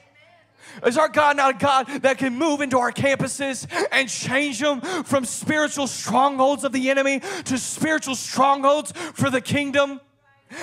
Is 0.84 0.98
our 0.98 1.08
God 1.08 1.36
not 1.36 1.54
a 1.54 1.58
God 1.58 1.86
that 2.02 2.18
can 2.18 2.36
move 2.36 2.60
into 2.60 2.78
our 2.78 2.90
campuses 2.90 3.66
and 3.92 4.08
change 4.08 4.58
them 4.60 4.80
from 4.80 5.24
spiritual 5.24 5.86
strongholds 5.86 6.64
of 6.64 6.72
the 6.72 6.90
enemy 6.90 7.20
to 7.44 7.58
spiritual 7.58 8.14
strongholds 8.14 8.92
for 8.92 9.30
the 9.30 9.40
kingdom? 9.40 10.00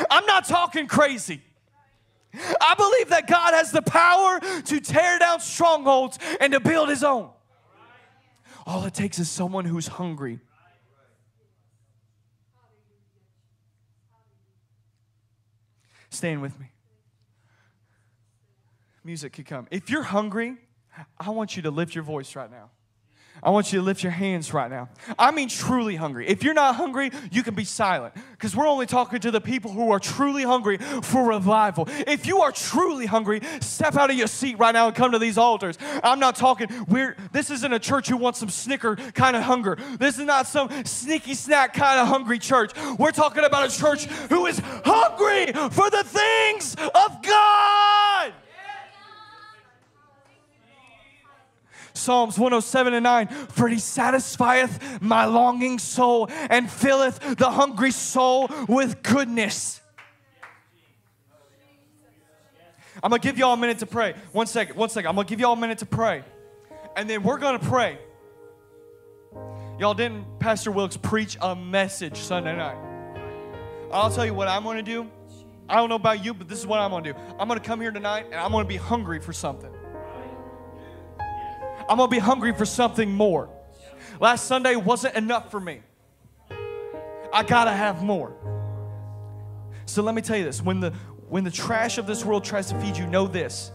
I'm 0.10 0.26
not 0.26 0.46
talking 0.46 0.88
crazy. 0.88 1.42
I 2.34 2.76
believe 2.76 3.10
that 3.10 3.28
God 3.28 3.54
has 3.54 3.72
the 3.72 3.82
power 3.82 4.40
to 4.40 4.80
tear 4.80 5.20
down 5.20 5.40
strongholds 5.40 6.18
and 6.40 6.54
to 6.54 6.60
build 6.60 6.90
his 6.90 7.04
own. 7.04 7.30
All 8.66 8.86
it 8.86 8.94
takes 8.94 9.20
is 9.20 9.30
someone 9.30 9.66
who's 9.66 9.88
hungry. 9.88 10.40
Stand 16.10 16.42
with 16.42 16.60
me. 16.60 16.68
Music 19.04 19.34
could 19.34 19.46
come. 19.46 19.68
If 19.72 19.90
you're 19.90 20.04
hungry, 20.04 20.58
I 21.18 21.32
want 21.32 21.56
you 21.56 21.64
to 21.64 21.72
lift 21.72 21.96
your 21.96 22.04
voice 22.04 22.36
right 22.36 22.52
now. 22.52 22.70
I 23.44 23.50
want 23.50 23.74
you 23.74 23.80
to 23.80 23.86
lift 23.86 24.04
your 24.04 24.12
hands 24.12 24.54
right 24.54 24.70
now. 24.70 24.90
I 25.18 25.32
mean, 25.32 25.50
truly 25.50 25.96
hungry. 25.96 26.28
If 26.28 26.44
you're 26.44 26.54
not 26.54 26.76
hungry, 26.76 27.12
you 27.32 27.42
can 27.42 27.56
be 27.56 27.64
silent 27.64 28.14
because 28.34 28.56
we're 28.56 28.68
only 28.68 28.86
talking 28.86 29.20
to 29.22 29.32
the 29.32 29.42
people 29.42 29.72
who 29.72 29.92
are 29.92 30.00
truly 30.00 30.44
hungry 30.44 30.78
for 30.78 31.28
revival. 31.28 31.88
If 32.06 32.28
you 32.28 32.42
are 32.42 32.52
truly 32.52 33.08
hungry, 33.08 33.42
step 33.60 33.96
out 33.96 34.12
of 34.12 34.16
your 34.16 34.28
seat 34.28 34.60
right 34.60 34.74
now 34.74 34.88
and 34.88 34.96
come 34.96 35.12
to 35.14 35.20
these 35.20 35.40
altars. 35.40 35.80
I'm 36.04 36.20
not 36.20 36.36
talking, 36.36 36.68
we're, 36.88 37.18
this 37.32 37.50
isn't 37.50 37.74
a 37.74 37.80
church 37.80 38.10
who 38.10 38.18
wants 38.18 38.40
some 38.40 38.50
snicker 38.50 38.96
kind 38.96 39.36
of 39.36 39.42
hunger. 39.42 39.78
This 39.98 40.20
is 40.20 40.26
not 40.26 40.46
some 40.46 40.70
sneaky 40.86 41.34
snack 41.34 41.74
kind 41.74 42.00
of 42.00 42.08
hungry 42.08 42.38
church. 42.38 42.72
We're 43.00 43.12
talking 43.12 43.44
about 43.44 43.74
a 43.74 43.76
church 43.76 44.06
who 44.06 44.46
is 44.46 44.62
hungry 44.64 45.52
for 45.72 45.90
the 45.90 46.04
things 46.04 46.76
of 46.76 47.22
God. 47.24 48.34
Psalms 52.02 52.38
107 52.38 52.94
and 52.94 53.04
9 53.04 53.28
For 53.28 53.68
he 53.68 53.80
satisfieth 53.80 55.02
my 55.02 55.26
longing 55.26 55.80
soul 55.80 56.28
and 56.50 56.70
filleth 56.70 57.38
the 57.38 57.50
hungry 57.50 57.92
soul 57.92 58.50
with 58.68 59.04
goodness. 59.04 59.82
I'm 63.04 63.10
gonna 63.10 63.20
give 63.20 63.38
y'all 63.38 63.54
a 63.54 63.58
minute 63.58 63.80
to 63.80 63.86
pray. 63.86 64.14
One 64.32 64.48
second, 64.48 64.76
one 64.76 64.90
second. 64.90 65.10
I'm 65.10 65.16
gonna 65.16 65.28
give 65.28 65.40
y'all 65.40 65.54
a 65.54 65.58
minute 65.58 65.80
to 65.80 65.86
pray. 65.86 66.24
And 66.96 67.10
then 67.10 67.24
we're 67.24 67.40
gonna 67.40 67.60
pray. 67.60 67.98
Y'all 69.80 69.94
didn't 69.94 70.40
Pastor 70.40 70.72
Wilkes 70.72 70.98
preach 70.98 71.38
a 71.42 71.56
message 71.56 72.18
Sunday 72.18 72.56
night. 72.56 72.78
I'll 73.92 74.12
tell 74.12 74.26
you 74.26 74.34
what 74.34 74.48
I'm 74.48 74.64
gonna 74.64 74.84
do. 74.84 75.10
I 75.68 75.76
don't 75.76 75.90
know 75.90 75.96
about 75.96 76.24
you, 76.24 76.34
but 76.34 76.48
this 76.48 76.60
is 76.60 76.68
what 76.68 76.80
I'm 76.80 76.92
gonna 76.92 77.14
do. 77.14 77.20
I'm 77.40 77.48
gonna 77.48 77.60
come 77.60 77.82
here 77.82 77.92
tonight 77.92 78.26
and 78.26 78.36
I'm 78.36 78.52
gonna 78.52 78.66
be 78.66 78.78
hungry 78.78 79.20
for 79.20 79.34
something. 79.34 79.72
I'm 81.92 81.98
gonna 81.98 82.10
be 82.10 82.20
hungry 82.20 82.54
for 82.54 82.66
something 82.66 83.12
more. 83.12 83.50
Last 84.22 84.46
Sunday 84.46 84.78
wasn't 84.78 85.14
enough 85.16 85.52
for 85.52 85.60
me. 85.60 85.82
I 87.34 87.44
gotta 87.44 87.74
have 87.74 88.02
more. 88.02 88.34
So 89.88 90.02
let 90.02 90.16
me 90.16 90.22
tell 90.22 90.38
you 90.38 90.46
this 90.46 90.62
when 90.62 90.80
the 90.80 90.92
when 91.28 91.44
the 91.44 91.52
trash 91.52 91.98
of 91.98 92.08
this 92.08 92.24
world 92.24 92.46
tries 92.46 92.70
to 92.70 92.80
feed 92.80 92.96
you, 92.96 93.08
know 93.08 93.28
this. 93.28 93.72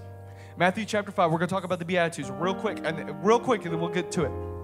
Matthew 0.56 0.86
chapter 0.86 1.12
5, 1.12 1.30
we're 1.30 1.36
gonna 1.36 1.48
talk 1.48 1.64
about 1.64 1.78
the 1.78 1.84
Beatitudes 1.84 2.30
real 2.30 2.54
quick, 2.54 2.78
and 2.84 3.22
real 3.22 3.38
quick, 3.38 3.66
and 3.66 3.74
then 3.74 3.80
we'll 3.82 3.90
get 3.90 4.10
to 4.12 4.24
it. 4.24 4.55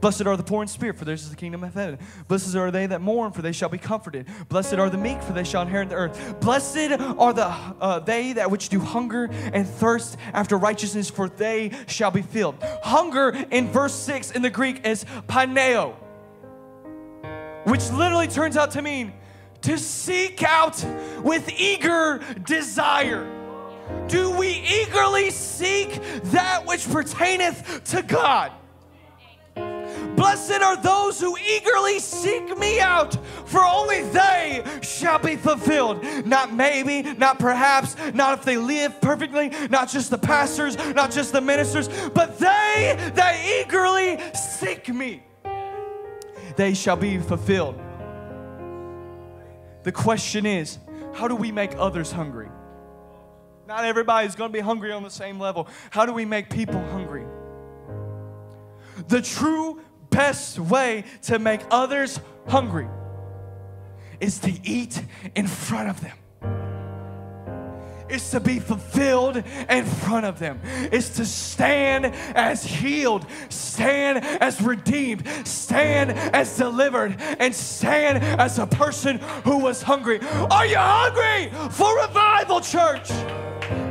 Blessed 0.00 0.26
are 0.26 0.36
the 0.36 0.42
poor 0.42 0.62
in 0.62 0.68
spirit, 0.68 0.96
for 0.96 1.04
theirs 1.04 1.22
is 1.22 1.30
the 1.30 1.36
kingdom 1.36 1.64
of 1.64 1.74
heaven. 1.74 1.98
Blessed 2.28 2.54
are 2.54 2.70
they 2.70 2.86
that 2.86 3.00
mourn, 3.00 3.32
for 3.32 3.42
they 3.42 3.52
shall 3.52 3.68
be 3.68 3.78
comforted. 3.78 4.26
Blessed 4.48 4.74
are 4.74 4.90
the 4.90 4.98
meek, 4.98 5.22
for 5.22 5.32
they 5.32 5.44
shall 5.44 5.62
inherit 5.62 5.88
the 5.88 5.94
earth. 5.94 6.40
Blessed 6.40 6.92
are 7.18 7.32
the 7.32 7.46
uh, 7.46 7.98
they 8.00 8.32
that 8.34 8.50
which 8.50 8.68
do 8.68 8.80
hunger 8.80 9.28
and 9.52 9.66
thirst 9.66 10.16
after 10.32 10.56
righteousness, 10.56 11.10
for 11.10 11.28
they 11.28 11.72
shall 11.86 12.10
be 12.10 12.22
filled. 12.22 12.56
Hunger 12.82 13.30
in 13.50 13.68
verse 13.68 13.94
six 13.94 14.30
in 14.30 14.42
the 14.42 14.50
Greek 14.50 14.86
is 14.86 15.04
paneo, 15.28 15.94
which 17.64 17.90
literally 17.90 18.28
turns 18.28 18.56
out 18.56 18.70
to 18.72 18.82
mean 18.82 19.12
to 19.62 19.76
seek 19.76 20.42
out 20.42 20.82
with 21.22 21.50
eager 21.58 22.20
desire. 22.46 23.28
Do 24.06 24.30
we 24.38 24.48
eagerly 24.48 25.30
seek 25.30 26.00
that 26.24 26.64
which 26.64 26.88
pertaineth 26.88 27.84
to 27.90 28.02
God? 28.02 28.52
Blessed 30.20 30.60
are 30.60 30.76
those 30.76 31.18
who 31.18 31.34
eagerly 31.38 31.98
seek 31.98 32.58
me 32.58 32.78
out, 32.78 33.16
for 33.46 33.64
only 33.64 34.02
they 34.02 34.62
shall 34.82 35.18
be 35.18 35.34
fulfilled. 35.34 36.04
Not 36.26 36.52
maybe, 36.52 37.00
not 37.14 37.38
perhaps, 37.38 37.96
not 38.12 38.38
if 38.38 38.44
they 38.44 38.58
live 38.58 39.00
perfectly, 39.00 39.48
not 39.70 39.88
just 39.88 40.10
the 40.10 40.18
pastors, 40.18 40.76
not 40.94 41.10
just 41.10 41.32
the 41.32 41.40
ministers, 41.40 41.88
but 42.10 42.38
they 42.38 42.98
that 43.14 43.42
eagerly 43.42 44.18
seek 44.34 44.90
me, 44.90 45.22
they 46.54 46.74
shall 46.74 46.96
be 46.96 47.16
fulfilled. 47.16 47.80
The 49.84 49.92
question 49.92 50.44
is, 50.44 50.76
how 51.14 51.28
do 51.28 51.34
we 51.34 51.50
make 51.50 51.72
others 51.78 52.12
hungry? 52.12 52.50
Not 53.66 53.86
everybody's 53.86 54.34
going 54.34 54.50
to 54.50 54.52
be 54.52 54.60
hungry 54.60 54.92
on 54.92 55.02
the 55.02 55.08
same 55.08 55.40
level. 55.40 55.66
How 55.88 56.04
do 56.04 56.12
we 56.12 56.26
make 56.26 56.50
people 56.50 56.84
hungry? 56.88 57.24
The 59.08 59.22
true 59.22 59.80
best 60.10 60.58
way 60.58 61.04
to 61.22 61.38
make 61.38 61.60
others 61.70 62.20
hungry 62.48 62.88
is 64.20 64.38
to 64.40 64.52
eat 64.64 65.02
in 65.34 65.46
front 65.46 65.88
of 65.88 66.00
them. 66.00 66.16
Is 68.08 68.30
to 68.32 68.40
be 68.40 68.58
fulfilled 68.58 69.36
in 69.68 69.84
front 69.84 70.26
of 70.26 70.40
them. 70.40 70.60
Is 70.90 71.10
to 71.10 71.24
stand 71.24 72.06
as 72.34 72.64
healed, 72.64 73.24
stand 73.50 74.24
as 74.42 74.60
redeemed, 74.60 75.28
stand 75.44 76.10
as 76.10 76.56
delivered, 76.56 77.16
and 77.38 77.54
stand 77.54 78.18
as 78.18 78.58
a 78.58 78.66
person 78.66 79.18
who 79.44 79.58
was 79.58 79.80
hungry. 79.82 80.18
Are 80.50 80.66
you 80.66 80.76
hungry 80.76 81.52
for 81.70 81.96
revival, 82.00 82.60
church? 82.60 83.10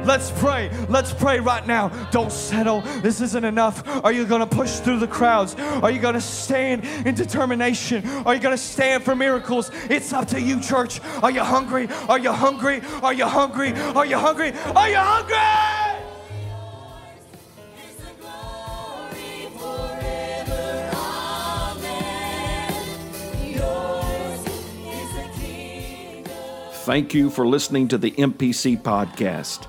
Let's 0.06 0.32
pray. 0.32 0.72
Let's 0.89 1.14
pray 1.14 1.39
right 1.39 1.66
now. 1.66 1.89
Don't 2.12 2.32
settle. 2.32 2.82
This 3.02 3.22
isn't 3.22 3.45
enough. 3.45 3.84
Are 4.04 4.12
you 4.12 4.26
going 4.26 4.41
to 4.41 4.47
push 4.47 4.80
through 4.80 5.00
the 5.00 5.08
crowds? 5.08 5.56
Are 5.56 5.91
you 5.91 6.00
going 6.00 6.16
to 6.16 6.22
stand 6.22 6.86
in 7.06 7.16
determination? 7.16 8.06
Are 8.26 8.34
you 8.34 8.41
going 8.41 8.56
to 8.56 8.62
stand 8.62 9.04
for 9.04 9.16
miracles? 9.16 9.72
It's 9.89 10.12
up 10.14 10.28
to 10.30 10.41
you, 10.41 10.60
church. 10.60 11.00
Are 11.22 11.32
you 11.32 11.43
hungry? 11.43 11.88
Are 12.08 12.20
you 12.20 12.32
hungry? 12.32 12.82
Are 13.04 13.14
you 13.14 13.26
hungry? 13.26 13.74
Are 13.74 14.06
you 14.06 14.18
hungry? 14.18 14.52
Are 14.76 14.89
you 14.89 14.97
hungry? 14.97 15.38
Thank 26.89 27.14
you 27.14 27.30
for 27.30 27.45
listening 27.45 27.88
to 27.89 28.00
the 28.00 28.10
MPC 28.10 28.82
podcast. 28.82 29.68